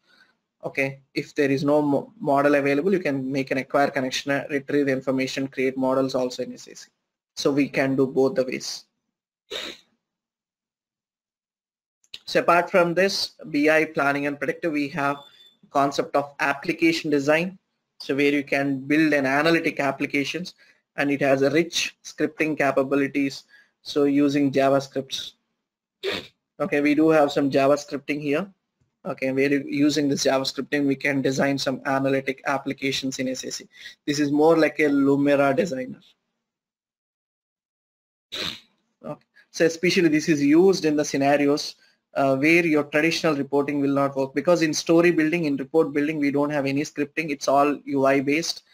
Okay, 0.66 0.98
if 1.14 1.32
there 1.36 1.48
is 1.48 1.62
no 1.62 1.80
mo 1.80 2.12
model 2.18 2.56
available, 2.56 2.92
you 2.92 2.98
can 2.98 3.30
make 3.30 3.52
an 3.52 3.58
acquire 3.58 3.88
connection, 3.88 4.32
uh, 4.32 4.44
retrieve 4.50 4.88
information, 4.88 5.46
create 5.46 5.76
models 5.76 6.16
also 6.16 6.42
in 6.42 6.58
SAC. 6.58 6.90
So 7.36 7.52
we 7.52 7.68
can 7.68 7.94
do 7.94 8.04
both 8.06 8.34
the 8.34 8.44
ways. 8.44 8.84
So 12.24 12.40
apart 12.40 12.68
from 12.68 12.94
this 12.94 13.34
BI 13.44 13.84
planning 13.94 14.26
and 14.26 14.40
predictive, 14.40 14.72
we 14.72 14.88
have 14.88 15.18
concept 15.70 16.16
of 16.16 16.34
application 16.40 17.12
design. 17.12 17.58
So 18.00 18.16
where 18.16 18.32
you 18.32 18.42
can 18.42 18.80
build 18.80 19.12
an 19.12 19.24
analytic 19.24 19.78
applications 19.78 20.54
and 20.96 21.12
it 21.12 21.20
has 21.20 21.42
a 21.42 21.50
rich 21.50 21.96
scripting 22.02 22.58
capabilities. 22.58 23.44
So 23.82 24.04
using 24.04 24.50
JavaScripts. 24.50 25.34
Okay, 26.58 26.80
we 26.80 26.96
do 26.96 27.10
have 27.10 27.30
some 27.30 27.50
JavaScripting 27.50 28.20
here. 28.20 28.52
Okay, 29.07 29.30
we're 29.30 29.62
using 29.62 30.09
this 30.09 30.24
JavaScripting, 30.24 30.84
we 30.84 30.96
can 30.96 31.22
design 31.22 31.59
some 31.59 31.80
analytic 31.86 32.42
applications 32.46 33.20
in 33.20 33.32
SAC. 33.36 33.68
This 34.04 34.18
is 34.18 34.32
more 34.32 34.59
like 34.59 34.80
a 34.80 34.88
Lumira 34.88 35.54
designer. 35.54 36.00
Okay. 39.04 39.26
So 39.52 39.64
especially 39.64 40.09
this 40.09 40.28
is 40.28 40.42
used 40.42 40.84
in 40.84 40.96
the 40.96 41.04
scenarios 41.04 41.76
uh, 42.14 42.36
where 42.36 42.66
your 42.66 42.82
traditional 42.84 43.36
reporting 43.36 43.80
will 43.80 43.94
not 43.94 44.16
work 44.16 44.34
because 44.34 44.62
in 44.62 44.74
story 44.74 45.12
building, 45.12 45.44
in 45.44 45.57
report 45.57 45.92
building, 45.92 46.18
we 46.18 46.32
don't 46.32 46.50
have 46.50 46.66
any 46.66 46.82
scripting. 46.82 47.30
It's 47.30 47.46
all 47.46 47.78
UI 47.88 48.22
based. 48.22 48.64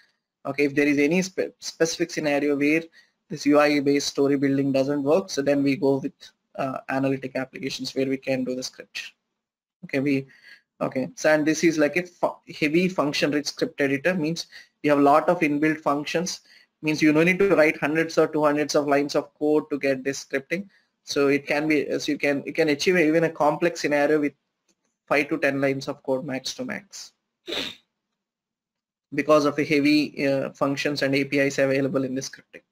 Okay, 0.47 0.65
if 0.65 0.75
there 0.75 0.87
is 0.87 0.99
any 0.99 1.21
spe 1.21 1.41
specific 1.59 2.11
scenario 2.11 2.57
where 2.57 2.83
this 3.29 3.47
UI 3.47 3.81
based 3.81 4.09
story 4.09 4.37
building 4.37 4.73
doesn't 4.73 5.03
work, 5.03 5.29
so 5.29 5.43
then 5.43 5.63
we 5.63 5.77
go 5.77 5.99
with 5.99 6.15
uh, 6.57 6.79
analytic 6.89 7.37
applications 7.37 7.95
where 7.95 8.07
we 8.07 8.17
can 8.17 8.45
do 8.45 8.55
the 8.55 8.63
script. 8.63 9.13
Okay, 9.85 10.01
we 10.01 10.27
okay. 10.81 11.09
So 11.15 11.33
and 11.33 11.47
this 11.47 11.65
is 11.65 11.79
like 11.79 11.97
a 11.97 12.07
fu 12.07 12.31
heavy 12.61 12.89
function 12.89 13.31
rich 13.31 13.47
script 13.47 13.81
editor 13.81 14.15
means 14.15 14.47
you 14.83 14.91
have 14.91 14.99
a 14.99 15.03
lot 15.03 15.29
of 15.29 15.41
inbuilt 15.41 15.81
functions 15.81 16.41
means 16.83 17.01
you 17.01 17.13
don't 17.13 17.27
need 17.27 17.39
to 17.39 17.55
write 17.55 17.79
hundreds 17.79 18.19
or 18.19 18.27
two 18.27 18.45
hundreds 18.45 18.75
of 18.75 18.89
lines 18.89 19.15
of 19.15 19.33
code 19.39 19.69
to 19.71 19.79
get 19.79 20.05
this 20.05 20.25
scripting. 20.25 20.69
So 21.05 21.29
it 21.29 21.47
can 21.47 21.69
be 21.69 21.87
as 21.87 22.09
you 22.09 22.19
can 22.19 22.43
you 22.47 22.53
can 22.53 22.69
achieve 22.69 22.97
even 22.97 23.25
a 23.25 23.31
complex 23.31 23.81
scenario 23.81 24.21
with 24.21 24.35
five 25.09 25.29
to 25.29 25.39
ten 25.39 25.61
lines 25.61 25.89
of 25.89 26.03
code 26.03 26.25
max 26.25 26.55
to 26.55 26.65
max 26.65 27.13
because 29.15 29.45
of 29.45 29.57
the 29.57 29.65
heavy 29.65 30.27
uh, 30.27 30.51
functions 30.51 31.03
and 31.03 31.15
APIs 31.15 31.59
available 31.59 32.05
in 32.05 32.15
the 32.15 32.21
scripting. 32.21 32.63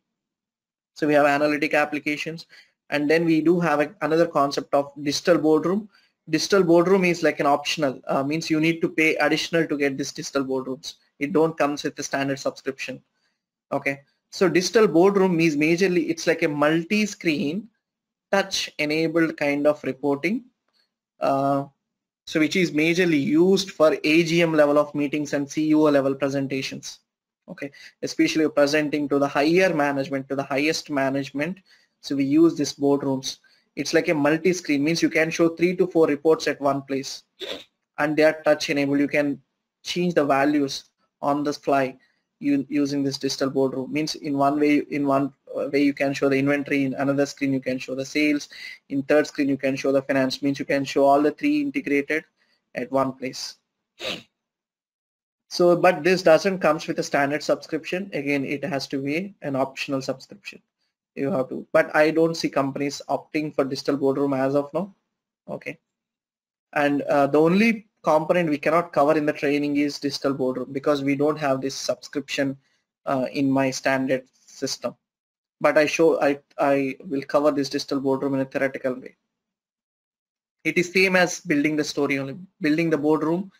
So 0.94 1.06
we 1.06 1.14
have 1.14 1.26
analytic 1.26 1.74
applications 1.74 2.46
and 2.90 3.08
then 3.08 3.24
we 3.24 3.40
do 3.40 3.60
have 3.60 3.80
a, 3.80 3.94
another 4.00 4.26
concept 4.26 4.74
of 4.74 4.92
digital 5.00 5.38
boardroom. 5.38 5.88
Digital 6.30 6.62
boardroom 6.62 7.04
is 7.04 7.22
like 7.22 7.40
an 7.40 7.46
optional, 7.46 8.00
uh, 8.06 8.22
means 8.22 8.48
you 8.48 8.60
need 8.60 8.80
to 8.80 8.88
pay 8.88 9.16
additional 9.16 9.66
to 9.66 9.76
get 9.76 9.98
this 9.98 10.12
digital 10.12 10.44
boardrooms. 10.44 10.94
It 11.18 11.32
don't 11.32 11.56
comes 11.58 11.82
with 11.82 11.96
the 11.96 12.02
standard 12.02 12.38
subscription. 12.38 13.02
Okay, 13.72 14.00
so 14.30 14.48
digital 14.48 14.86
boardroom 14.86 15.36
means 15.36 15.56
majorly 15.56 16.08
it's 16.08 16.26
like 16.26 16.42
a 16.42 16.48
multi-screen 16.48 17.68
touch 18.30 18.70
enabled 18.78 19.36
kind 19.36 19.66
of 19.66 19.82
reporting. 19.82 20.44
Uh, 21.20 21.66
so 22.26 22.38
which 22.38 22.54
is 22.54 22.70
majorly 22.70 23.20
used 23.20 23.72
for 23.72 23.90
AGM 23.90 24.54
level 24.54 24.78
of 24.78 24.94
meetings 24.94 25.32
and 25.32 25.46
CEO 25.48 25.92
level 25.92 26.14
presentations. 26.14 27.00
Okay, 27.48 27.72
especially 28.02 28.48
presenting 28.48 29.08
to 29.08 29.18
the 29.18 29.26
higher 29.26 29.74
management, 29.74 30.28
to 30.28 30.36
the 30.36 30.44
highest 30.44 30.90
management. 30.90 31.58
So 32.00 32.14
we 32.14 32.24
use 32.24 32.56
these 32.56 32.74
boardrooms. 32.74 33.38
It's 33.76 33.94
like 33.94 34.08
a 34.08 34.14
multi-screen, 34.14 34.82
means 34.82 35.02
you 35.02 35.10
can 35.10 35.30
show 35.30 35.50
three 35.50 35.76
to 35.76 35.86
four 35.86 36.06
reports 36.06 36.48
at 36.48 36.60
one 36.60 36.82
place 36.82 37.22
and 37.98 38.16
they 38.16 38.24
are 38.24 38.42
touch 38.44 38.70
enabled. 38.70 39.00
You 39.00 39.08
can 39.08 39.40
change 39.82 40.14
the 40.14 40.24
values 40.24 40.84
on 41.22 41.44
the 41.44 41.52
fly 41.52 41.96
using 42.40 43.02
this 43.02 43.18
digital 43.18 43.50
boardroom. 43.50 43.92
Means 43.92 44.14
in 44.14 44.36
one 44.36 44.58
way, 44.58 44.78
in 44.90 45.06
one 45.06 45.32
uh, 45.56 45.68
way 45.72 45.82
you 45.82 45.92
can 45.92 46.14
show 46.14 46.28
the 46.28 46.38
inventory, 46.38 46.84
in 46.84 46.94
another 46.94 47.26
screen 47.26 47.52
you 47.52 47.60
can 47.60 47.78
show 47.78 47.94
the 47.94 48.04
sales, 48.04 48.48
in 48.88 49.02
third 49.02 49.26
screen 49.26 49.48
you 49.48 49.58
can 49.58 49.76
show 49.76 49.92
the 49.92 50.02
finance, 50.02 50.42
means 50.42 50.58
you 50.58 50.64
can 50.64 50.84
show 50.84 51.04
all 51.04 51.22
the 51.22 51.32
three 51.32 51.60
integrated 51.60 52.24
at 52.74 52.90
one 52.90 53.12
place. 53.12 53.56
So, 55.48 55.76
but 55.76 56.04
this 56.04 56.22
doesn't 56.22 56.60
comes 56.60 56.86
with 56.86 56.98
a 57.00 57.02
standard 57.02 57.42
subscription. 57.42 58.08
Again, 58.14 58.44
it 58.44 58.64
has 58.64 58.86
to 58.88 59.02
be 59.02 59.34
an 59.42 59.56
optional 59.56 60.00
subscription. 60.00 60.62
You 61.14 61.30
have 61.30 61.48
to, 61.48 61.66
but 61.72 61.94
I 61.94 62.10
don't 62.10 62.36
see 62.36 62.48
companies 62.48 63.02
opting 63.08 63.54
for 63.54 63.64
digital 63.64 63.96
boardroom 63.96 64.32
as 64.32 64.54
of 64.54 64.72
now. 64.72 64.94
Okay. 65.48 65.78
And 66.72 67.02
uh, 67.02 67.26
the 67.26 67.40
only 67.40 67.88
component 68.02 68.48
we 68.48 68.58
cannot 68.58 68.92
cover 68.92 69.18
in 69.18 69.26
the 69.26 69.32
training 69.32 69.76
is 69.76 69.98
digital 69.98 70.34
boardroom 70.34 70.72
because 70.72 71.02
we 71.02 71.16
don't 71.16 71.38
have 71.38 71.60
this 71.60 71.74
subscription 71.74 72.56
uh, 73.06 73.26
in 73.32 73.50
my 73.50 73.70
standard 73.70 74.24
system 74.46 74.94
but 75.60 75.76
I 75.76 75.86
show 75.86 76.20
I, 76.20 76.38
I 76.58 76.96
will 77.06 77.22
cover 77.22 77.50
this 77.50 77.68
digital 77.68 78.00
boardroom 78.00 78.34
in 78.34 78.40
a 78.40 78.44
theoretical 78.44 78.94
way. 78.94 79.16
It 80.64 80.78
is 80.78 80.92
same 80.92 81.16
as 81.16 81.40
building 81.40 81.76
the 81.76 81.84
story 81.84 82.18
only. 82.18 82.36
Building 82.60 82.90
the 82.90 82.98
boardroom 82.98 83.50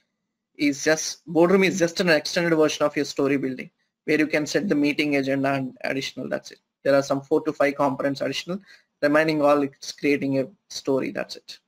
is 0.57 0.85
just 0.85 1.27
boardroom 1.27 1.65
is 1.65 1.79
just 1.79 2.01
an 2.01 2.11
extended 2.11 2.55
version 2.55 2.85
of 2.85 2.97
your 2.97 3.05
story 3.05 3.37
building 3.37 3.71
where 4.05 4.19
you 4.19 4.27
can 4.27 4.47
set 4.47 4.69
the 4.69 4.75
meeting 4.75 5.17
agenda 5.17 5.53
and 5.53 5.77
additional 5.85 6.29
that's 6.29 6.51
it. 6.51 6.59
There 6.83 6.95
are 6.95 7.03
some 7.03 7.21
four 7.21 7.43
to 7.43 7.53
five 7.53 7.77
components 7.77 8.21
additional. 8.21 8.61
Remaining 9.03 9.43
all 9.43 9.63
it's 9.63 9.93
creating 9.93 10.39
a 10.41 10.47
story 10.69 11.11
that's 11.11 11.37
it. 11.37 11.59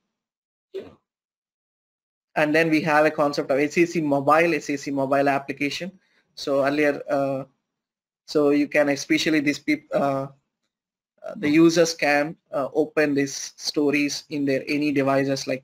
And 2.35 2.53
then 2.53 2.69
we 2.69 2.81
have 2.81 3.05
a 3.05 3.11
concept 3.11 3.51
of 3.51 3.71
SAC 3.71 4.01
mobile, 4.01 4.59
SAC 4.59 4.93
mobile 4.93 5.29
application. 5.29 5.91
So 6.35 6.65
earlier 6.65 7.01
uh, 7.09 7.43
so 8.25 8.49
you 8.51 8.67
can 8.67 8.89
especially 8.89 9.39
these 9.39 9.59
people 9.59 9.89
uh, 9.93 10.27
uh, 11.25 11.33
the 11.37 11.49
users 11.49 11.93
can 11.93 12.35
uh, 12.51 12.67
open 12.73 13.13
these 13.13 13.53
stories 13.57 14.23
in 14.29 14.45
their 14.45 14.63
any 14.67 14.91
devices 14.91 15.47
like 15.47 15.63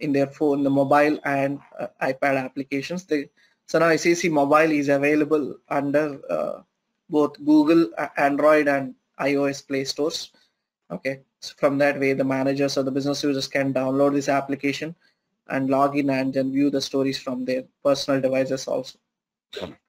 in 0.00 0.12
their 0.12 0.26
phone 0.26 0.62
the 0.62 0.70
mobile 0.70 1.18
and 1.24 1.58
uh, 1.78 1.86
ipad 2.02 2.36
applications 2.44 3.04
they 3.04 3.28
so 3.66 3.78
now 3.78 3.94
SAC 3.96 4.30
mobile 4.30 4.70
is 4.70 4.88
available 4.88 5.56
under 5.68 6.20
uh, 6.30 6.62
both 7.08 7.32
google 7.44 7.88
android 8.16 8.68
and 8.68 8.94
ios 9.20 9.66
play 9.66 9.84
stores. 9.84 10.32
Okay 10.90 11.20
so 11.40 11.54
from 11.56 11.78
that 11.78 11.98
way 12.00 12.12
the 12.12 12.24
managers 12.24 12.76
or 12.76 12.82
the 12.82 12.90
business 12.90 13.22
users 13.22 13.46
can 13.46 13.72
download 13.72 14.12
this 14.12 14.28
application 14.28 14.94
and 15.48 15.70
log 15.70 15.96
in 15.96 16.10
and 16.10 16.34
then 16.34 16.52
view 16.52 16.70
the 16.70 16.80
stories 16.80 17.18
from 17.18 17.44
their 17.44 17.64
personal 17.84 18.20
devices 18.20 18.66
also. 18.66 18.98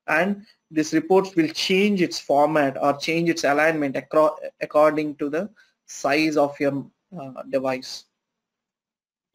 And 0.08 0.46
this 0.72 0.94
report 0.94 1.36
will 1.36 1.50
change 1.50 2.02
its 2.02 2.20
format 2.20 2.82
or 2.82 2.98
change 2.98 3.30
its 3.30 3.44
alignment 3.44 3.98
according 4.62 5.16
to 5.16 5.30
the 5.30 5.50
size 5.86 6.38
of 6.38 6.60
your 6.60 6.86
uh, 7.20 7.44
device. 7.50 8.06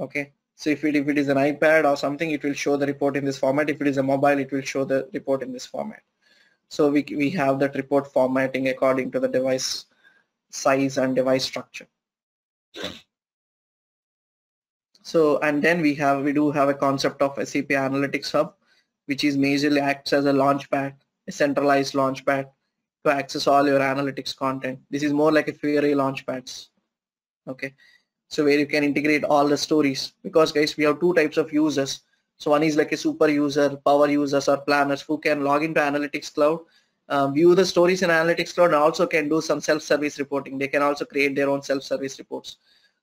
Okay 0.01 0.33
so 0.57 0.71
if 0.71 0.85
it, 0.85 0.95
if 0.95 1.09
it 1.09 1.19
is 1.19 1.29
an 1.29 1.37
iPad 1.37 1.85
or 1.85 1.97
something 1.97 2.31
it 2.31 2.43
will 2.45 2.55
show 2.55 2.77
the 2.77 2.87
report 2.87 3.17
in 3.17 3.25
this 3.25 3.39
format. 3.39 3.71
If 3.71 3.81
it 3.81 3.89
is 3.89 3.99
a 3.99 4.03
mobile 4.03 4.39
it 4.39 4.53
will 4.53 4.63
show 4.63 4.85
the 4.85 5.09
report 5.13 5.43
in 5.43 5.53
this 5.53 5.67
format 5.67 6.03
so 6.69 6.91
we, 6.91 7.05
we 7.17 7.31
have 7.31 7.59
that 7.59 7.75
report 7.75 8.13
formatting 8.13 8.69
according 8.69 9.11
to 9.11 9.21
the 9.21 9.29
device 9.29 9.87
size 10.51 10.99
and 10.99 11.17
device 11.17 11.45
structure 11.45 11.87
so 15.03 15.39
and 15.39 15.63
then 15.63 15.81
we 15.81 15.95
have 15.95 16.23
we 16.23 16.33
do 16.33 16.51
have 16.51 16.69
a 16.69 16.75
concept 16.75 17.23
of 17.23 17.37
SAP 17.49 17.69
Analytics 17.69 18.33
Hub 18.33 18.55
which 19.07 19.25
is 19.25 19.37
majorly 19.37 19.81
acts 19.81 20.13
as 20.13 20.25
a 20.25 20.33
launchpad 20.33 20.95
a 21.29 21.33
centralized 21.33 21.95
launchpad 21.95 22.47
to 23.05 23.13
access 23.13 23.47
all 23.47 23.67
your 23.67 23.81
analytics 23.81 24.35
content. 24.37 24.81
This 24.91 25.03
is 25.03 25.13
more 25.13 25.33
like 25.33 25.49
a 25.49 25.53
Fiori 25.53 25.93
launchpads. 25.93 26.69
Okay. 27.47 27.75
So 28.29 28.45
where 28.45 28.59
you 28.59 28.67
can 28.67 28.83
integrate 28.83 29.25
all 29.25 29.47
the 29.47 29.57
stories 29.57 30.15
because 30.23 30.53
guys, 30.53 30.77
we 30.77 30.85
have 30.85 31.01
two 31.01 31.15
types 31.15 31.37
of 31.37 31.53
users. 31.53 32.01
So 32.39 32.51
one 32.51 32.63
is 32.63 32.77
like 32.77 32.93
a 32.93 32.97
super 32.97 33.29
user, 33.29 33.77
power 33.85 34.09
users 34.09 34.49
or 34.49 34.59
planners 34.59 35.03
who 35.03 35.19
can 35.19 35.45
log 35.45 35.63
into 35.63 35.81
Analytics 35.81 36.35
Cloud, 36.35 36.61
uh, 37.09 37.29
view 37.29 37.55
the 37.55 37.65
stories 37.65 38.03
in 38.03 38.11
Analytics 38.11 38.55
Cloud 38.55 38.67
and 38.67 38.77
also 38.77 39.07
can 39.07 39.29
do 39.29 39.41
some 39.41 39.61
self-service 39.61 40.19
reporting. 40.19 40.59
They 40.59 40.69
can 40.69 40.83
also 40.83 41.05
create 41.05 41.35
their 41.35 41.49
own 41.49 41.63
self-service 41.63 42.19
reports. 42.19 42.57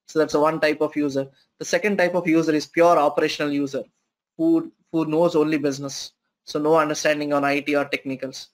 So 0.08 0.20
that's 0.20 0.34
one 0.34 0.60
type 0.60 0.82
of 0.82 0.96
user. 0.96 1.28
The 1.60 1.66
second 1.66 1.98
type 1.98 2.16
of 2.16 2.28
user 2.28 2.54
is 2.54 2.66
pure 2.66 2.98
operational 2.98 3.52
user 3.52 3.84
who, 4.38 4.72
who 4.92 5.06
knows 5.06 5.36
only 5.36 5.58
business. 5.58 6.12
So 6.44 6.60
no 6.60 6.76
understanding 6.76 7.32
on 7.34 7.44
IT 7.44 7.74
or 7.74 7.86
technicals. 7.86 8.50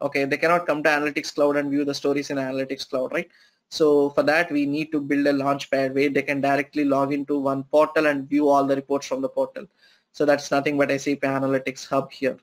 Okay, 0.00 0.24
they 0.24 0.36
cannot 0.36 0.66
come 0.66 0.82
to 0.82 0.88
Analytics 0.88 1.34
Cloud 1.34 1.56
and 1.56 1.70
view 1.70 1.84
the 1.84 1.94
stories 1.94 2.30
in 2.30 2.38
Analytics 2.38 2.88
Cloud, 2.88 3.12
right? 3.12 3.30
So 3.70 4.10
for 4.10 4.22
that, 4.22 4.50
we 4.52 4.66
need 4.66 4.92
to 4.92 5.00
build 5.00 5.26
a 5.26 5.32
launchpad 5.32 5.94
where 5.94 6.08
they 6.08 6.22
can 6.22 6.40
directly 6.40 6.84
log 6.84 7.12
into 7.12 7.38
one 7.38 7.64
portal 7.64 8.06
and 8.06 8.28
view 8.28 8.48
all 8.48 8.64
the 8.64 8.76
reports 8.76 9.06
from 9.06 9.20
the 9.20 9.28
portal. 9.28 9.66
So 10.14 10.24
that's 10.24 10.50
nothing 10.52 10.78
but 10.78 10.90
SAP 10.90 11.22
Analytics 11.22 11.88
Hub 11.88 12.10
here. 12.12 12.38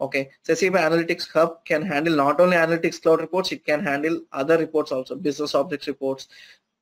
Okay, 0.00 0.30
so 0.42 0.54
SAP 0.54 0.74
Analytics 0.74 1.30
Hub 1.32 1.64
can 1.64 1.82
handle 1.82 2.14
not 2.14 2.40
only 2.40 2.56
Analytics 2.56 3.02
Cloud 3.02 3.20
reports, 3.20 3.50
it 3.52 3.64
can 3.64 3.82
handle 3.82 4.22
other 4.32 4.56
reports 4.56 4.92
also, 4.92 5.16
business 5.16 5.54
objects 5.56 5.88
reports, 5.88 6.28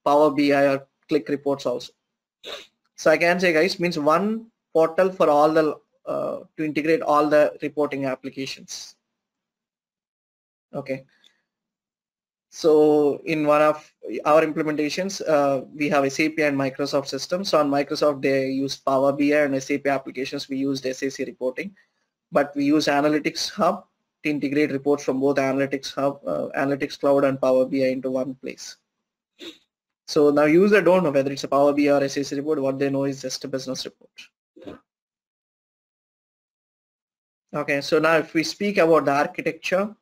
Power 0.05 0.31
BI 0.31 0.53
or 0.53 0.87
Qlik 1.11 1.29
reports 1.31 1.65
also. 1.65 1.93
So 2.95 3.11
I 3.11 3.17
can 3.17 3.41
say 3.41 3.55
guys, 3.55 3.81
means 3.81 3.99
one 3.99 4.47
portal 4.75 5.11
for 5.11 5.31
all 5.31 5.51
the, 5.51 5.81
uh, 6.05 6.41
to 6.59 6.65
integrate 6.65 7.01
all 7.01 7.27
the 7.27 7.57
reporting 7.63 8.05
applications. 8.05 8.97
Okay, 10.75 11.07
so 12.51 13.21
in 13.25 13.47
one 13.47 13.61
of 13.61 13.93
our 14.25 14.45
implementations, 14.45 15.21
uh, 15.29 15.65
we 15.75 15.89
have 15.91 16.11
SAP 16.11 16.39
and 16.39 16.57
Microsoft 16.57 17.09
systems. 17.09 17.51
So 17.51 17.61
on 17.61 17.71
Microsoft, 17.71 18.23
they 18.23 18.49
use 18.49 18.77
Power 18.77 19.13
BI 19.13 19.35
and 19.45 19.63
SAP 19.63 19.87
applications. 19.87 20.49
We 20.49 20.57
used 20.57 20.85
SAC 20.85 21.27
reporting, 21.27 21.75
but 22.33 22.55
we 22.57 22.65
use 22.65 22.87
Analytics 22.87 23.51
Hub 23.51 23.85
to 24.23 24.31
integrate 24.31 24.73
reports 24.73 25.05
from 25.05 25.21
both 25.21 25.37
Analytics 25.37 25.95
Hub, 25.95 26.21
uh, 26.27 26.49
Analytics 26.57 26.99
Cloud 26.99 27.25
and 27.25 27.41
Power 27.41 27.67
BI 27.67 27.89
into 27.89 28.11
one 28.11 28.35
place. 28.35 28.77
So 30.07 30.31
now 30.31 30.45
user 30.45 30.81
don't 30.81 31.05
know 31.05 31.11
whether 31.11 31.31
it's 31.31 31.45
a 31.45 31.49
Power 31.49 31.75
BI 31.75 31.89
or 31.89 32.09
SAC 32.09 32.39
report. 32.39 32.63
What 32.63 32.79
they 32.79 32.89
know 32.89 33.05
is 33.05 33.21
just 33.21 33.45
a 33.45 33.49
business 33.49 33.85
report. 33.85 34.81
Okay, 37.55 37.83
so 37.83 37.99
now 37.99 38.17
if 38.17 38.33
we 38.33 38.43
speak 38.43 38.79
about 38.79 39.05
the 39.05 39.13
architecture, 39.13 39.95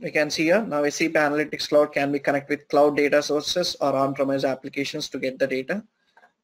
we 0.00 0.10
can 0.10 0.30
see 0.30 0.44
here 0.44 0.62
now 0.62 0.88
SAP 0.88 1.12
Analytics 1.12 1.68
Cloud 1.68 1.92
can 1.92 2.12
be 2.12 2.18
connected 2.18 2.58
with 2.58 2.68
cloud 2.68 2.96
data 2.96 3.22
sources 3.22 3.76
or 3.80 3.94
on-premise 3.94 4.44
applications 4.44 5.08
to 5.08 5.18
get 5.18 5.38
the 5.38 5.46
data. 5.46 5.82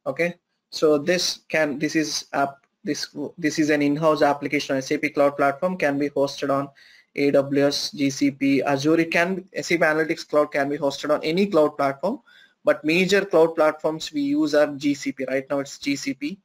Okay, 0.05 0.35
so 0.69 0.97
this 0.97 1.39
can 1.49 1.79
this 1.79 1.95
is 1.95 2.25
app 2.33 2.57
this 2.83 3.15
this 3.37 3.57
is 3.57 3.69
an 3.69 3.81
in-house 3.81 4.21
application 4.21 4.75
on 4.75 4.81
SAP 4.81 5.13
Cloud 5.13 5.37
Platform 5.37 5.77
can 5.77 5.97
be 5.97 6.09
hosted 6.09 6.53
on 6.53 6.69
AWS, 7.15 7.95
GCP, 7.95 8.61
Azure. 8.61 8.99
It 8.99 9.11
can 9.11 9.45
SAP 9.59 9.79
Analytics 9.79 10.27
Cloud 10.27 10.51
can 10.51 10.69
be 10.69 10.77
hosted 10.77 11.13
on 11.13 11.23
any 11.23 11.47
cloud 11.47 11.77
platform, 11.77 12.19
but 12.63 12.83
major 12.83 13.23
cloud 13.25 13.55
platforms 13.55 14.11
we 14.11 14.21
use 14.21 14.53
are 14.53 14.67
GCP. 14.67 15.27
Right 15.27 15.49
now 15.49 15.59
it's 15.59 15.77
GCP 15.77 16.37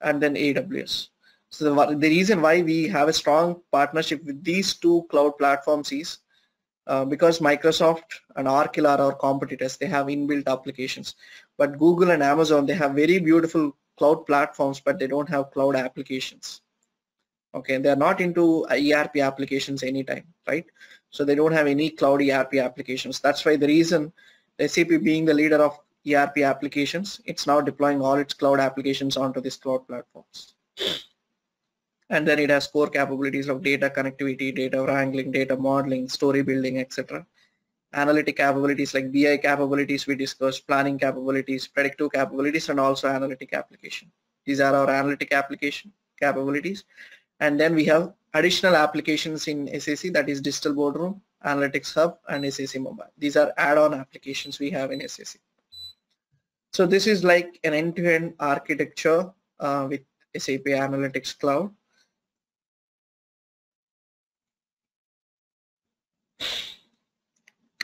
and 0.00 0.22
then 0.22 0.34
AWS. 0.34 1.09
So 1.50 1.74
the, 1.74 1.96
the 1.96 2.08
reason 2.08 2.40
why 2.40 2.62
we 2.62 2.86
have 2.88 3.08
a 3.08 3.12
strong 3.12 3.60
partnership 3.72 4.24
with 4.24 4.42
these 4.44 4.74
two 4.74 5.04
cloud 5.10 5.36
platforms 5.36 5.90
is 5.90 6.18
uh, 6.86 7.04
because 7.04 7.40
Microsoft 7.40 8.20
and 8.36 8.46
Oracle 8.46 8.86
are 8.86 9.00
our 9.00 9.14
competitors. 9.14 9.76
They 9.76 9.86
have 9.86 10.06
inbuilt 10.06 10.46
applications. 10.46 11.16
But 11.58 11.78
Google 11.78 12.12
and 12.12 12.22
Amazon, 12.22 12.66
they 12.66 12.74
have 12.74 12.92
very 12.94 13.18
beautiful 13.18 13.76
cloud 13.98 14.26
platforms, 14.26 14.80
but 14.80 14.98
they 14.98 15.08
don't 15.08 15.28
have 15.28 15.50
cloud 15.50 15.74
applications. 15.74 16.62
Okay, 17.52 17.78
they 17.78 17.88
are 17.88 17.96
not 17.96 18.20
into 18.20 18.64
ERP 18.70 19.16
applications 19.16 19.82
anytime, 19.82 20.24
right? 20.46 20.66
So 21.10 21.24
they 21.24 21.34
don't 21.34 21.52
have 21.52 21.66
any 21.66 21.90
cloud 21.90 22.22
ERP 22.22 22.54
applications. 22.54 23.18
That's 23.18 23.44
why 23.44 23.56
the 23.56 23.66
reason 23.66 24.12
SAP 24.64 24.88
being 25.02 25.24
the 25.24 25.34
leader 25.34 25.60
of 25.60 25.80
ERP 26.08 26.38
applications, 26.38 27.20
it's 27.24 27.48
now 27.48 27.60
deploying 27.60 28.00
all 28.00 28.14
its 28.14 28.34
cloud 28.34 28.60
applications 28.60 29.16
onto 29.16 29.40
these 29.40 29.56
cloud 29.56 29.86
platforms 29.88 30.54
and 32.10 32.26
then 32.26 32.38
it 32.40 32.50
has 32.50 32.66
core 32.66 32.88
capabilities 32.88 33.48
of 33.48 33.62
data 33.62 33.88
connectivity, 33.88 34.54
data 34.54 34.82
wrangling, 34.82 35.30
data 35.30 35.56
modeling, 35.56 36.08
story 36.08 36.42
building, 36.42 36.78
etc. 36.78 37.24
Analytic 37.92 38.36
capabilities 38.36 38.94
like 38.94 39.12
BI 39.12 39.36
capabilities 39.38 40.06
we 40.06 40.16
discussed, 40.16 40.66
planning 40.66 40.98
capabilities, 40.98 41.68
predictive 41.68 42.10
capabilities, 42.12 42.68
and 42.68 42.80
also 42.80 43.08
analytic 43.08 43.52
application. 43.52 44.10
These 44.44 44.60
are 44.60 44.74
our 44.74 44.90
analytic 44.90 45.32
application 45.32 45.92
capabilities. 46.20 46.84
And 47.38 47.58
then 47.58 47.74
we 47.74 47.84
have 47.86 48.12
additional 48.34 48.76
applications 48.76 49.46
in 49.48 49.68
SAC 49.80 50.12
that 50.12 50.28
is 50.28 50.40
Digital 50.40 50.74
Boardroom, 50.74 51.22
Analytics 51.44 51.94
Hub, 51.94 52.18
and 52.28 52.52
SAC 52.52 52.80
Mobile. 52.80 53.10
These 53.18 53.36
are 53.36 53.52
add-on 53.56 53.94
applications 53.94 54.58
we 54.58 54.70
have 54.70 54.90
in 54.90 55.08
SAC. 55.08 55.40
So 56.72 56.86
this 56.86 57.06
is 57.06 57.24
like 57.24 57.58
an 57.64 57.74
end-to-end 57.74 58.30
-end 58.30 58.34
architecture 58.38 59.30
uh, 59.58 59.86
with 59.90 60.02
SAP 60.36 60.66
Analytics 60.66 61.38
Cloud. 61.38 61.74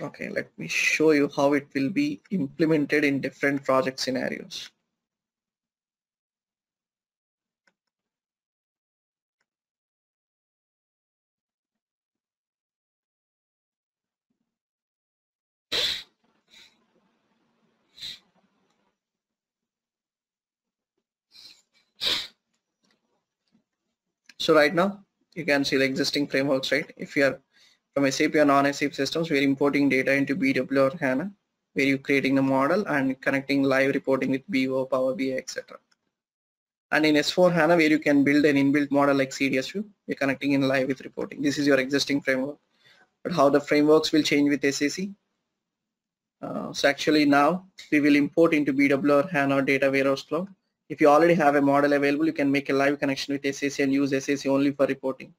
Okay, 0.00 0.28
let 0.28 0.58
me 0.58 0.68
show 0.68 1.10
you 1.12 1.30
how 1.34 1.52
it 1.54 1.68
will 1.74 1.90
be 1.90 2.20
implemented 2.30 3.04
in 3.04 3.20
different 3.20 3.64
project 3.64 3.98
scenarios. 4.00 4.70
So 24.38 24.54
right 24.54 24.74
now 24.74 25.04
you 25.34 25.44
can 25.44 25.64
see 25.64 25.76
the 25.76 25.84
existing 25.84 26.28
frameworks, 26.28 26.70
right? 26.70 26.92
If 26.96 27.16
you 27.16 27.24
are 27.24 27.40
from 27.96 28.10
SAP 28.12 28.34
or 28.34 28.44
non-SAP 28.44 28.92
systems, 28.92 29.30
we're 29.30 29.42
importing 29.42 29.88
data 29.88 30.12
into 30.12 30.36
BW 30.36 30.92
or 30.92 30.98
HANA, 30.98 31.32
where 31.72 31.86
you're 31.86 31.96
creating 31.96 32.34
the 32.34 32.42
model 32.42 32.86
and 32.88 33.18
connecting 33.22 33.62
live 33.62 33.94
reporting 33.94 34.30
with 34.32 34.42
BO, 34.50 34.84
Power 34.84 35.14
BI, 35.14 35.32
etc. 35.32 35.78
And 36.92 37.06
in 37.06 37.14
S4 37.14 37.54
HANA, 37.54 37.74
where 37.76 37.88
you 37.88 37.98
can 37.98 38.22
build 38.22 38.44
an 38.44 38.56
inbuilt 38.56 38.90
model 38.90 39.16
like 39.16 39.30
CDS 39.30 39.72
view, 39.72 39.86
you're 40.06 40.16
connecting 40.16 40.52
in 40.52 40.68
live 40.68 40.88
with 40.88 41.00
reporting. 41.00 41.40
This 41.40 41.56
is 41.56 41.66
your 41.66 41.80
existing 41.80 42.20
framework. 42.20 42.58
But 43.24 43.32
how 43.32 43.48
the 43.48 43.62
frameworks 43.62 44.12
will 44.12 44.22
change 44.22 44.50
with 44.50 44.74
SAC? 44.74 45.08
Uh, 46.42 46.74
so 46.74 46.90
actually 46.90 47.24
now 47.24 47.64
we 47.90 48.00
will 48.00 48.14
import 48.14 48.52
into 48.52 48.74
BW 48.74 49.24
or 49.24 49.28
HANA 49.30 49.62
Data 49.62 49.90
Warehouse 49.90 50.22
Cloud. 50.22 50.48
If 50.90 51.00
you 51.00 51.08
already 51.08 51.32
have 51.32 51.54
a 51.54 51.62
model 51.62 51.94
available, 51.94 52.26
you 52.26 52.34
can 52.34 52.52
make 52.52 52.68
a 52.68 52.74
live 52.74 52.98
connection 52.98 53.32
with 53.32 53.54
SAC 53.56 53.78
and 53.78 53.90
use 53.90 54.10
SAC 54.10 54.44
only 54.50 54.72
for 54.72 54.84
reporting. 54.84 55.32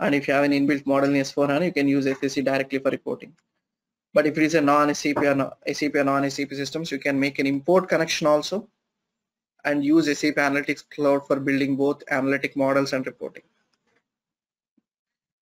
And 0.00 0.14
if 0.14 0.28
you 0.28 0.34
have 0.34 0.44
an 0.44 0.52
inbuilt 0.52 0.86
model 0.86 1.10
in 1.10 1.20
S4HANA, 1.22 1.64
you 1.66 1.72
can 1.72 1.88
use 1.88 2.04
SAC 2.04 2.44
directly 2.44 2.78
for 2.78 2.90
reporting. 2.90 3.34
But 4.14 4.26
if 4.26 4.38
it 4.38 4.44
is 4.44 4.54
a 4.54 4.60
non-SAP 4.60 5.18
or 5.18 5.52
SAP 5.72 5.94
or 5.94 6.04
non-SAP 6.04 6.50
systems, 6.50 6.90
you 6.90 6.98
can 6.98 7.18
make 7.18 7.38
an 7.38 7.46
import 7.46 7.88
connection 7.88 8.26
also 8.26 8.68
and 9.64 9.84
use 9.84 10.06
SAP 10.06 10.36
Analytics 10.36 10.88
Cloud 10.90 11.26
for 11.26 11.40
building 11.40 11.76
both 11.76 12.02
analytic 12.10 12.56
models 12.56 12.92
and 12.92 13.04
reporting. 13.06 13.42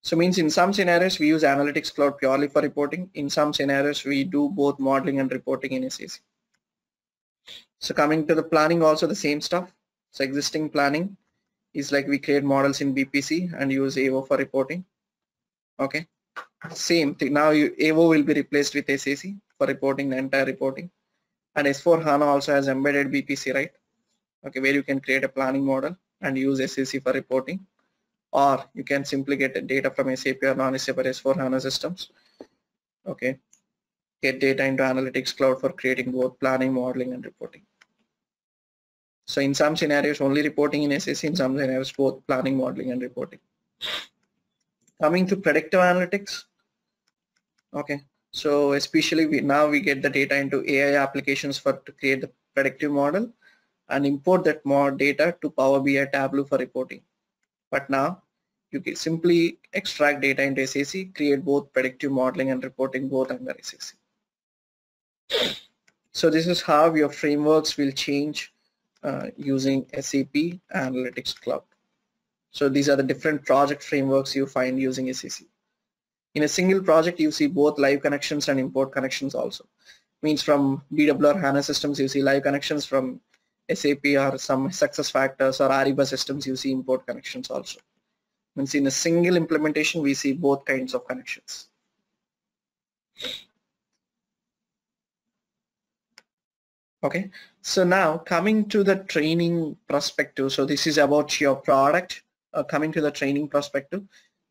So 0.02 0.16
means 0.16 0.38
in 0.38 0.50
some 0.50 0.72
scenarios 0.72 1.18
we 1.18 1.26
use 1.28 1.42
Analytics 1.42 1.94
Cloud 1.94 2.18
purely 2.18 2.48
for 2.48 2.62
reporting. 2.62 3.10
In 3.14 3.28
some 3.28 3.52
scenarios 3.52 4.04
we 4.04 4.24
do 4.24 4.48
both 4.48 4.78
modeling 4.78 5.20
and 5.20 5.30
reporting 5.30 5.72
in 5.72 5.90
SAC. 5.90 6.20
So 7.80 7.92
coming 7.92 8.26
to 8.26 8.34
the 8.34 8.42
planning 8.42 8.82
also 8.82 9.06
the 9.06 9.16
same 9.16 9.40
stuff. 9.40 9.72
So 10.12 10.24
existing 10.24 10.70
planning 10.70 11.16
is 11.76 11.92
like 11.92 12.08
we 12.08 12.18
create 12.18 12.42
models 12.42 12.80
in 12.80 12.94
BPC 12.94 13.52
and 13.60 13.70
use 13.70 13.98
AO 13.98 14.22
for 14.22 14.36
reporting. 14.38 14.84
Okay, 15.78 16.06
same 16.70 17.14
thing. 17.14 17.34
Now 17.34 17.50
you, 17.50 17.74
AO 17.82 18.08
will 18.08 18.22
be 18.22 18.34
replaced 18.34 18.74
with 18.74 18.88
SAC 19.00 19.34
for 19.58 19.66
reporting 19.66 20.08
the 20.08 20.16
entire 20.16 20.46
reporting. 20.46 20.90
And 21.54 21.66
S4 21.66 22.02
HANA 22.02 22.24
also 22.24 22.54
has 22.54 22.68
embedded 22.68 23.12
BPC, 23.12 23.54
right? 23.54 23.70
Okay, 24.46 24.60
where 24.60 24.72
you 24.72 24.82
can 24.82 25.00
create 25.00 25.24
a 25.24 25.28
planning 25.28 25.64
model 25.64 25.96
and 26.22 26.38
use 26.38 26.58
SAC 26.72 27.02
for 27.02 27.12
reporting. 27.12 27.66
Or 28.32 28.64
you 28.74 28.84
can 28.84 29.04
simply 29.04 29.36
get 29.36 29.66
data 29.66 29.90
from 29.90 30.14
SAP 30.16 30.42
or 30.42 30.54
non-SAP 30.54 30.98
or 30.98 31.04
S4 31.04 31.36
HANA 31.36 31.60
systems. 31.60 32.10
Okay, 33.06 33.38
get 34.22 34.40
data 34.40 34.64
into 34.64 34.82
Analytics 34.82 35.36
Cloud 35.36 35.60
for 35.60 35.72
creating 35.72 36.10
both 36.10 36.38
planning, 36.40 36.72
modeling, 36.72 37.12
and 37.12 37.24
reporting. 37.24 37.62
So 39.26 39.40
in 39.40 39.54
some 39.54 39.76
scenarios 39.76 40.20
only 40.20 40.42
reporting 40.42 40.84
in 40.84 41.00
SAC, 41.00 41.24
in 41.24 41.36
some 41.36 41.58
scenarios 41.58 41.92
both 41.92 42.24
planning, 42.26 42.56
modeling 42.56 42.92
and 42.92 43.02
reporting. 43.02 43.40
Coming 45.00 45.26
to 45.26 45.36
predictive 45.36 45.80
analytics. 45.80 46.44
Okay, 47.74 48.00
So 48.30 48.72
especially 48.72 49.26
we, 49.26 49.40
now 49.40 49.66
we 49.66 49.80
get 49.80 50.00
the 50.00 50.08
data 50.08 50.36
into 50.36 50.64
AI 50.70 51.02
applications 51.02 51.58
for 51.58 51.74
to 51.74 51.92
create 51.92 52.20
the 52.20 52.30
predictive 52.54 52.92
model 52.92 53.30
and 53.88 54.06
import 54.06 54.44
that 54.44 54.64
more 54.64 54.90
data 54.90 55.36
to 55.42 55.50
Power 55.50 55.80
BI 55.80 56.06
Tableau 56.12 56.44
for 56.44 56.58
reporting. 56.58 57.02
But 57.70 57.90
now 57.90 58.22
you 58.70 58.80
can 58.80 58.96
simply 58.96 59.58
extract 59.72 60.22
data 60.22 60.42
into 60.42 60.66
SAC, 60.66 61.14
create 61.14 61.44
both 61.44 61.72
predictive 61.72 62.12
modeling 62.12 62.50
and 62.50 62.62
reporting 62.62 63.08
both 63.08 63.30
under 63.30 63.54
SAC. 63.60 63.96
So 66.12 66.30
this 66.30 66.46
is 66.46 66.62
how 66.62 66.94
your 66.94 67.10
frameworks 67.10 67.76
will 67.76 67.92
change 67.92 68.54
uh, 69.06 69.26
using 69.36 69.86
SAP 69.98 70.34
Analytics 70.74 71.40
Cloud. 71.40 71.62
So 72.50 72.68
these 72.68 72.88
are 72.88 72.96
the 72.96 73.02
different 73.02 73.44
project 73.46 73.82
frameworks 73.82 74.34
you 74.34 74.46
find 74.46 74.80
using 74.80 75.12
SAC. 75.12 75.46
In 76.34 76.42
a 76.42 76.48
single 76.48 76.82
project, 76.82 77.20
you 77.20 77.30
see 77.30 77.46
both 77.46 77.78
live 77.78 78.02
connections 78.02 78.48
and 78.48 78.60
import 78.60 78.92
connections 78.92 79.34
also. 79.34 79.64
Means 80.22 80.42
from 80.42 80.82
BW 80.92 81.34
or 81.34 81.38
HANA 81.38 81.62
systems, 81.62 82.00
you 82.00 82.08
see 82.08 82.22
live 82.22 82.42
connections 82.42 82.84
from 82.84 83.20
SAP 83.72 84.04
or 84.04 84.38
some 84.38 84.70
SuccessFactors 84.70 85.60
or 85.60 85.70
Ariba 85.70 86.06
systems, 86.06 86.46
you 86.46 86.56
see 86.56 86.72
import 86.72 87.06
connections 87.06 87.50
also. 87.50 87.80
Means 88.54 88.74
in 88.74 88.86
a 88.86 88.90
single 88.90 89.36
implementation, 89.36 90.02
we 90.02 90.14
see 90.14 90.32
both 90.32 90.64
kinds 90.64 90.94
of 90.94 91.06
connections. 91.06 91.68
Okay, 97.06 97.30
so 97.62 97.84
now 97.84 98.18
coming 98.18 98.68
to 98.68 98.82
the 98.82 98.96
training 98.96 99.76
perspective. 99.88 100.52
So 100.52 100.66
this 100.66 100.88
is 100.88 100.98
about 100.98 101.40
your 101.40 101.54
product. 101.54 102.24
Uh, 102.52 102.64
coming 102.64 102.90
to 102.90 103.00
the 103.00 103.12
training 103.12 103.48
perspective, 103.48 104.02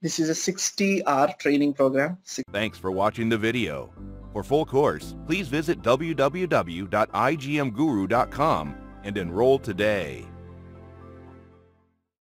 this 0.01 0.19
is 0.19 0.29
a 0.29 0.33
60-hour 0.33 1.33
training 1.39 1.73
program. 1.73 2.17
Thanks 2.51 2.77
for 2.77 2.91
watching 2.91 3.27
the 3.27 3.37
video. 3.37 3.91
For 4.31 4.41
full 4.43 4.65
course, 4.65 5.15
please 5.25 5.49
visit 5.49 5.81
www.igmguru.com 5.81 8.75
and 9.03 9.17
enroll 9.17 9.59
today. 9.59 10.25